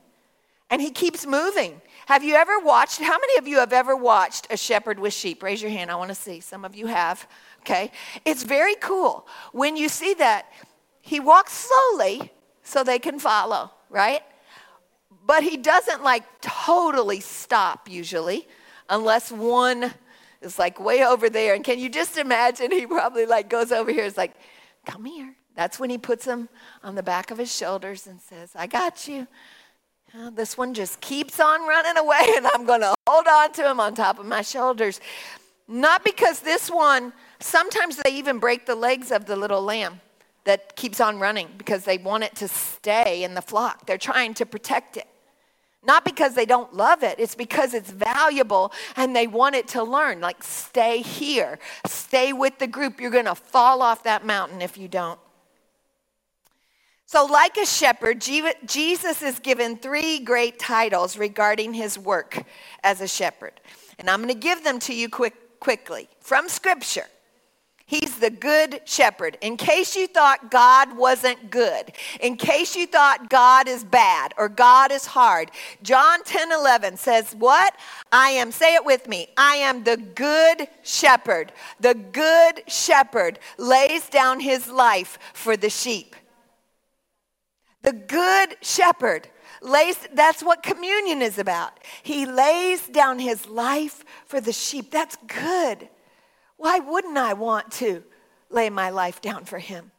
And 0.71 0.81
he 0.81 0.91
keeps 0.91 1.27
moving. 1.27 1.81
Have 2.07 2.25
you 2.25 2.35
ever 2.35 2.59
watched, 2.59 3.01
how 3.01 3.19
many 3.19 3.39
of 3.39 3.47
you 3.47 3.59
have 3.59 3.73
ever 3.73 3.97
watched 3.97 4.47
a 4.51 4.57
shepherd 4.57 4.99
with 4.99 5.13
sheep? 5.13 5.43
Raise 5.43 5.63
your 5.63 5.71
hand, 5.71 5.91
I 5.91 5.95
want 5.97 6.09
to 6.09 6.15
see. 6.15 6.41
Some 6.41 6.65
of 6.65 6.75
you 6.75 6.87
have, 6.87 7.29
okay? 7.61 7.93
It's 8.25 8.43
very 8.43 8.75
cool. 8.77 9.27
When 9.53 9.77
you 9.77 9.89
see 9.89 10.15
that, 10.15 10.51
he 11.01 11.21
walks 11.21 11.53
slowly 11.53 12.33
so 12.63 12.83
they 12.83 12.99
can 12.99 13.19
follow, 13.19 13.71
right? 13.91 14.23
But 15.27 15.43
he 15.43 15.57
doesn't 15.57 16.03
like 16.03 16.25
totally 16.41 17.21
stop 17.21 17.89
usually, 17.89 18.47
unless 18.89 19.31
one 19.31 19.95
is 20.45 20.59
like 20.59 20.79
way 20.79 21.05
over 21.05 21.29
there. 21.29 21.55
And 21.55 21.65
can 21.65 21.79
you 21.79 21.89
just 21.89 22.17
imagine? 22.17 22.71
He 22.71 22.87
probably 22.87 23.27
like 23.27 23.49
goes 23.49 23.73
over 23.73 23.91
here, 23.91 24.05
is 24.05 24.17
like, 24.17 24.35
come 24.85 25.05
here. 25.05 25.35
That's 25.55 25.79
when 25.79 25.91
he 25.91 25.99
puts 25.99 26.25
him 26.25 26.49
on 26.83 26.95
the 26.95 27.03
back 27.03 27.31
of 27.31 27.39
his 27.39 27.55
shoulders 27.55 28.07
and 28.07 28.21
says, 28.21 28.53
I 28.55 28.67
got 28.67 29.07
you. 29.07 29.27
this 30.33 30.59
one 30.59 30.75
just 30.75 31.01
keeps 31.01 31.39
on 31.41 31.67
running 31.67 31.97
away, 31.97 32.25
and 32.37 32.47
I'm 32.47 32.65
going 32.65 32.81
to 32.81 32.95
hold 33.07 33.27
on 33.27 33.53
to 33.53 33.71
him 33.71 33.81
on 33.81 33.95
top 33.95 34.19
of 34.19 34.27
my 34.27 34.43
shoulders. 34.43 35.01
Not 35.69 36.05
because 36.05 36.41
this 36.41 36.71
one, 36.71 37.13
sometimes 37.41 37.97
they 37.97 38.11
even 38.13 38.39
break 38.39 38.67
the 38.67 38.75
legs 38.75 39.11
of 39.11 39.27
the 39.27 39.37
little 39.37 39.63
lamb 39.63 40.01
that 40.45 40.77
keeps 40.77 41.01
on 41.01 41.19
running 41.19 41.49
because 41.57 41.85
they 41.85 41.99
want 41.99 42.25
it 42.25 42.35
to 42.37 42.49
stay 42.49 43.25
in 43.25 43.35
the 43.35 43.41
flock. 43.41 43.87
They're 43.87 43.97
trying 43.97 44.35
to 44.35 44.47
protect 44.47 44.97
it. 44.97 45.07
Not 45.85 46.05
because 46.05 46.35
they 46.35 46.47
don't 46.47 46.75
love 46.75 47.03
it, 47.03 47.19
it's 47.19 47.35
because 47.35 47.75
it's 47.75 47.91
valuable 47.91 48.73
and 48.97 49.15
they 49.15 49.27
want 49.27 49.55
it 49.55 49.69
to 49.69 49.83
learn. 49.83 50.21
Like, 50.21 50.43
stay 50.43 51.03
here, 51.03 51.59
stay 51.87 52.33
with 52.33 52.59
the 52.59 52.67
group. 52.67 53.01
You're 53.01 53.11
going 53.11 53.27
to 53.27 53.35
fall 53.35 53.83
off 53.83 54.03
that 54.05 54.25
mountain 54.25 54.63
if 54.63 54.79
you 54.79 54.89
don't. 54.89 55.19
So, 57.07 57.27
like 57.27 57.57
a 57.59 57.67
shepherd, 57.67 58.21
Jesus 58.21 59.23
is 59.23 59.39
given 59.39 59.77
three 59.77 60.21
great 60.21 60.59
titles 60.59 61.19
regarding 61.19 61.75
his 61.75 61.99
work 61.99 62.43
as 62.83 63.01
a 63.01 63.07
shepherd. 63.07 63.61
And 63.99 64.09
I'm 64.09 64.23
going 64.23 64.35
to 64.35 64.41
give 64.41 64.65
them 64.65 64.79
to 64.81 64.95
you 64.95 65.09
quick, 65.09 65.61
quickly 65.61 66.09
from 66.21 66.49
Scripture. 66.49 67.07
He's 67.87 68.19
the 68.19 68.31
good 68.31 68.81
shepherd. 68.87 69.37
In 69.43 69.59
case 69.59 69.95
you 69.95 70.07
thought 70.07 70.51
God 70.51 70.97
wasn't 70.97 71.51
good, 71.51 71.93
in 72.19 72.37
case 72.37 72.75
you 72.75 72.87
thought 72.87 73.29
God 73.29 73.69
is 73.69 73.85
bad 73.85 74.33
or 74.39 74.49
God 74.49 74.91
is 74.91 75.05
hard, 75.05 75.51
John 75.83 76.23
10 76.25 76.51
11 76.51 76.97
says, 76.97 77.35
What? 77.35 77.77
I 78.11 78.31
am, 78.31 78.53
say 78.53 78.75
it 78.75 78.87
with 78.87 79.07
me, 79.07 79.29
I 79.37 79.57
am 79.57 79.85
the 79.85 79.99
good 79.99 80.67
shepherd. 80.83 81.53
The 81.79 81.95
good 81.95 82.63
shepherd 82.69 83.39
lays 83.59 84.09
down 84.09 84.41
his 84.41 84.69
life 84.71 85.19
for 85.35 85.55
the 85.55 85.71
sheep. 85.71 86.17
The 87.83 87.93
good 87.93 88.57
shepherd 88.63 89.29
lays, 89.61 89.99
that's 90.15 90.43
what 90.43 90.63
communion 90.63 91.21
is 91.21 91.39
about. 91.39 91.81
He 92.03 92.25
lays 92.25 92.87
down 92.89 93.19
his 93.19 93.47
life 93.47 94.07
for 94.25 94.41
the 94.41 94.55
sheep. 94.55 94.91
That's 94.91 95.17
good. 95.27 95.91
Why 96.65 96.79
wouldn't 96.79 97.19
I 97.19 97.35
want 97.35 97.73
to 97.73 98.03
lay 98.49 98.71
my 98.71 98.89
life 98.89 99.21
down 99.21 99.45
for 99.45 99.59
him? 99.59 99.93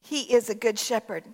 He 0.00 0.22
is 0.32 0.48
a 0.48 0.54
good 0.54 0.78
shepherd. 0.78 1.24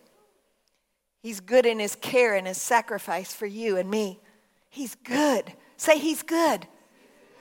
He's 1.23 1.39
good 1.39 1.65
in 1.65 1.79
his 1.79 1.95
care 1.95 2.35
and 2.35 2.45
his 2.45 2.61
sacrifice 2.61 3.33
for 3.33 3.47
you 3.47 3.77
and 3.77 3.89
me. 3.89 4.19
He's 4.69 4.97
good. 4.97 5.53
Say, 5.77 6.01
He's 6.01 6.25
good. 6.25 6.67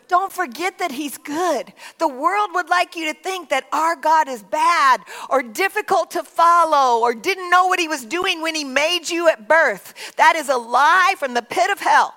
Don't 0.08 0.32
forget 0.32 0.78
that 0.78 0.92
He's 0.92 1.18
good. 1.18 1.74
The 1.98 2.08
world 2.08 2.52
would 2.54 2.70
like 2.70 2.96
you 2.96 3.12
to 3.12 3.20
think 3.20 3.50
that 3.50 3.66
our 3.74 3.96
God 3.96 4.28
is 4.28 4.44
bad 4.44 5.02
or 5.32 5.42
difficult 5.42 6.12
to 6.12 6.24
follow 6.24 7.02
or 7.02 7.16
didn't 7.16 7.50
know 7.50 7.66
what 7.66 7.80
He 7.80 7.88
was 7.88 8.06
doing 8.06 8.44
when 8.44 8.54
He 8.54 8.64
made 8.64 9.10
you 9.10 9.28
at 9.28 9.48
birth. 9.48 10.14
That 10.18 10.36
is 10.36 10.50
a 10.50 10.56
lie 10.58 11.16
from 11.18 11.34
the 11.34 11.42
pit 11.42 11.72
of 11.72 11.80
hell. 11.80 12.14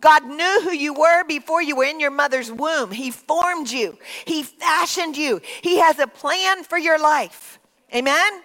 God 0.00 0.24
knew 0.26 0.60
who 0.62 0.72
you 0.72 0.94
were 0.94 1.24
before 1.24 1.62
you 1.62 1.76
were 1.76 1.84
in 1.84 2.00
your 2.00 2.10
mother's 2.10 2.50
womb. 2.50 2.90
He 2.90 3.10
formed 3.10 3.70
you, 3.70 3.98
He 4.24 4.42
fashioned 4.42 5.16
you. 5.16 5.40
He 5.62 5.78
has 5.78 5.98
a 5.98 6.06
plan 6.06 6.64
for 6.64 6.78
your 6.78 6.98
life. 6.98 7.58
Amen? 7.94 8.42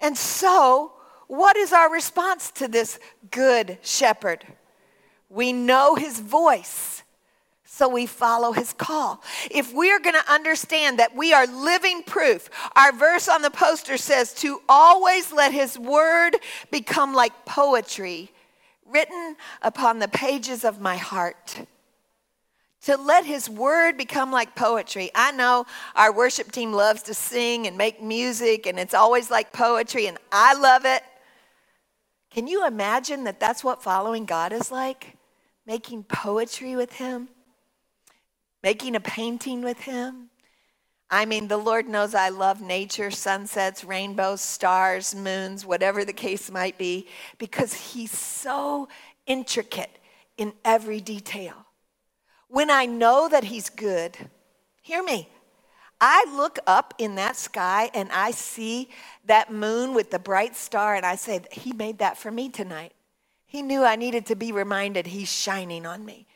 And 0.00 0.16
so, 0.16 0.92
what 1.26 1.56
is 1.56 1.72
our 1.72 1.90
response 1.90 2.50
to 2.52 2.68
this 2.68 2.98
good 3.30 3.78
shepherd? 3.82 4.44
We 5.28 5.52
know 5.52 5.94
His 5.94 6.20
voice 6.20 7.04
so 7.74 7.88
we 7.88 8.06
follow 8.06 8.52
his 8.52 8.72
call. 8.72 9.20
If 9.50 9.74
we 9.74 9.90
are 9.90 9.98
going 9.98 10.14
to 10.14 10.32
understand 10.32 11.00
that 11.00 11.16
we 11.16 11.32
are 11.32 11.44
living 11.48 12.04
proof, 12.04 12.48
our 12.76 12.92
verse 12.92 13.26
on 13.26 13.42
the 13.42 13.50
poster 13.50 13.96
says 13.96 14.32
to 14.34 14.62
always 14.68 15.32
let 15.32 15.52
his 15.52 15.76
word 15.76 16.36
become 16.70 17.14
like 17.14 17.44
poetry 17.44 18.30
written 18.86 19.36
upon 19.62 19.98
the 19.98 20.08
pages 20.08 20.64
of 20.64 20.80
my 20.80 20.96
heart. 20.96 21.66
To 22.82 22.96
let 22.96 23.24
his 23.24 23.48
word 23.48 23.96
become 23.96 24.30
like 24.30 24.54
poetry. 24.54 25.10
I 25.14 25.32
know 25.32 25.64
our 25.96 26.12
worship 26.12 26.52
team 26.52 26.72
loves 26.72 27.02
to 27.04 27.14
sing 27.14 27.66
and 27.66 27.78
make 27.78 28.02
music, 28.02 28.66
and 28.66 28.78
it's 28.78 28.92
always 28.92 29.30
like 29.30 29.52
poetry, 29.52 30.06
and 30.06 30.18
I 30.30 30.54
love 30.54 30.84
it. 30.84 31.02
Can 32.30 32.46
you 32.46 32.66
imagine 32.66 33.24
that 33.24 33.40
that's 33.40 33.64
what 33.64 33.82
following 33.82 34.26
God 34.26 34.52
is 34.52 34.70
like? 34.70 35.16
Making 35.66 36.04
poetry 36.04 36.76
with 36.76 36.92
him? 36.92 37.28
making 38.64 38.96
a 38.96 39.00
painting 39.00 39.60
with 39.60 39.78
him. 39.80 40.30
I 41.14 41.26
mean, 41.26 41.46
the 41.46 41.56
Lord 41.56 41.86
knows 41.86 42.12
I 42.12 42.30
love 42.30 42.60
nature, 42.60 43.12
sunsets, 43.12 43.84
rainbows, 43.84 44.40
stars, 44.40 45.14
moons, 45.14 45.64
whatever 45.64 46.04
the 46.04 46.12
case 46.12 46.50
might 46.50 46.76
be, 46.76 47.06
because 47.38 47.72
He's 47.72 48.10
so 48.10 48.88
intricate 49.24 49.96
in 50.36 50.54
every 50.64 51.00
detail. 51.00 51.66
When 52.48 52.68
I 52.68 52.86
know 52.86 53.28
that 53.28 53.44
He's 53.44 53.70
good, 53.70 54.18
hear 54.82 55.04
me, 55.04 55.28
I 56.00 56.26
look 56.36 56.58
up 56.66 56.94
in 56.98 57.14
that 57.14 57.36
sky 57.36 57.92
and 57.94 58.10
I 58.10 58.32
see 58.32 58.90
that 59.26 59.52
moon 59.52 59.94
with 59.94 60.10
the 60.10 60.18
bright 60.18 60.56
star, 60.56 60.96
and 60.96 61.06
I 61.06 61.14
say, 61.14 61.42
He 61.52 61.72
made 61.72 61.98
that 61.98 62.18
for 62.18 62.32
me 62.32 62.48
tonight. 62.48 62.92
He 63.46 63.62
knew 63.62 63.84
I 63.84 63.94
needed 63.94 64.26
to 64.26 64.34
be 64.34 64.50
reminded 64.50 65.06
He's 65.06 65.30
shining 65.32 65.86
on 65.86 66.04
me. 66.04 66.26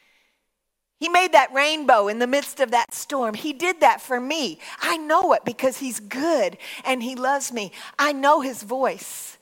He 0.98 1.08
made 1.08 1.32
that 1.32 1.52
rainbow 1.52 2.08
in 2.08 2.18
the 2.18 2.26
midst 2.26 2.58
of 2.58 2.72
that 2.72 2.92
storm. 2.92 3.34
He 3.34 3.52
did 3.52 3.80
that 3.80 4.00
for 4.00 4.18
me. 4.18 4.58
I 4.80 4.96
know 4.96 5.32
it 5.32 5.44
because 5.44 5.78
He's 5.78 6.00
good 6.00 6.58
and 6.84 7.02
He 7.02 7.14
loves 7.14 7.52
me. 7.52 7.70
I 7.98 8.12
know 8.12 8.40
His 8.40 8.64
voice. 8.64 9.38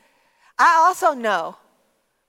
I 0.59 0.75
also 0.77 1.15
know 1.15 1.57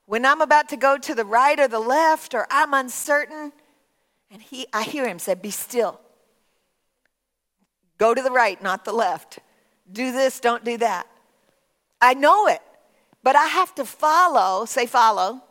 when 0.06 0.26
I'm 0.26 0.40
about 0.40 0.70
to 0.70 0.78
go 0.78 0.98
to 0.98 1.14
the 1.14 1.26
right 1.26 1.60
or 1.60 1.68
the 1.68 1.80
left 1.80 2.34
or 2.34 2.48
I'm 2.50 2.74
uncertain, 2.74 3.52
and 4.32 4.42
he, 4.42 4.66
I 4.72 4.84
hear 4.84 5.06
Him 5.08 5.20
say, 5.20 5.34
Be 5.34 5.52
still. 5.52 6.00
Go 7.98 8.14
to 8.14 8.22
the 8.22 8.32
right, 8.32 8.62
not 8.62 8.86
the 8.86 8.94
left. 8.94 9.40
Do 9.92 10.12
this, 10.12 10.40
don't 10.40 10.64
do 10.64 10.78
that. 10.78 11.08
I 12.00 12.14
know 12.14 12.48
it, 12.48 12.62
but 13.24 13.36
I 13.36 13.48
have 13.48 13.76
to 13.76 13.86
follow, 13.86 14.66
say, 14.66 14.86
follow 14.86 15.42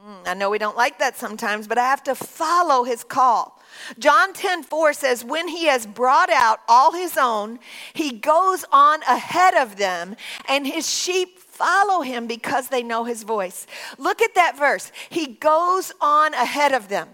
Mm, 0.00 0.28
I 0.28 0.34
know 0.34 0.50
we 0.50 0.58
don't 0.58 0.76
like 0.76 0.98
that 1.00 1.16
sometimes, 1.16 1.66
but 1.66 1.76
I 1.76 1.84
have 1.84 2.04
to 2.04 2.14
follow 2.14 2.84
his 2.84 3.02
call. 3.02 3.60
John 3.98 4.32
10 4.32 4.62
4 4.62 4.92
says, 4.92 5.24
When 5.24 5.48
he 5.48 5.66
has 5.66 5.86
brought 5.86 6.30
out 6.30 6.60
all 6.68 6.92
his 6.92 7.16
own, 7.16 7.58
he 7.94 8.12
goes 8.12 8.64
on 8.72 9.02
ahead 9.02 9.54
of 9.54 9.76
them, 9.76 10.14
and 10.48 10.66
his 10.66 10.88
sheep 10.88 11.38
follow 11.38 12.02
him 12.02 12.28
because 12.28 12.68
they 12.68 12.82
know 12.84 13.04
his 13.04 13.24
voice. 13.24 13.66
Look 13.98 14.22
at 14.22 14.36
that 14.36 14.56
verse. 14.56 14.92
He 15.10 15.26
goes 15.26 15.92
on 16.00 16.32
ahead 16.34 16.72
of 16.72 16.88
them. 16.88 17.08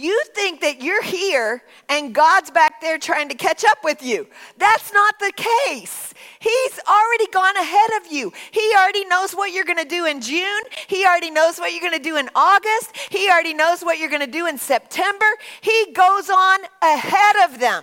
You 0.00 0.22
think 0.32 0.60
that 0.60 0.80
you're 0.80 1.02
here 1.02 1.60
and 1.88 2.14
God's 2.14 2.52
back 2.52 2.80
there 2.80 2.98
trying 2.98 3.30
to 3.30 3.34
catch 3.34 3.64
up 3.64 3.78
with 3.82 4.00
you. 4.00 4.28
That's 4.56 4.92
not 4.92 5.18
the 5.18 5.32
case. 5.34 6.14
He's 6.38 6.80
already 6.88 7.26
gone 7.32 7.56
ahead 7.56 7.90
of 8.00 8.12
you. 8.12 8.32
He 8.52 8.72
already 8.76 9.04
knows 9.06 9.32
what 9.32 9.50
you're 9.50 9.64
going 9.64 9.82
to 9.82 9.84
do 9.84 10.06
in 10.06 10.20
June. 10.20 10.62
He 10.86 11.04
already 11.04 11.32
knows 11.32 11.58
what 11.58 11.72
you're 11.72 11.80
going 11.80 11.98
to 11.98 11.98
do 11.98 12.16
in 12.16 12.30
August. 12.36 12.96
He 13.10 13.28
already 13.28 13.54
knows 13.54 13.82
what 13.82 13.98
you're 13.98 14.08
going 14.08 14.24
to 14.24 14.30
do 14.30 14.46
in 14.46 14.56
September. 14.56 15.26
He 15.62 15.92
goes 15.92 16.30
on 16.30 16.60
ahead 16.80 17.50
of 17.50 17.58
them. 17.58 17.82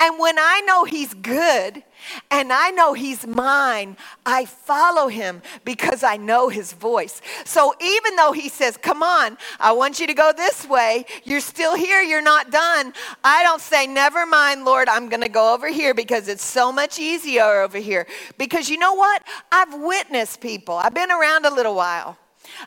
And 0.00 0.18
when 0.18 0.38
I 0.38 0.60
know 0.60 0.84
He's 0.84 1.12
good 1.12 1.82
and 2.30 2.52
I 2.52 2.70
know 2.70 2.92
He's 2.92 3.26
mine, 3.26 3.96
I 4.24 4.44
follow 4.44 5.08
Him 5.08 5.42
because 5.64 6.04
I 6.04 6.16
know 6.16 6.48
His 6.48 6.72
voice. 6.72 7.20
So 7.44 7.74
even 7.80 8.14
though 8.14 8.30
He 8.30 8.48
says, 8.48 8.76
Come 8.76 9.02
on, 9.02 9.36
I 9.58 9.72
want 9.72 9.98
you 9.98 10.06
to 10.06 10.14
go 10.14 10.32
this 10.36 10.68
way, 10.68 11.04
you're 11.24 11.40
still 11.40 11.74
here, 11.74 12.00
you're 12.00 12.22
not 12.22 12.52
done. 12.52 12.92
I 13.24 13.42
don't 13.42 13.60
say, 13.60 13.88
Never 13.88 14.24
mind, 14.24 14.64
Lord, 14.64 14.88
I'm 14.88 15.08
going 15.08 15.22
to 15.22 15.28
go 15.28 15.52
over 15.52 15.68
here 15.68 15.94
because 15.94 16.28
it's 16.28 16.44
so 16.44 16.70
much 16.70 17.00
easier 17.00 17.62
over 17.62 17.78
here. 17.78 18.06
Because 18.38 18.70
you 18.70 18.78
know 18.78 18.94
what? 18.94 19.24
I've 19.50 19.74
witnessed 19.74 20.40
people, 20.40 20.76
I've 20.76 20.94
been 20.94 21.10
around 21.10 21.44
a 21.44 21.50
little 21.52 21.74
while. 21.74 22.16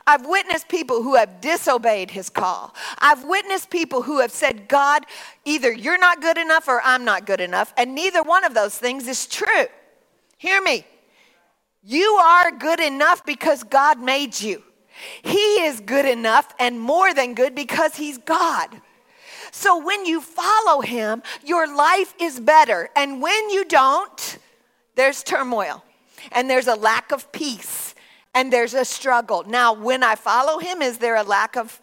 I've 0.08 0.26
witnessed 0.26 0.68
people 0.68 1.04
who 1.04 1.16
have 1.16 1.42
disobeyed 1.42 2.12
his 2.12 2.30
call. 2.30 2.74
I've 3.00 3.24
witnessed 3.24 3.70
people 3.70 4.02
who 4.02 4.20
have 4.20 4.32
said, 4.32 4.68
God, 4.68 5.06
either 5.46 5.72
you're 5.72 6.00
not 6.00 6.22
good 6.22 6.38
enough 6.38 6.68
or 6.68 6.82
I'm 6.84 7.06
not 7.06 7.26
good 7.26 7.42
enough. 7.42 7.74
And 7.78 7.96
neither 7.96 8.24
one 8.24 8.44
of 8.44 8.54
those 8.54 8.78
things 8.78 9.08
is 9.08 9.26
true. 9.26 9.66
Hear 10.38 10.62
me. 10.62 10.86
You 11.84 12.20
are 12.22 12.52
good 12.52 12.80
enough 12.80 13.26
because 13.26 13.64
God 13.64 14.00
made 14.00 14.40
you. 14.40 14.64
He 15.24 15.64
is 15.66 15.80
good 15.80 16.06
enough 16.06 16.54
and 16.60 16.80
more 16.80 17.14
than 17.14 17.34
good 17.34 17.56
because 17.56 17.96
He's 17.96 18.18
God. 18.18 18.70
So 19.52 19.84
when 19.84 20.06
you 20.06 20.22
follow 20.22 20.82
Him, 20.82 21.24
your 21.44 21.74
life 21.76 22.14
is 22.20 22.40
better. 22.40 22.90
And 22.96 23.22
when 23.22 23.50
you 23.50 23.66
don't, 23.66 24.38
there's 24.96 25.24
turmoil 25.24 25.84
and 26.32 26.50
there's 26.50 26.68
a 26.68 26.76
lack 26.76 27.12
of 27.12 27.32
peace 27.32 27.91
and 28.34 28.52
there's 28.52 28.74
a 28.74 28.86
struggle. 28.86 29.44
Now, 29.48 29.74
when 29.74 30.04
I 30.04 30.16
follow 30.16 30.60
him, 30.60 30.82
is 30.82 30.98
there 30.98 31.16
a 31.16 31.24
lack 31.24 31.58
of 31.58 31.82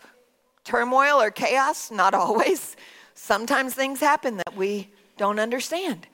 turmoil 0.64 1.20
or 1.20 1.30
chaos? 1.30 1.90
Not 1.90 2.14
always. 2.14 2.76
Sometimes 3.14 3.74
things 3.74 4.00
happen 4.00 4.38
that 4.38 4.56
we 4.56 4.90
don't 5.16 5.38
understand. 5.38 6.06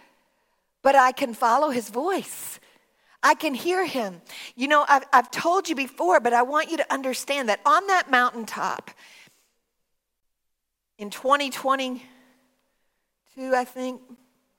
But 0.83 0.97
I 0.97 1.13
can 1.13 1.35
follow 1.35 1.71
his 1.71 1.91
voice. 1.91 2.59
I 3.23 3.35
can 3.35 3.55
hear 3.55 3.87
him. 3.87 4.21
You 4.55 4.69
know, 4.69 4.85
I've, 4.89 5.05
I've 5.13 5.31
told 5.31 5.69
you 5.69 5.75
before, 5.75 6.21
but 6.21 6.35
I 6.35 6.43
want 6.43 6.71
you 6.71 6.77
to 6.77 6.93
understand 6.93 7.49
that 7.49 7.61
on 7.65 7.87
that 7.87 8.11
mountaintop 8.11 8.91
in 10.99 11.11
2022, 11.11 12.01
I 13.55 13.65
think, 13.65 14.01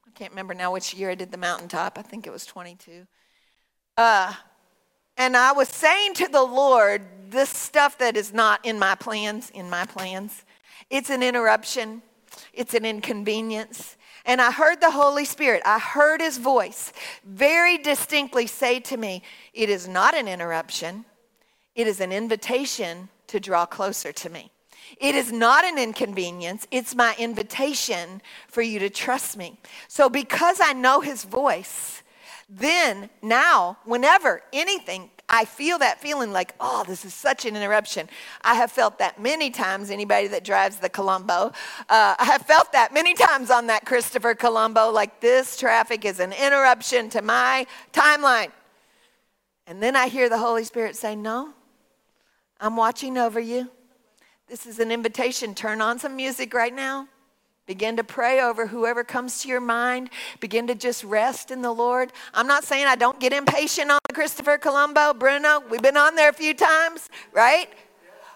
I 0.05 0.11
can't 0.11 0.31
remember 0.31 0.53
now 0.53 0.73
which 0.73 0.93
year 0.93 1.11
I 1.11 1.15
did 1.15 1.31
the 1.31 1.37
mountaintop. 1.37 1.97
I 1.97 2.01
think 2.01 2.27
it 2.27 2.31
was 2.31 2.45
22. 2.45 3.07
Uh, 3.97 4.33
and 5.17 5.37
I 5.37 5.51
was 5.51 5.69
saying 5.69 6.15
to 6.15 6.27
the 6.27 6.43
Lord, 6.43 7.01
this 7.29 7.49
stuff 7.49 7.97
that 7.99 8.15
is 8.15 8.33
not 8.33 8.65
in 8.65 8.79
my 8.79 8.95
plans, 8.95 9.49
in 9.49 9.69
my 9.69 9.85
plans, 9.85 10.43
it's 10.89 11.09
an 11.09 11.23
interruption, 11.23 12.01
it's 12.53 12.73
an 12.73 12.85
inconvenience. 12.85 13.97
And 14.25 14.41
I 14.41 14.51
heard 14.51 14.81
the 14.81 14.91
Holy 14.91 15.25
Spirit, 15.25 15.61
I 15.65 15.79
heard 15.79 16.21
his 16.21 16.37
voice 16.37 16.91
very 17.23 17.77
distinctly 17.77 18.47
say 18.47 18.79
to 18.81 18.97
me, 18.97 19.21
It 19.53 19.69
is 19.69 19.87
not 19.87 20.15
an 20.15 20.27
interruption, 20.27 21.05
it 21.75 21.87
is 21.87 21.99
an 21.99 22.11
invitation 22.11 23.09
to 23.27 23.39
draw 23.39 23.65
closer 23.65 24.11
to 24.11 24.29
me. 24.29 24.51
It 24.97 25.15
is 25.15 25.31
not 25.31 25.65
an 25.65 25.77
inconvenience, 25.77 26.67
it's 26.71 26.95
my 26.95 27.15
invitation 27.17 28.21
for 28.47 28.61
you 28.61 28.79
to 28.79 28.89
trust 28.89 29.37
me. 29.37 29.57
So, 29.87 30.09
because 30.09 30.59
I 30.61 30.73
know 30.73 31.01
his 31.01 31.23
voice, 31.23 32.01
then, 32.47 33.09
now, 33.21 33.77
whenever 33.85 34.43
anything, 34.53 35.09
I 35.27 35.45
feel 35.45 35.79
that 35.79 35.99
feeling 35.99 36.31
like, 36.31 36.53
oh, 36.59 36.83
this 36.87 37.03
is 37.03 37.13
such 37.13 37.45
an 37.45 37.55
interruption. 37.55 38.07
I 38.43 38.53
have 38.55 38.71
felt 38.71 38.99
that 38.99 39.19
many 39.19 39.49
times. 39.49 39.89
Anybody 39.89 40.27
that 40.27 40.43
drives 40.43 40.77
the 40.77 40.89
Colombo, 40.89 41.51
uh, 41.89 42.15
I 42.19 42.25
have 42.25 42.43
felt 42.43 42.71
that 42.73 42.93
many 42.93 43.15
times 43.15 43.49
on 43.49 43.67
that 43.67 43.85
Christopher 43.85 44.35
Colombo, 44.35 44.91
like 44.91 45.19
this 45.21 45.57
traffic 45.57 46.05
is 46.05 46.19
an 46.19 46.33
interruption 46.33 47.09
to 47.09 47.23
my 47.23 47.65
timeline. 47.91 48.51
And 49.65 49.81
then 49.81 49.95
I 49.95 50.07
hear 50.07 50.29
the 50.29 50.37
Holy 50.37 50.63
Spirit 50.63 50.95
say, 50.95 51.15
no, 51.15 51.53
I'm 52.59 52.75
watching 52.75 53.17
over 53.17 53.39
you. 53.39 53.71
This 54.47 54.67
is 54.67 54.77
an 54.79 54.91
invitation. 54.91 55.55
Turn 55.55 55.81
on 55.81 55.97
some 55.97 56.15
music 56.15 56.53
right 56.53 56.73
now. 56.73 57.07
Begin 57.67 57.97
to 57.97 58.03
pray 58.03 58.41
over 58.41 58.67
whoever 58.67 59.03
comes 59.03 59.41
to 59.41 59.47
your 59.47 59.61
mind. 59.61 60.11
Begin 60.39 60.67
to 60.67 60.75
just 60.75 61.03
rest 61.03 61.49
in 61.49 61.63
the 61.63 61.71
Lord. 61.71 62.13
I'm 62.33 62.45
not 62.45 62.63
saying 62.63 62.85
I 62.85 62.95
don't 62.95 63.19
get 63.19 63.33
impatient 63.33 63.89
on 63.89 63.99
Christopher 64.13 64.59
Colombo, 64.59 65.15
Bruno. 65.15 65.63
We've 65.69 65.81
been 65.81 65.97
on 65.97 66.15
there 66.15 66.29
a 66.29 66.33
few 66.33 66.53
times, 66.53 67.09
right? 67.33 67.67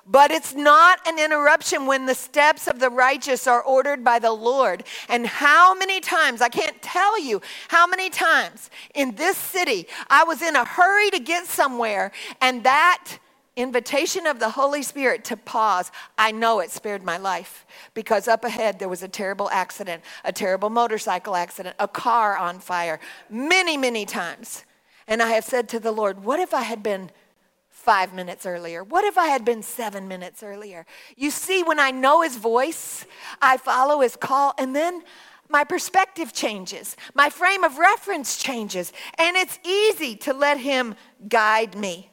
But 0.08 0.32
it's 0.32 0.56
not 0.56 1.08
an 1.08 1.20
interruption 1.20 1.86
when 1.86 2.08
the 2.08 2.15
steps 2.15 2.68
of 2.68 2.80
the 2.80 2.89
righteous 2.89 3.46
are 3.46 3.62
ordered 3.62 4.04
by 4.04 4.18
the 4.18 4.32
Lord. 4.32 4.84
And 5.08 5.28
how 5.28 5.76
many 5.76 6.00
times, 6.00 6.42
I 6.42 6.50
can't 6.50 6.82
tell 6.82 7.22
you 7.22 7.39
how 7.68 7.86
many 7.86 8.10
times 8.10 8.72
in 8.96 9.13
this 9.15 9.38
city 9.38 9.88
I 10.10 10.24
was 10.24 10.42
in 10.42 10.56
a 10.56 10.65
hurry 10.65 11.12
to 11.12 11.20
get 11.20 11.46
somewhere, 11.46 12.12
and 12.42 12.63
that 12.63 13.20
invitation 13.60 14.26
of 14.26 14.39
the 14.39 14.50
Holy 14.50 14.82
Spirit 14.82 15.24
to 15.26 15.38
pause, 15.38 15.91
I 16.17 16.32
know 16.32 16.60
it 16.60 16.72
spared 16.72 17.04
my 17.04 17.17
life 17.17 17.65
because 17.93 18.28
up 18.28 18.43
ahead 18.43 18.80
there 18.80 18.89
was 18.89 19.04
a 19.04 19.08
terrible 19.08 19.50
accident, 19.50 20.04
a 20.24 20.32
terrible 20.32 20.69
motorcycle 20.69 21.36
accident, 21.36 21.76
a 21.80 21.88
car 21.88 22.38
on 22.38 22.60
fire, 22.60 23.00
many, 23.30 23.78
many 23.78 24.06
times. 24.06 24.65
And 25.08 25.22
I 25.22 25.30
have 25.30 25.43
said 25.43 25.67
to 25.69 25.80
the 25.80 25.91
Lord, 25.91 26.24
What 26.24 26.39
if 26.39 26.54
I 26.54 26.62
had 26.62 26.84
been 26.84 27.12
five 27.69 28.13
minutes 28.13 28.45
earlier? 28.45 28.84
What 28.84 29.04
if 29.04 29.17
I 29.17 29.28
had 29.28 29.43
been 29.43 29.63
seven 29.63 30.08
minutes 30.08 30.43
earlier? 30.43 30.86
You 31.17 31.32
see, 31.32 31.63
when 31.63 31.80
I 31.80 31.91
know 31.91 32.22
His 32.22 32.38
voice, 32.38 33.06
I 33.41 33.58
follow 33.58 34.02
His 34.02 34.15
call, 34.15 34.54
and 34.58 34.76
then 34.76 35.04
my 35.50 35.63
perspective 35.63 36.32
changes, 36.32 36.95
my 37.15 37.30
frame 37.30 37.63
of 37.63 37.80
reference 37.80 38.38
changes, 38.38 38.93
and 39.17 39.36
it's 39.36 39.60
easy 39.65 40.15
to 40.17 40.34
let 40.34 40.60
Him 40.60 40.95
guide 41.28 41.76
me. 41.76 42.09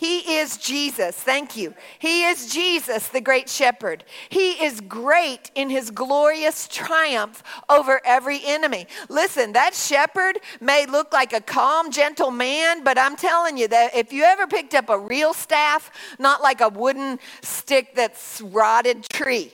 He 0.00 0.38
is 0.38 0.56
Jesus. 0.56 1.14
Thank 1.14 1.58
you. 1.58 1.74
He 1.98 2.24
is 2.24 2.50
Jesus, 2.50 3.08
the 3.08 3.20
great 3.20 3.50
shepherd. 3.50 4.02
He 4.30 4.52
is 4.52 4.80
great 4.80 5.50
in 5.54 5.68
his 5.68 5.90
glorious 5.90 6.66
triumph 6.68 7.42
over 7.68 8.00
every 8.06 8.40
enemy. 8.42 8.86
Listen, 9.10 9.52
that 9.52 9.74
shepherd 9.74 10.38
may 10.58 10.86
look 10.86 11.12
like 11.12 11.34
a 11.34 11.40
calm, 11.42 11.90
gentle 11.90 12.30
man, 12.30 12.82
but 12.82 12.96
I'm 12.96 13.14
telling 13.14 13.58
you 13.58 13.68
that 13.68 13.94
if 13.94 14.10
you 14.10 14.22
ever 14.22 14.46
picked 14.46 14.72
up 14.72 14.88
a 14.88 14.98
real 14.98 15.34
staff, 15.34 15.90
not 16.18 16.40
like 16.40 16.62
a 16.62 16.70
wooden 16.70 17.18
stick 17.42 17.94
that's 17.94 18.40
rotted 18.40 19.06
tree, 19.10 19.52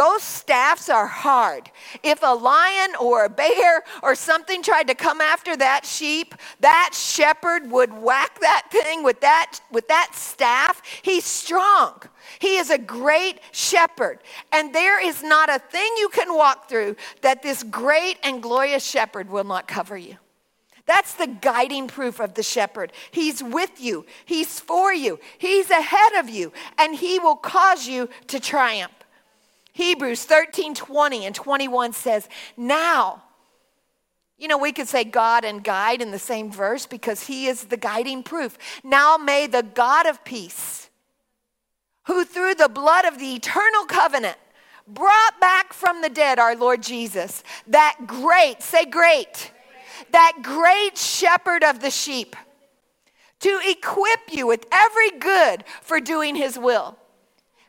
those 0.00 0.22
staffs 0.22 0.88
are 0.88 1.06
hard. 1.06 1.70
If 2.02 2.20
a 2.22 2.34
lion 2.34 2.94
or 2.98 3.26
a 3.26 3.28
bear 3.28 3.82
or 4.02 4.14
something 4.14 4.62
tried 4.62 4.86
to 4.86 4.94
come 4.94 5.20
after 5.20 5.54
that 5.58 5.84
sheep, 5.84 6.34
that 6.60 6.92
shepherd 6.94 7.70
would 7.70 7.92
whack 7.92 8.40
that 8.40 8.68
thing 8.70 9.04
with 9.04 9.20
that, 9.20 9.60
with 9.70 9.88
that 9.88 10.12
staff. 10.14 10.80
He's 11.02 11.26
strong. 11.26 12.00
He 12.38 12.56
is 12.56 12.70
a 12.70 12.78
great 12.78 13.40
shepherd. 13.52 14.20
And 14.54 14.74
there 14.74 15.06
is 15.06 15.22
not 15.22 15.50
a 15.50 15.58
thing 15.58 15.92
you 15.98 16.08
can 16.08 16.34
walk 16.34 16.70
through 16.70 16.96
that 17.20 17.42
this 17.42 17.62
great 17.62 18.16
and 18.22 18.42
glorious 18.42 18.82
shepherd 18.82 19.28
will 19.28 19.44
not 19.44 19.68
cover 19.68 19.98
you. 19.98 20.16
That's 20.86 21.12
the 21.12 21.26
guiding 21.26 21.88
proof 21.88 22.20
of 22.20 22.32
the 22.32 22.42
shepherd. 22.42 22.94
He's 23.10 23.42
with 23.42 23.78
you, 23.78 24.06
he's 24.24 24.60
for 24.60 24.94
you, 24.94 25.20
he's 25.36 25.68
ahead 25.68 26.14
of 26.14 26.30
you, 26.30 26.54
and 26.78 26.94
he 26.94 27.18
will 27.18 27.36
cause 27.36 27.86
you 27.86 28.08
to 28.28 28.40
triumph. 28.40 28.92
Hebrews 29.72 30.24
13 30.24 30.74
20 30.74 31.26
and 31.26 31.34
21 31.34 31.92
says, 31.92 32.28
Now, 32.56 33.22
you 34.38 34.48
know, 34.48 34.58
we 34.58 34.72
could 34.72 34.88
say 34.88 35.04
God 35.04 35.44
and 35.44 35.62
guide 35.62 36.00
in 36.00 36.10
the 36.10 36.18
same 36.18 36.50
verse 36.50 36.86
because 36.86 37.26
he 37.26 37.46
is 37.46 37.64
the 37.64 37.76
guiding 37.76 38.22
proof. 38.22 38.56
Now 38.82 39.16
may 39.16 39.46
the 39.46 39.62
God 39.62 40.06
of 40.06 40.24
peace, 40.24 40.88
who 42.04 42.24
through 42.24 42.54
the 42.54 42.70
blood 42.70 43.04
of 43.04 43.18
the 43.18 43.34
eternal 43.34 43.84
covenant 43.84 44.38
brought 44.88 45.40
back 45.40 45.72
from 45.72 46.00
the 46.00 46.08
dead 46.08 46.38
our 46.38 46.56
Lord 46.56 46.82
Jesus, 46.82 47.44
that 47.66 47.98
great, 48.06 48.62
say 48.62 48.86
great, 48.86 49.52
that 50.10 50.38
great 50.42 50.96
shepherd 50.96 51.62
of 51.62 51.80
the 51.80 51.90
sheep, 51.90 52.34
to 53.40 53.60
equip 53.66 54.20
you 54.32 54.46
with 54.46 54.66
every 54.72 55.10
good 55.18 55.64
for 55.82 56.00
doing 56.00 56.34
his 56.34 56.58
will 56.58 56.96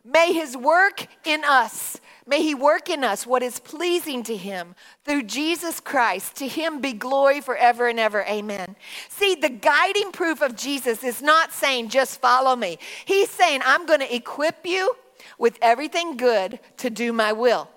May 0.03 0.33
his 0.33 0.57
work 0.57 1.05
in 1.25 1.43
us, 1.43 1.99
may 2.25 2.41
he 2.41 2.55
work 2.55 2.89
in 2.89 3.03
us 3.03 3.27
what 3.27 3.43
is 3.43 3.59
pleasing 3.59 4.23
to 4.23 4.35
him 4.35 4.75
through 5.05 5.23
Jesus 5.23 5.79
Christ. 5.79 6.35
To 6.37 6.47
him 6.47 6.81
be 6.81 6.93
glory 6.93 7.39
forever 7.41 7.87
and 7.87 7.99
ever. 7.99 8.23
Amen. 8.25 8.75
See, 9.09 9.35
the 9.35 9.49
guiding 9.49 10.11
proof 10.11 10.41
of 10.41 10.55
Jesus 10.55 11.03
is 11.03 11.21
not 11.21 11.51
saying 11.51 11.89
just 11.89 12.19
follow 12.19 12.55
me. 12.55 12.79
He's 13.05 13.29
saying 13.29 13.61
I'm 13.63 13.85
going 13.85 13.99
to 13.99 14.15
equip 14.15 14.65
you 14.65 14.95
with 15.37 15.57
everything 15.61 16.17
good 16.17 16.59
to 16.77 16.89
do 16.89 17.13
my 17.13 17.33
will. 17.33 17.69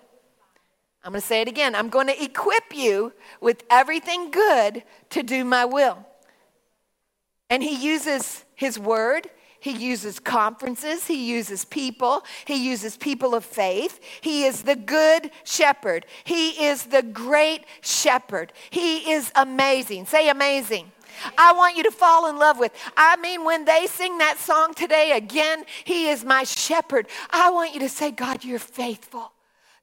I'm 1.05 1.13
going 1.13 1.21
to 1.21 1.27
say 1.27 1.43
it 1.43 1.49
again. 1.49 1.75
I'm 1.75 1.91
going 1.91 2.07
to 2.07 2.23
equip 2.25 2.75
you 2.75 3.13
with 3.41 3.63
everything 3.69 4.31
good 4.31 4.83
to 5.11 5.23
do 5.23 5.45
my 5.45 5.67
will. 5.67 5.99
And 7.51 7.63
he 7.63 7.75
uses 7.77 8.47
his 8.55 8.79
word, 8.79 9.29
he 9.65 9.71
uses 9.71 10.21
conferences, 10.21 11.07
he 11.07 11.27
uses 11.27 11.65
people, 11.65 12.23
he 12.45 12.55
uses 12.55 12.99
people 12.99 13.35
of 13.35 13.47
faith. 13.47 13.99
He 14.21 14.45
is 14.45 14.61
the 14.61 14.77
good 14.77 15.31
shepherd, 15.43 16.05
he 16.25 16.67
is 16.67 16.85
the 16.85 17.03
great 17.03 17.65
shepherd. 17.81 18.53
He 18.69 19.11
is 19.11 19.33
amazing. 19.35 20.05
Say 20.05 20.29
amazing. 20.29 20.93
I 21.39 21.55
want 21.55 21.79
you 21.79 21.83
to 21.85 21.91
fall 21.91 22.29
in 22.29 22.37
love 22.37 22.59
with. 22.59 22.73
I 22.95 23.17
mean, 23.17 23.43
when 23.47 23.65
they 23.65 23.87
sing 23.87 24.19
that 24.19 24.37
song 24.37 24.75
today 24.75 25.13
again, 25.13 25.65
He 25.85 26.09
is 26.09 26.27
my 26.27 26.45
shepherd. 26.45 27.07
I 27.31 27.49
want 27.51 27.73
you 27.73 27.81
to 27.81 27.89
say, 27.89 28.11
God, 28.11 28.45
you're 28.45 28.59
faithful. 28.59 29.33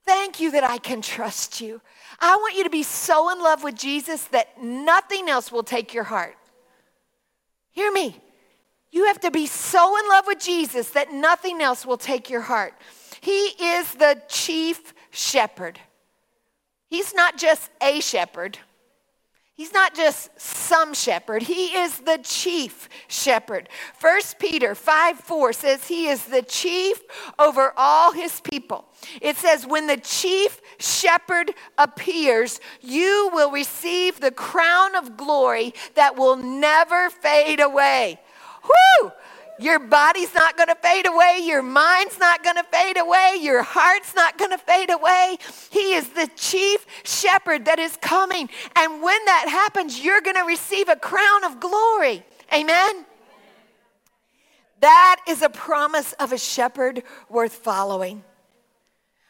Thank 0.05 0.39
you 0.39 0.51
that 0.51 0.63
I 0.63 0.77
can 0.77 1.01
trust 1.01 1.59
you. 1.59 1.81
I 2.19 2.35
want 2.35 2.55
you 2.55 2.63
to 2.65 2.69
be 2.69 2.83
so 2.83 3.31
in 3.31 3.39
love 3.39 3.63
with 3.63 3.73
Jesus 3.73 4.25
that 4.25 4.61
nothing 4.61 5.27
else 5.27 5.51
will 5.51 5.63
take 5.63 5.91
your 5.91 6.03
heart. 6.03 6.35
Hear 7.71 7.91
me. 7.91 8.21
You 8.91 9.05
have 9.05 9.19
to 9.21 9.31
be 9.31 9.47
so 9.47 9.97
in 9.97 10.09
love 10.09 10.27
with 10.27 10.39
Jesus 10.39 10.89
that 10.91 11.13
nothing 11.13 11.61
else 11.61 11.85
will 11.85 11.97
take 11.97 12.29
your 12.29 12.41
heart. 12.41 12.73
He 13.21 13.31
is 13.31 13.93
the 13.93 14.21
chief 14.27 14.93
shepherd. 15.11 15.79
He's 16.89 17.13
not 17.13 17.37
just 17.37 17.69
a 17.81 18.01
shepherd. 18.01 18.57
He's 19.53 19.73
not 19.73 19.93
just 19.93 20.29
some 20.39 20.93
shepherd. 20.93 21.43
He 21.43 21.77
is 21.77 21.99
the 21.99 22.19
chief 22.23 22.89
shepherd. 23.07 23.69
1 23.99 24.21
Peter 24.39 24.73
5 24.73 25.19
4 25.19 25.53
says 25.53 25.87
he 25.87 26.07
is 26.07 26.25
the 26.25 26.41
chief 26.41 26.99
over 27.37 27.71
all 27.77 28.11
his 28.11 28.41
people. 28.41 28.85
It 29.21 29.37
says, 29.37 29.67
when 29.67 29.85
the 29.85 29.97
chief 29.97 30.59
shepherd 30.79 31.53
appears, 31.77 32.59
you 32.81 33.29
will 33.33 33.51
receive 33.51 34.19
the 34.19 34.31
crown 34.31 34.95
of 34.95 35.15
glory 35.15 35.75
that 35.93 36.17
will 36.17 36.37
never 36.37 37.09
fade 37.11 37.59
away. 37.59 38.19
Whoo! 38.63 39.11
Your 39.59 39.77
body's 39.77 40.33
not 40.33 40.57
going 40.57 40.69
to 40.69 40.75
fade 40.75 41.07
away. 41.07 41.41
Your 41.43 41.61
mind's 41.61 42.17
not 42.17 42.43
going 42.43 42.55
to 42.55 42.63
fade 42.63 42.97
away. 42.97 43.37
Your 43.39 43.61
heart's 43.61 44.15
not 44.15 44.37
going 44.37 44.49
to 44.49 44.57
fade 44.57 44.89
away. 44.89 45.37
He 45.69 45.93
is 45.93 46.09
the 46.09 46.27
chief 46.35 46.85
shepherd 47.03 47.65
that 47.65 47.77
is 47.77 47.95
coming. 48.01 48.49
And 48.75 49.03
when 49.03 49.25
that 49.25 49.47
happens, 49.47 50.03
you're 50.03 50.21
going 50.21 50.35
to 50.35 50.45
receive 50.45 50.89
a 50.89 50.95
crown 50.95 51.43
of 51.43 51.59
glory. 51.59 52.25
Amen? 52.51 53.05
That 54.79 55.21
is 55.27 55.43
a 55.43 55.49
promise 55.49 56.13
of 56.13 56.31
a 56.31 56.39
shepherd 56.39 57.03
worth 57.29 57.53
following. 57.53 58.23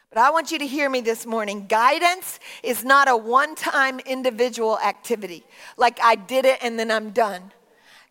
But 0.08 0.20
I 0.20 0.30
want 0.30 0.50
you 0.50 0.58
to 0.58 0.66
hear 0.66 0.88
me 0.88 1.02
this 1.02 1.26
morning. 1.26 1.66
Guidance 1.66 2.38
is 2.62 2.84
not 2.84 3.08
a 3.08 3.16
one 3.16 3.54
time 3.54 3.98
individual 4.00 4.78
activity, 4.78 5.44
like 5.76 5.98
I 6.02 6.14
did 6.16 6.46
it 6.46 6.58
and 6.62 6.78
then 6.78 6.90
I'm 6.90 7.10
done. 7.10 7.52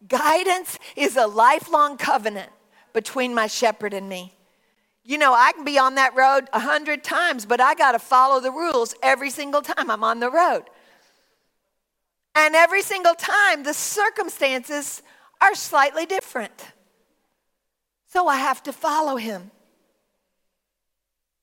Guidance 0.08 0.80
is 0.96 1.16
a 1.16 1.28
lifelong 1.28 1.98
covenant 1.98 2.52
between 2.94 3.34
my 3.34 3.48
shepherd 3.48 3.94
and 3.94 4.10
me. 4.10 4.34
You 5.04 5.18
know, 5.18 5.34
I 5.34 5.52
can 5.54 5.64
be 5.64 5.80
on 5.80 5.96
that 5.96 6.16
road 6.16 6.48
a 6.54 6.60
hundred 6.60 7.04
times, 7.04 7.46
but 7.46 7.60
I 7.60 7.74
got 7.74 7.94
to 7.94 8.00
follow 8.00 8.40
the 8.40 8.52
rules 8.52 8.96
every 9.02 9.30
single 9.30 9.62
time 9.62 9.90
I'm 9.90 10.04
on 10.04 10.20
the 10.20 10.30
road. 10.30 10.64
And 12.36 12.56
every 12.56 12.82
single 12.82 13.16
time, 13.16 13.64
the 13.64 13.74
circumstances 13.74 15.02
are 15.42 15.56
slightly 15.56 16.06
different. 16.06 16.66
So 18.08 18.28
I 18.28 18.38
have 18.38 18.62
to 18.64 18.74
follow 18.74 19.16
him. 19.16 19.52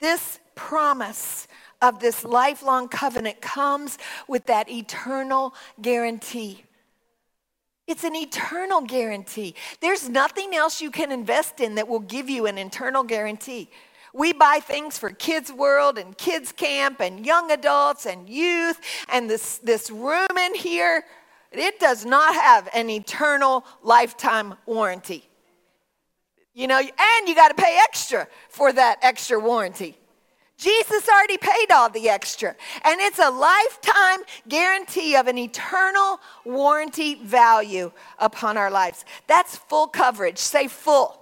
This 0.01 0.39
promise 0.55 1.49
of 1.83 2.01
this 2.01 2.25
lifelong 2.25 2.89
covenant 2.89 3.41
comes 3.41 3.99
with 4.27 4.47
that 4.47 4.69
eternal 4.69 5.55
guarantee. 5.81 6.65
It's 7.89 8.05
an 8.05 8.15
eternal 8.15 8.83
guarantee. 8.83 9.55
There's 9.81 10.11
nothing 10.11 10.55
else 10.55 10.83
you 10.83 10.91
can 10.91 11.11
invest 11.11 11.59
in 11.59 11.77
that 11.77 11.89
will 11.89 12.01
give 12.01 12.29
you 12.29 12.45
an 12.45 12.59
internal 12.59 13.03
guarantee. 13.03 13.71
We 14.13 14.35
buy 14.35 14.61
things 14.63 14.99
for 14.99 15.09
Kids 15.09 15.51
World 15.51 15.97
and 15.97 16.17
Kids 16.17 16.53
Camp 16.53 17.01
and 17.01 17.25
young 17.25 17.51
adults 17.51 18.05
and 18.05 18.29
youth, 18.29 18.79
and 19.09 19.29
this, 19.29 19.57
this 19.59 19.91
room 19.91 20.37
in 20.39 20.55
here, 20.55 21.03
it 21.51 21.81
does 21.81 22.05
not 22.05 22.35
have 22.35 22.69
an 22.75 22.91
eternal 22.91 23.65
lifetime 23.83 24.55
warranty. 24.67 25.27
You 26.53 26.67
know, 26.67 26.79
and 26.79 27.29
you 27.29 27.35
got 27.35 27.57
to 27.57 27.63
pay 27.63 27.79
extra 27.85 28.29
for 28.51 28.71
that 28.71 28.99
extra 29.01 29.39
warranty. 29.39 29.97
Jesus 30.59 31.09
already 31.09 31.39
paid 31.39 31.71
all 31.73 31.89
the 31.89 32.09
extra. 32.09 32.55
And 32.85 33.01
it's 33.01 33.21
a 33.21 33.31
lifetime 33.31 34.27
guarantee 34.49 35.17
of 35.17 35.29
an 35.29 35.39
eternal 35.39 36.21
warranty 36.45 37.15
value 37.15 37.93
upon 38.19 38.57
our 38.57 38.71
lives. 38.71 39.05
That's 39.29 39.57
full 39.57 39.87
coverage. 39.87 40.39
Say 40.39 40.67
full. 40.67 41.18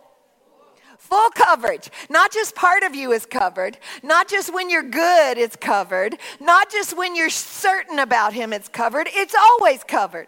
Full 1.08 1.30
coverage. 1.30 1.88
Not 2.10 2.32
just 2.32 2.56
part 2.56 2.82
of 2.82 2.96
you 2.96 3.12
is 3.12 3.26
covered. 3.26 3.78
Not 4.02 4.28
just 4.28 4.52
when 4.52 4.68
you're 4.68 4.82
good, 4.82 5.38
it's 5.38 5.54
covered. 5.54 6.18
Not 6.40 6.68
just 6.68 6.96
when 6.96 7.14
you're 7.14 7.30
certain 7.30 8.00
about 8.00 8.32
Him, 8.32 8.52
it's 8.52 8.68
covered. 8.68 9.08
It's 9.12 9.34
always 9.34 9.84
covered. 9.84 10.26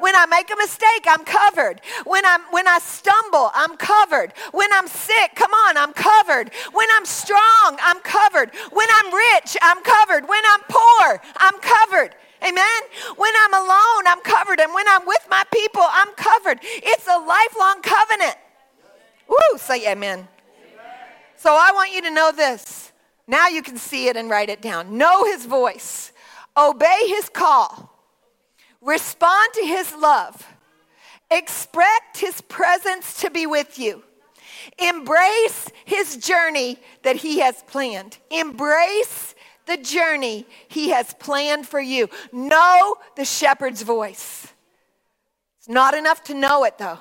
When 0.00 0.14
I 0.14 0.26
make 0.26 0.50
a 0.50 0.56
mistake, 0.56 1.06
I'm 1.06 1.24
covered. 1.24 1.80
When, 2.04 2.26
I'm, 2.26 2.42
when 2.50 2.68
I 2.68 2.78
stumble, 2.78 3.50
I'm 3.54 3.78
covered. 3.78 4.34
When 4.52 4.70
I'm 4.70 4.86
sick, 4.86 5.30
come 5.34 5.52
on, 5.52 5.78
I'm 5.78 5.94
covered. 5.94 6.50
When 6.72 6.88
I'm 6.92 7.06
strong, 7.06 7.78
I'm 7.80 8.00
covered. 8.00 8.50
When 8.70 8.88
I'm 8.90 9.14
rich, 9.14 9.56
I'm 9.62 9.82
covered. 9.82 10.28
When 10.28 10.42
I'm 10.44 10.60
poor, 10.68 11.22
I'm 11.38 11.58
covered. 11.60 12.14
Amen. 12.46 12.80
When 13.16 13.32
I'm 13.40 13.54
alone, 13.54 14.04
I'm 14.06 14.20
covered. 14.20 14.60
And 14.60 14.74
when 14.74 14.86
I'm 14.88 15.06
with 15.06 15.26
my 15.30 15.44
people, 15.54 15.86
I'm 15.88 16.12
covered. 16.16 16.58
It's 16.62 17.06
a 17.08 17.18
lifelong 17.18 17.80
covenant. 17.80 18.36
Woo, 19.28 19.58
say 19.58 19.90
amen. 19.90 20.26
So 21.36 21.52
I 21.52 21.70
want 21.72 21.92
you 21.92 22.02
to 22.02 22.10
know 22.10 22.32
this. 22.32 22.92
Now 23.26 23.48
you 23.48 23.62
can 23.62 23.76
see 23.76 24.08
it 24.08 24.16
and 24.16 24.30
write 24.30 24.48
it 24.48 24.62
down. 24.62 24.96
Know 24.96 25.24
his 25.24 25.46
voice, 25.46 26.12
obey 26.56 27.06
his 27.08 27.28
call, 27.28 27.98
Respond 28.80 29.52
to 29.54 29.66
his 29.66 29.92
love. 29.94 30.46
Expect 31.30 32.18
his 32.18 32.40
presence 32.42 33.20
to 33.20 33.30
be 33.30 33.46
with 33.46 33.78
you. 33.78 34.02
Embrace 34.78 35.70
his 35.84 36.16
journey 36.16 36.78
that 37.02 37.16
he 37.16 37.40
has 37.40 37.62
planned. 37.64 38.18
Embrace 38.30 39.34
the 39.66 39.76
journey 39.76 40.46
he 40.68 40.90
has 40.90 41.12
planned 41.14 41.66
for 41.66 41.80
you. 41.80 42.08
Know 42.32 42.96
the 43.16 43.24
shepherd's 43.24 43.82
voice. 43.82 44.46
It's 45.58 45.68
not 45.68 45.94
enough 45.94 46.22
to 46.24 46.34
know 46.34 46.64
it, 46.64 46.78
though. 46.78 46.98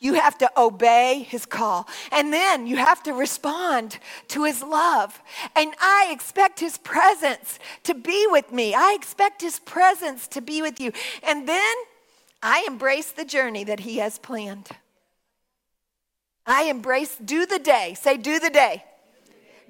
You 0.00 0.14
have 0.14 0.38
to 0.38 0.50
obey 0.56 1.26
his 1.28 1.44
call. 1.44 1.88
And 2.12 2.32
then 2.32 2.66
you 2.66 2.76
have 2.76 3.02
to 3.02 3.12
respond 3.12 3.98
to 4.28 4.44
his 4.44 4.62
love. 4.62 5.20
And 5.56 5.74
I 5.80 6.08
expect 6.10 6.60
his 6.60 6.78
presence 6.78 7.58
to 7.82 7.94
be 7.94 8.26
with 8.30 8.52
me. 8.52 8.74
I 8.74 8.94
expect 8.96 9.42
his 9.42 9.58
presence 9.58 10.28
to 10.28 10.40
be 10.40 10.62
with 10.62 10.80
you. 10.80 10.92
And 11.24 11.48
then 11.48 11.74
I 12.42 12.64
embrace 12.68 13.10
the 13.10 13.24
journey 13.24 13.64
that 13.64 13.80
he 13.80 13.98
has 13.98 14.18
planned. 14.18 14.68
I 16.46 16.64
embrace, 16.64 17.16
do 17.16 17.44
the 17.44 17.58
day. 17.58 17.94
Say, 18.00 18.16
do 18.16 18.38
the 18.38 18.50
day. 18.50 18.84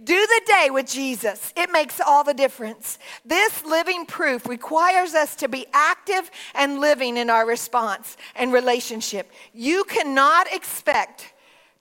Do 0.02 0.14
the 0.14 0.40
day 0.46 0.68
with 0.70 0.86
Jesus. 0.86 1.52
It 1.56 1.70
makes 1.72 2.00
all 2.00 2.22
the 2.22 2.34
difference. 2.34 2.98
This 3.24 3.64
living 3.64 4.06
proof 4.06 4.46
requires 4.46 5.14
us 5.14 5.34
to 5.36 5.48
be 5.48 5.66
active 5.72 6.30
and 6.54 6.80
living 6.80 7.16
in 7.16 7.30
our 7.30 7.46
response 7.46 8.16
and 8.36 8.52
relationship. 8.52 9.30
You 9.52 9.84
cannot 9.84 10.52
expect 10.52 11.34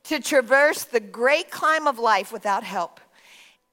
to 0.05 0.20
traverse 0.20 0.86
the 0.86 0.99
great 0.99 1.51
climb 1.51 1.86
of 1.86 1.99
life 1.99 2.32
without 2.32 2.63
help. 2.63 2.99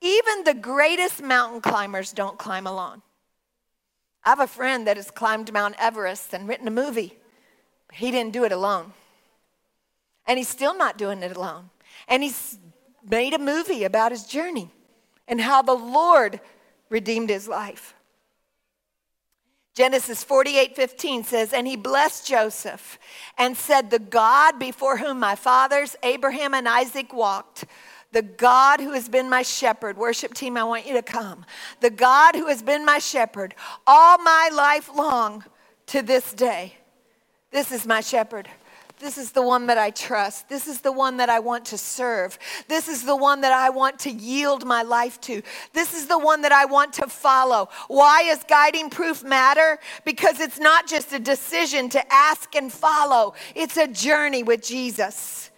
Even 0.01 0.45
the 0.45 0.55
greatest 0.55 1.23
mountain 1.23 1.61
climbers 1.61 2.13
don't 2.13 2.39
climb 2.39 2.67
alone. 2.67 3.01
I 4.25 4.31
have 4.31 4.41
a 4.41 4.47
friend 4.47 4.87
that 4.87 4.97
has 4.97 5.11
climbed 5.11 5.53
Mount 5.53 5.77
Everest 5.79 6.35
and 6.35 6.47
written 6.47 6.69
a 6.69 6.71
movie. 6.71 7.17
He 7.93 8.11
didn't 8.11 8.33
do 8.33 8.45
it 8.45 8.53
alone. 8.53 8.93
And 10.27 10.39
he's 10.39 10.49
still 10.49 10.77
not 10.77 10.99
doing 10.99 11.23
it 11.23 11.37
alone. 11.37 11.71
And 12.09 12.23
he's 12.23 12.59
made 13.09 13.35
a 13.35 13.39
movie 13.39 13.85
about 13.85 14.13
his 14.13 14.25
journey 14.25 14.71
and 15.29 15.41
how 15.41 15.63
the 15.63 15.75
Lord 15.75 16.41
redeemed 16.89 17.31
his 17.31 17.49
life. 17.49 17.95
Genesis 19.75 20.23
48 20.23 20.77
15 20.77 21.25
says, 21.25 21.53
And 21.53 21.67
he 21.67 21.77
blessed 21.77 22.27
Joseph 22.27 22.99
and 23.37 23.57
said, 23.57 23.91
The 23.91 23.99
God 23.99 24.59
before 24.59 24.99
whom 24.99 25.19
my 25.19 25.35
fathers, 25.35 25.97
Abraham 26.05 26.55
and 26.55 26.69
Isaac, 26.69 27.13
walked, 27.13 27.65
the 28.13 28.23
God 28.23 28.79
who 28.79 28.93
has 28.93 29.09
been 29.09 29.29
my 29.29 29.43
shepherd, 29.43 29.97
worship 29.99 30.35
team, 30.35 30.57
I 30.57 30.63
want 30.63 30.87
you 30.87 30.93
to 30.95 31.03
come. 31.03 31.45
The 31.81 31.91
God 31.91 32.37
who 32.37 32.47
has 32.47 32.63
been 32.63 32.85
my 32.85 33.01
shepherd 33.01 33.57
all 33.89 34.19
my 34.19 34.51
life 34.53 34.89
long 34.95 35.45
to 35.87 36.01
this 36.01 36.33
day. 36.33 36.75
This 37.51 37.73
is 37.73 37.85
my 37.85 38.01
shepherd. 38.01 38.49
This 39.05 39.19
is 39.19 39.33
the 39.33 39.43
one 39.43 39.67
that 39.67 39.77
I 39.77 39.91
trust. 39.91 40.49
This 40.49 40.67
is 40.67 40.81
the 40.81 40.91
one 40.91 41.19
that 41.19 41.29
I 41.29 41.39
want 41.39 41.67
to 41.67 41.77
serve. 41.77 42.39
This 42.69 42.89
is 42.89 43.05
the 43.05 43.15
one 43.15 43.43
that 43.43 43.53
I 43.53 43.69
want 43.69 43.99
to 43.99 44.11
yield 44.11 44.65
my 44.65 44.81
life 44.81 45.21
to. 45.23 45.43
This 45.75 45.93
is 45.93 46.07
the 46.07 46.19
one 46.19 46.41
that 46.41 46.53
I 46.53 46.65
want 46.65 46.95
to 46.95 47.07
follow. 47.07 47.69
Why 47.89 48.23
does 48.23 48.43
guiding 48.45 48.89
proof 48.89 49.23
matter? 49.23 49.79
Because 50.07 50.41
it's 50.41 50.59
not 50.59 50.87
just 50.87 51.13
a 51.13 51.19
decision 51.19 51.91
to 51.91 52.03
ask 52.11 52.57
and 52.57 52.73
follow, 52.73 53.35
it's 53.55 53.77
a 53.77 53.87
journey 53.87 54.43
with 54.43 54.63
Jesus. 54.63 55.51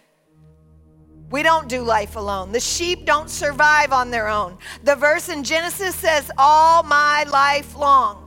We 1.29 1.41
don't 1.41 1.69
do 1.69 1.83
life 1.83 2.17
alone. 2.17 2.51
The 2.51 2.59
sheep 2.59 3.05
don't 3.05 3.29
survive 3.29 3.93
on 3.93 4.11
their 4.11 4.27
own. 4.27 4.57
The 4.83 4.97
verse 4.97 5.29
in 5.29 5.45
Genesis 5.45 5.95
says, 5.95 6.29
All 6.37 6.83
my 6.83 7.23
life 7.23 7.77
long. 7.77 8.26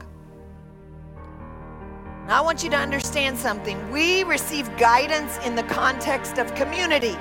I 2.30 2.40
want 2.40 2.62
you 2.62 2.70
to 2.70 2.76
understand 2.76 3.36
something. 3.36 3.90
We 3.90 4.22
receive 4.22 4.76
guidance 4.76 5.36
in 5.44 5.56
the 5.56 5.64
context 5.64 6.38
of 6.38 6.54
community. 6.54 7.16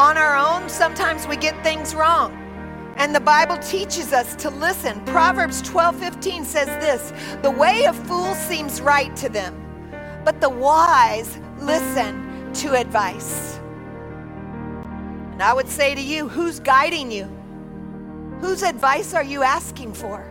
On 0.00 0.18
our 0.18 0.36
own, 0.36 0.68
sometimes 0.68 1.28
we 1.28 1.36
get 1.36 1.62
things 1.62 1.94
wrong. 1.94 2.32
And 2.96 3.14
the 3.14 3.20
Bible 3.20 3.56
teaches 3.58 4.12
us 4.12 4.34
to 4.42 4.50
listen. 4.50 5.00
Proverbs 5.04 5.62
12 5.62 5.94
15 6.00 6.44
says 6.44 6.66
this 6.66 7.12
The 7.42 7.50
way 7.52 7.86
of 7.86 7.94
fools 8.08 8.36
seems 8.36 8.80
right 8.80 9.14
to 9.14 9.28
them, 9.28 9.54
but 10.24 10.40
the 10.40 10.50
wise 10.50 11.38
listen 11.60 12.52
to 12.54 12.74
advice. 12.74 13.60
And 15.30 15.40
I 15.40 15.54
would 15.54 15.68
say 15.68 15.94
to 15.94 16.02
you, 16.02 16.26
who's 16.28 16.58
guiding 16.58 17.12
you? 17.12 17.26
Whose 18.40 18.64
advice 18.64 19.14
are 19.14 19.22
you 19.22 19.44
asking 19.44 19.94
for? 19.94 20.26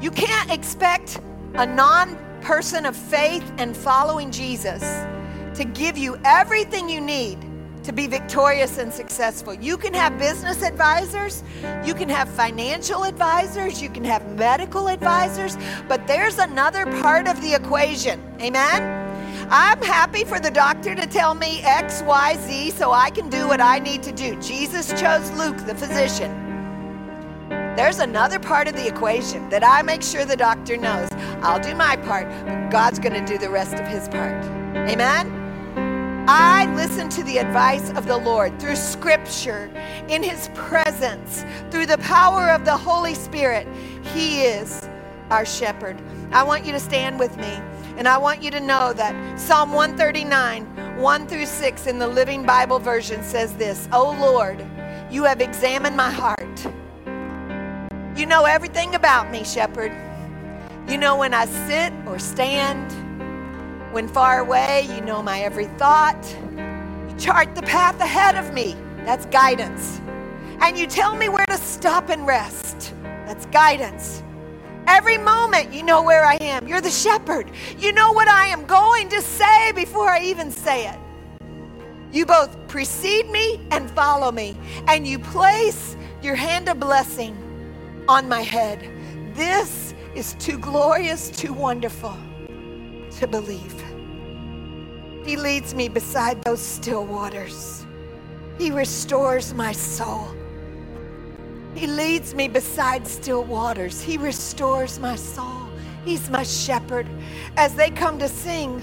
You 0.00 0.12
can't 0.12 0.52
expect 0.52 1.18
a 1.54 1.66
non 1.66 2.16
person 2.42 2.86
of 2.86 2.96
faith 2.96 3.50
and 3.58 3.76
following 3.76 4.30
Jesus 4.30 4.82
to 5.54 5.64
give 5.64 5.96
you 5.96 6.18
everything 6.24 6.88
you 6.88 7.00
need 7.00 7.38
to 7.84 7.92
be 7.92 8.06
victorious 8.06 8.78
and 8.78 8.92
successful. 8.92 9.54
You 9.54 9.76
can 9.76 9.92
have 9.94 10.18
business 10.18 10.62
advisors, 10.62 11.42
you 11.84 11.94
can 11.94 12.08
have 12.08 12.28
financial 12.28 13.04
advisors, 13.04 13.82
you 13.82 13.90
can 13.90 14.04
have 14.04 14.36
medical 14.36 14.88
advisors, 14.88 15.56
but 15.88 16.06
there's 16.06 16.38
another 16.38 16.84
part 17.00 17.26
of 17.26 17.40
the 17.42 17.54
equation. 17.54 18.20
Amen? 18.40 19.00
I'm 19.50 19.82
happy 19.82 20.24
for 20.24 20.38
the 20.40 20.50
doctor 20.50 20.94
to 20.94 21.06
tell 21.06 21.34
me 21.34 21.60
X, 21.62 22.02
Y, 22.06 22.36
Z 22.46 22.70
so 22.70 22.92
I 22.92 23.10
can 23.10 23.28
do 23.28 23.48
what 23.48 23.60
I 23.60 23.78
need 23.78 24.02
to 24.04 24.12
do. 24.12 24.40
Jesus 24.40 24.88
chose 25.00 25.30
Luke, 25.32 25.58
the 25.66 25.74
physician. 25.74 26.41
There's 27.74 28.00
another 28.00 28.38
part 28.38 28.68
of 28.68 28.74
the 28.74 28.86
equation 28.86 29.48
that 29.48 29.64
I 29.64 29.80
make 29.80 30.02
sure 30.02 30.26
the 30.26 30.36
doctor 30.36 30.76
knows. 30.76 31.08
I'll 31.40 31.58
do 31.58 31.74
my 31.74 31.96
part, 31.96 32.28
but 32.44 32.68
God's 32.68 32.98
going 32.98 33.14
to 33.14 33.24
do 33.24 33.38
the 33.38 33.48
rest 33.48 33.72
of 33.74 33.86
his 33.86 34.10
part. 34.10 34.44
Amen? 34.76 36.26
I 36.28 36.66
listen 36.74 37.08
to 37.08 37.22
the 37.22 37.38
advice 37.38 37.88
of 37.92 38.06
the 38.06 38.18
Lord 38.18 38.60
through 38.60 38.76
scripture, 38.76 39.70
in 40.08 40.22
his 40.22 40.50
presence, 40.54 41.46
through 41.70 41.86
the 41.86 41.96
power 41.98 42.50
of 42.50 42.66
the 42.66 42.76
Holy 42.76 43.14
Spirit. 43.14 43.66
He 44.14 44.42
is 44.42 44.86
our 45.30 45.46
shepherd. 45.46 45.98
I 46.30 46.42
want 46.42 46.66
you 46.66 46.72
to 46.72 46.80
stand 46.80 47.18
with 47.18 47.34
me, 47.38 47.58
and 47.96 48.06
I 48.06 48.18
want 48.18 48.42
you 48.42 48.50
to 48.50 48.60
know 48.60 48.92
that 48.92 49.40
Psalm 49.40 49.72
139, 49.72 51.00
1 51.00 51.26
through 51.26 51.46
6 51.46 51.86
in 51.86 51.98
the 51.98 52.06
Living 52.06 52.44
Bible 52.44 52.78
version 52.78 53.22
says 53.22 53.54
this 53.54 53.88
Oh 53.92 54.14
Lord, 54.20 54.62
you 55.10 55.24
have 55.24 55.40
examined 55.40 55.96
my 55.96 56.10
heart 56.10 56.66
you 58.16 58.26
know 58.26 58.44
everything 58.44 58.94
about 58.94 59.30
me, 59.30 59.42
shepherd. 59.42 59.92
You 60.88 60.98
know 60.98 61.16
when 61.16 61.32
I 61.32 61.46
sit 61.46 61.92
or 62.06 62.18
stand. 62.18 62.92
When 63.92 64.06
far 64.08 64.40
away, 64.40 64.86
you 64.94 65.00
know 65.00 65.22
my 65.22 65.40
every 65.40 65.66
thought. 65.66 66.22
You 67.08 67.16
chart 67.18 67.54
the 67.54 67.62
path 67.62 68.00
ahead 68.00 68.36
of 68.36 68.52
me. 68.52 68.76
That's 69.04 69.26
guidance. 69.26 70.00
And 70.60 70.78
you 70.78 70.86
tell 70.86 71.16
me 71.16 71.28
where 71.28 71.46
to 71.46 71.56
stop 71.56 72.10
and 72.10 72.26
rest. 72.26 72.94
That's 73.02 73.46
guidance. 73.46 74.22
Every 74.86 75.16
moment, 75.16 75.72
you 75.72 75.82
know 75.82 76.02
where 76.02 76.24
I 76.24 76.34
am. 76.36 76.68
You're 76.68 76.80
the 76.80 76.90
shepherd. 76.90 77.50
You 77.78 77.92
know 77.92 78.12
what 78.12 78.28
I 78.28 78.46
am 78.46 78.66
going 78.66 79.08
to 79.10 79.22
say 79.22 79.72
before 79.72 80.08
I 80.08 80.20
even 80.20 80.50
say 80.50 80.88
it. 80.88 80.98
You 82.12 82.26
both 82.26 82.68
precede 82.68 83.30
me 83.30 83.60
and 83.70 83.90
follow 83.90 84.30
me, 84.30 84.56
and 84.86 85.06
you 85.06 85.18
place 85.18 85.96
your 86.22 86.34
hand 86.34 86.68
of 86.68 86.78
blessing 86.78 87.36
on 88.08 88.28
my 88.28 88.42
head. 88.42 88.88
This 89.34 89.94
is 90.14 90.34
too 90.34 90.58
glorious, 90.58 91.30
too 91.30 91.52
wonderful 91.52 92.16
to 93.18 93.26
believe. 93.26 93.82
He 95.24 95.36
leads 95.36 95.74
me 95.74 95.88
beside 95.88 96.42
those 96.42 96.60
still 96.60 97.06
waters. 97.06 97.86
He 98.58 98.70
restores 98.70 99.54
my 99.54 99.72
soul. 99.72 100.28
He 101.74 101.86
leads 101.86 102.34
me 102.34 102.48
beside 102.48 103.06
still 103.06 103.44
waters. 103.44 104.02
He 104.02 104.18
restores 104.18 104.98
my 104.98 105.16
soul. 105.16 105.68
He's 106.04 106.28
my 106.28 106.42
shepherd. 106.42 107.06
As 107.56 107.74
they 107.74 107.90
come 107.90 108.18
to 108.18 108.28
sing, 108.28 108.82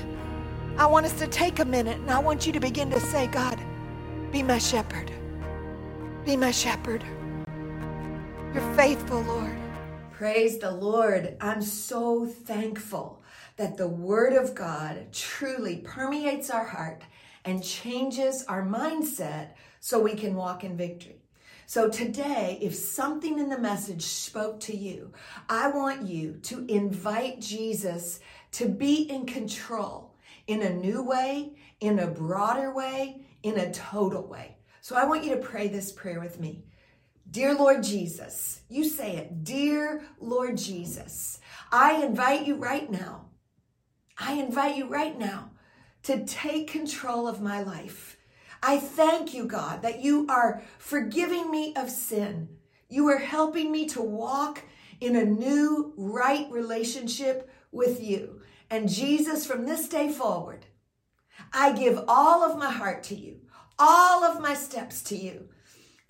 I 0.77 0.85
want 0.85 1.05
us 1.05 1.19
to 1.19 1.27
take 1.27 1.59
a 1.59 1.65
minute 1.65 1.97
and 1.97 2.09
I 2.09 2.19
want 2.19 2.47
you 2.47 2.53
to 2.53 2.59
begin 2.59 2.89
to 2.91 2.99
say, 2.99 3.27
God, 3.27 3.59
be 4.31 4.41
my 4.41 4.57
shepherd. 4.57 5.11
Be 6.25 6.37
my 6.37 6.51
shepherd. 6.51 7.03
You're 8.51 8.73
faithful, 8.73 9.21
Lord. 9.21 9.55
Praise 10.11 10.57
the 10.57 10.71
Lord. 10.71 11.37
I'm 11.39 11.61
so 11.61 12.25
thankful 12.25 13.21
that 13.57 13.77
the 13.77 13.87
Word 13.87 14.33
of 14.33 14.55
God 14.55 15.13
truly 15.13 15.77
permeates 15.77 16.49
our 16.49 16.65
heart 16.65 17.03
and 17.45 17.63
changes 17.63 18.43
our 18.47 18.65
mindset 18.65 19.49
so 19.79 20.01
we 20.01 20.15
can 20.15 20.33
walk 20.33 20.63
in 20.63 20.75
victory. 20.75 21.21
So 21.67 21.89
today, 21.89 22.57
if 22.59 22.73
something 22.73 23.37
in 23.37 23.49
the 23.49 23.59
message 23.59 24.01
spoke 24.01 24.59
to 24.61 24.75
you, 24.75 25.13
I 25.47 25.69
want 25.69 26.07
you 26.07 26.39
to 26.45 26.65
invite 26.67 27.41
Jesus 27.41 28.19
to 28.53 28.67
be 28.67 29.03
in 29.11 29.27
control 29.27 30.15
in 30.47 30.63
a 30.63 30.73
new 30.73 31.03
way, 31.03 31.53
in 31.81 31.99
a 31.99 32.07
broader 32.07 32.73
way, 32.73 33.21
in 33.43 33.59
a 33.59 33.71
total 33.71 34.25
way. 34.25 34.57
So 34.81 34.95
I 34.95 35.05
want 35.05 35.23
you 35.23 35.35
to 35.35 35.41
pray 35.41 35.67
this 35.67 35.91
prayer 35.91 36.19
with 36.19 36.39
me. 36.39 36.63
Dear 37.31 37.53
Lord 37.53 37.83
Jesus, 37.83 38.61
you 38.69 38.85
say 38.85 39.17
it. 39.17 39.43
Dear 39.43 40.01
Lord 40.19 40.57
Jesus, 40.57 41.39
I 41.71 42.03
invite 42.03 42.47
you 42.47 42.55
right 42.55 42.89
now. 42.89 43.27
I 44.17 44.33
invite 44.33 44.77
you 44.77 44.87
right 44.87 45.17
now 45.17 45.51
to 46.03 46.25
take 46.25 46.71
control 46.71 47.27
of 47.27 47.39
my 47.39 47.61
life. 47.61 48.17
I 48.63 48.79
thank 48.79 49.35
you, 49.35 49.45
God, 49.45 49.83
that 49.83 50.01
you 50.01 50.25
are 50.27 50.63
forgiving 50.79 51.51
me 51.51 51.75
of 51.75 51.91
sin. 51.91 52.49
You 52.89 53.07
are 53.09 53.19
helping 53.19 53.71
me 53.71 53.87
to 53.89 54.01
walk 54.01 54.63
in 54.99 55.15
a 55.15 55.23
new, 55.23 55.93
right 55.97 56.49
relationship 56.49 57.47
with 57.71 58.01
you. 58.01 58.41
And 58.71 58.89
Jesus, 58.89 59.45
from 59.45 59.65
this 59.67 59.87
day 59.87 60.11
forward, 60.11 60.65
I 61.53 61.73
give 61.73 62.03
all 62.07 62.43
of 62.43 62.57
my 62.57 62.71
heart 62.71 63.03
to 63.03 63.15
you, 63.15 63.41
all 63.77 64.23
of 64.23 64.41
my 64.41 64.55
steps 64.55 65.03
to 65.03 65.15
you. 65.15 65.49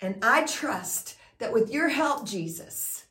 And 0.00 0.16
I 0.22 0.44
trust 0.44 1.16
that 1.38 1.52
with 1.52 1.70
your 1.70 1.88
help, 1.88 2.26
Jesus, 2.26 3.04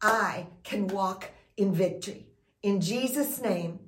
I 0.00 0.46
can 0.64 0.88
walk 0.88 1.30
in 1.56 1.74
victory. 1.74 2.26
In 2.62 2.80
Jesus' 2.80 3.40
name, 3.40 3.78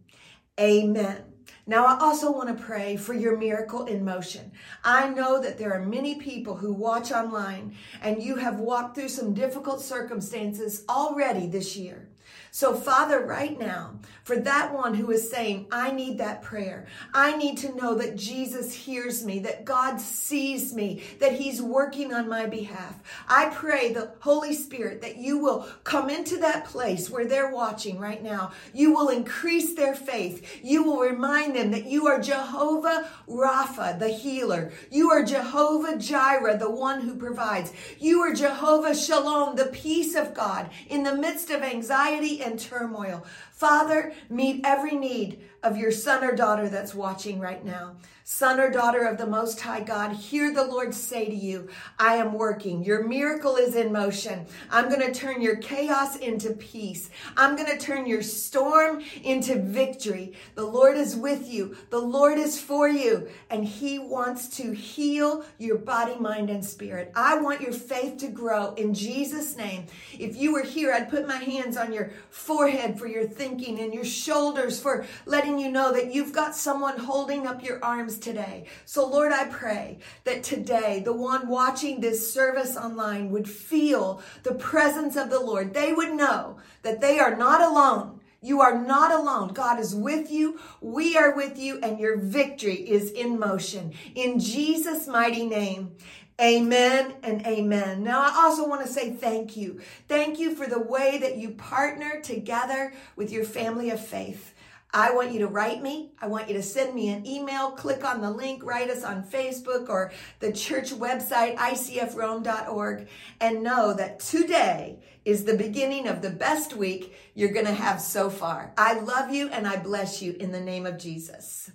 amen. 0.58 1.24
Now, 1.66 1.84
I 1.84 1.98
also 2.00 2.32
want 2.32 2.48
to 2.48 2.64
pray 2.64 2.96
for 2.96 3.12
your 3.12 3.36
miracle 3.36 3.84
in 3.84 4.02
motion. 4.04 4.52
I 4.82 5.10
know 5.10 5.40
that 5.42 5.58
there 5.58 5.74
are 5.74 5.84
many 5.84 6.14
people 6.14 6.56
who 6.56 6.72
watch 6.72 7.12
online 7.12 7.74
and 8.00 8.22
you 8.22 8.36
have 8.36 8.58
walked 8.58 8.94
through 8.96 9.10
some 9.10 9.34
difficult 9.34 9.82
circumstances 9.82 10.84
already 10.88 11.46
this 11.46 11.76
year. 11.76 12.08
So, 12.50 12.74
Father, 12.74 13.20
right 13.20 13.58
now, 13.58 13.98
for 14.24 14.36
that 14.36 14.74
one 14.74 14.94
who 14.94 15.10
is 15.10 15.30
saying, 15.30 15.66
I 15.70 15.90
need 15.90 16.18
that 16.18 16.42
prayer, 16.42 16.86
I 17.14 17.36
need 17.36 17.58
to 17.58 17.74
know 17.74 17.94
that 17.96 18.16
Jesus 18.16 18.74
hears 18.74 19.24
me, 19.24 19.38
that 19.40 19.64
God 19.64 20.00
sees 20.00 20.74
me, 20.74 21.02
that 21.20 21.32
He's 21.32 21.62
working 21.62 22.12
on 22.12 22.28
my 22.28 22.46
behalf. 22.46 22.96
I 23.28 23.50
pray 23.50 23.92
the 23.92 24.12
Holy 24.20 24.54
Spirit 24.54 25.02
that 25.02 25.16
you 25.16 25.38
will 25.38 25.66
come 25.84 26.10
into 26.10 26.38
that 26.38 26.64
place 26.64 27.10
where 27.10 27.26
they're 27.26 27.52
watching 27.52 27.98
right 27.98 28.22
now. 28.22 28.52
You 28.72 28.92
will 28.92 29.08
increase 29.08 29.74
their 29.74 29.94
faith. 29.94 30.60
You 30.62 30.82
will 30.82 31.00
remind 31.00 31.56
them 31.56 31.70
that 31.70 31.86
you 31.86 32.06
are 32.06 32.20
Jehovah 32.20 33.08
Rapha, 33.28 33.98
the 33.98 34.08
healer. 34.08 34.72
You 34.90 35.10
are 35.10 35.22
Jehovah 35.22 35.98
Jireh, 35.98 36.58
the 36.58 36.70
one 36.70 37.00
who 37.00 37.14
provides. 37.16 37.72
You 37.98 38.20
are 38.20 38.34
Jehovah 38.34 38.94
Shalom, 38.94 39.56
the 39.56 39.66
peace 39.66 40.14
of 40.14 40.34
God 40.34 40.70
in 40.88 41.02
the 41.02 41.16
midst 41.16 41.50
of 41.50 41.62
anxiety 41.62 42.37
and 42.42 42.58
turmoil. 42.58 43.24
Father, 43.52 44.12
meet 44.28 44.60
every 44.64 44.96
need 44.96 45.40
of 45.62 45.76
your 45.76 45.90
son 45.92 46.24
or 46.24 46.34
daughter 46.34 46.68
that's 46.68 46.94
watching 46.94 47.40
right 47.40 47.64
now. 47.64 47.96
Son 48.30 48.60
or 48.60 48.70
daughter 48.70 49.06
of 49.06 49.16
the 49.16 49.26
Most 49.26 49.58
High 49.58 49.80
God, 49.80 50.12
hear 50.12 50.52
the 50.52 50.66
Lord 50.66 50.92
say 50.92 51.24
to 51.24 51.34
you, 51.34 51.66
I 51.98 52.16
am 52.16 52.34
working. 52.34 52.84
Your 52.84 53.02
miracle 53.02 53.56
is 53.56 53.74
in 53.74 53.90
motion. 53.90 54.44
I'm 54.70 54.90
going 54.90 55.00
to 55.00 55.18
turn 55.18 55.40
your 55.40 55.56
chaos 55.56 56.14
into 56.16 56.50
peace. 56.50 57.08
I'm 57.38 57.56
going 57.56 57.70
to 57.70 57.78
turn 57.78 58.04
your 58.04 58.20
storm 58.20 59.02
into 59.24 59.58
victory. 59.58 60.34
The 60.56 60.66
Lord 60.66 60.98
is 60.98 61.16
with 61.16 61.48
you. 61.48 61.74
The 61.88 61.98
Lord 61.98 62.36
is 62.36 62.60
for 62.60 62.86
you. 62.86 63.28
And 63.48 63.64
He 63.64 63.98
wants 63.98 64.46
to 64.58 64.72
heal 64.72 65.42
your 65.56 65.78
body, 65.78 66.16
mind, 66.16 66.50
and 66.50 66.62
spirit. 66.62 67.10
I 67.16 67.40
want 67.40 67.62
your 67.62 67.72
faith 67.72 68.18
to 68.18 68.28
grow 68.28 68.74
in 68.74 68.92
Jesus' 68.92 69.56
name. 69.56 69.86
If 70.18 70.36
you 70.36 70.52
were 70.52 70.64
here, 70.64 70.92
I'd 70.92 71.08
put 71.08 71.26
my 71.26 71.38
hands 71.38 71.78
on 71.78 71.94
your 71.94 72.10
forehead 72.28 72.98
for 72.98 73.06
your 73.06 73.26
thinking 73.26 73.80
and 73.80 73.94
your 73.94 74.04
shoulders 74.04 74.78
for 74.78 75.06
letting 75.24 75.58
you 75.58 75.70
know 75.72 75.92
that 75.94 76.12
you've 76.12 76.34
got 76.34 76.54
someone 76.54 76.98
holding 76.98 77.46
up 77.46 77.64
your 77.64 77.82
arms 77.82 78.17
today. 78.18 78.66
So, 78.84 79.06
Lord, 79.06 79.32
I 79.32 79.46
pray 79.46 79.98
that 80.24 80.42
today 80.42 81.00
the 81.04 81.12
one 81.12 81.48
watching 81.48 82.00
this 82.00 82.32
service 82.32 82.76
online 82.76 83.30
would 83.30 83.48
feel 83.48 84.22
the 84.42 84.54
presence 84.54 85.16
of 85.16 85.30
the 85.30 85.40
Lord. 85.40 85.74
They 85.74 85.92
would 85.92 86.14
know 86.14 86.58
that 86.82 87.00
they 87.00 87.18
are 87.18 87.36
not 87.36 87.60
alone. 87.60 88.20
You 88.40 88.60
are 88.60 88.78
not 88.78 89.12
alone. 89.12 89.48
God 89.48 89.80
is 89.80 89.94
with 89.94 90.30
you. 90.30 90.60
We 90.80 91.16
are 91.16 91.34
with 91.34 91.58
you, 91.58 91.80
and 91.82 91.98
your 91.98 92.16
victory 92.16 92.76
is 92.76 93.10
in 93.10 93.38
motion. 93.38 93.92
In 94.14 94.38
Jesus' 94.38 95.08
mighty 95.08 95.46
name. 95.46 95.96
Amen 96.40 97.14
and 97.24 97.44
amen. 97.44 98.04
Now, 98.04 98.20
I 98.20 98.44
also 98.44 98.68
want 98.68 98.86
to 98.86 98.92
say 98.92 99.10
thank 99.10 99.56
you. 99.56 99.80
Thank 100.06 100.38
you 100.38 100.54
for 100.54 100.68
the 100.68 100.78
way 100.78 101.18
that 101.18 101.36
you 101.36 101.50
partner 101.50 102.20
together 102.20 102.92
with 103.16 103.32
your 103.32 103.42
family 103.42 103.90
of 103.90 103.98
faith. 103.98 104.54
I 104.92 105.12
want 105.12 105.32
you 105.32 105.40
to 105.40 105.46
write 105.46 105.82
me. 105.82 106.12
I 106.20 106.28
want 106.28 106.48
you 106.48 106.54
to 106.54 106.62
send 106.62 106.94
me 106.94 107.10
an 107.10 107.26
email. 107.26 107.72
Click 107.72 108.04
on 108.04 108.22
the 108.22 108.30
link, 108.30 108.64
write 108.64 108.88
us 108.88 109.04
on 109.04 109.22
Facebook 109.22 109.88
or 109.88 110.12
the 110.40 110.52
church 110.52 110.92
website, 110.92 111.56
icfrome.org, 111.56 113.08
and 113.40 113.62
know 113.62 113.92
that 113.94 114.20
today 114.20 115.00
is 115.26 115.44
the 115.44 115.56
beginning 115.56 116.08
of 116.08 116.22
the 116.22 116.30
best 116.30 116.74
week 116.74 117.14
you're 117.34 117.52
going 117.52 117.66
to 117.66 117.72
have 117.74 118.00
so 118.00 118.30
far. 118.30 118.72
I 118.78 118.98
love 119.00 119.30
you 119.30 119.48
and 119.50 119.66
I 119.66 119.76
bless 119.76 120.22
you 120.22 120.32
in 120.40 120.52
the 120.52 120.60
name 120.60 120.86
of 120.86 120.98
Jesus. 120.98 121.70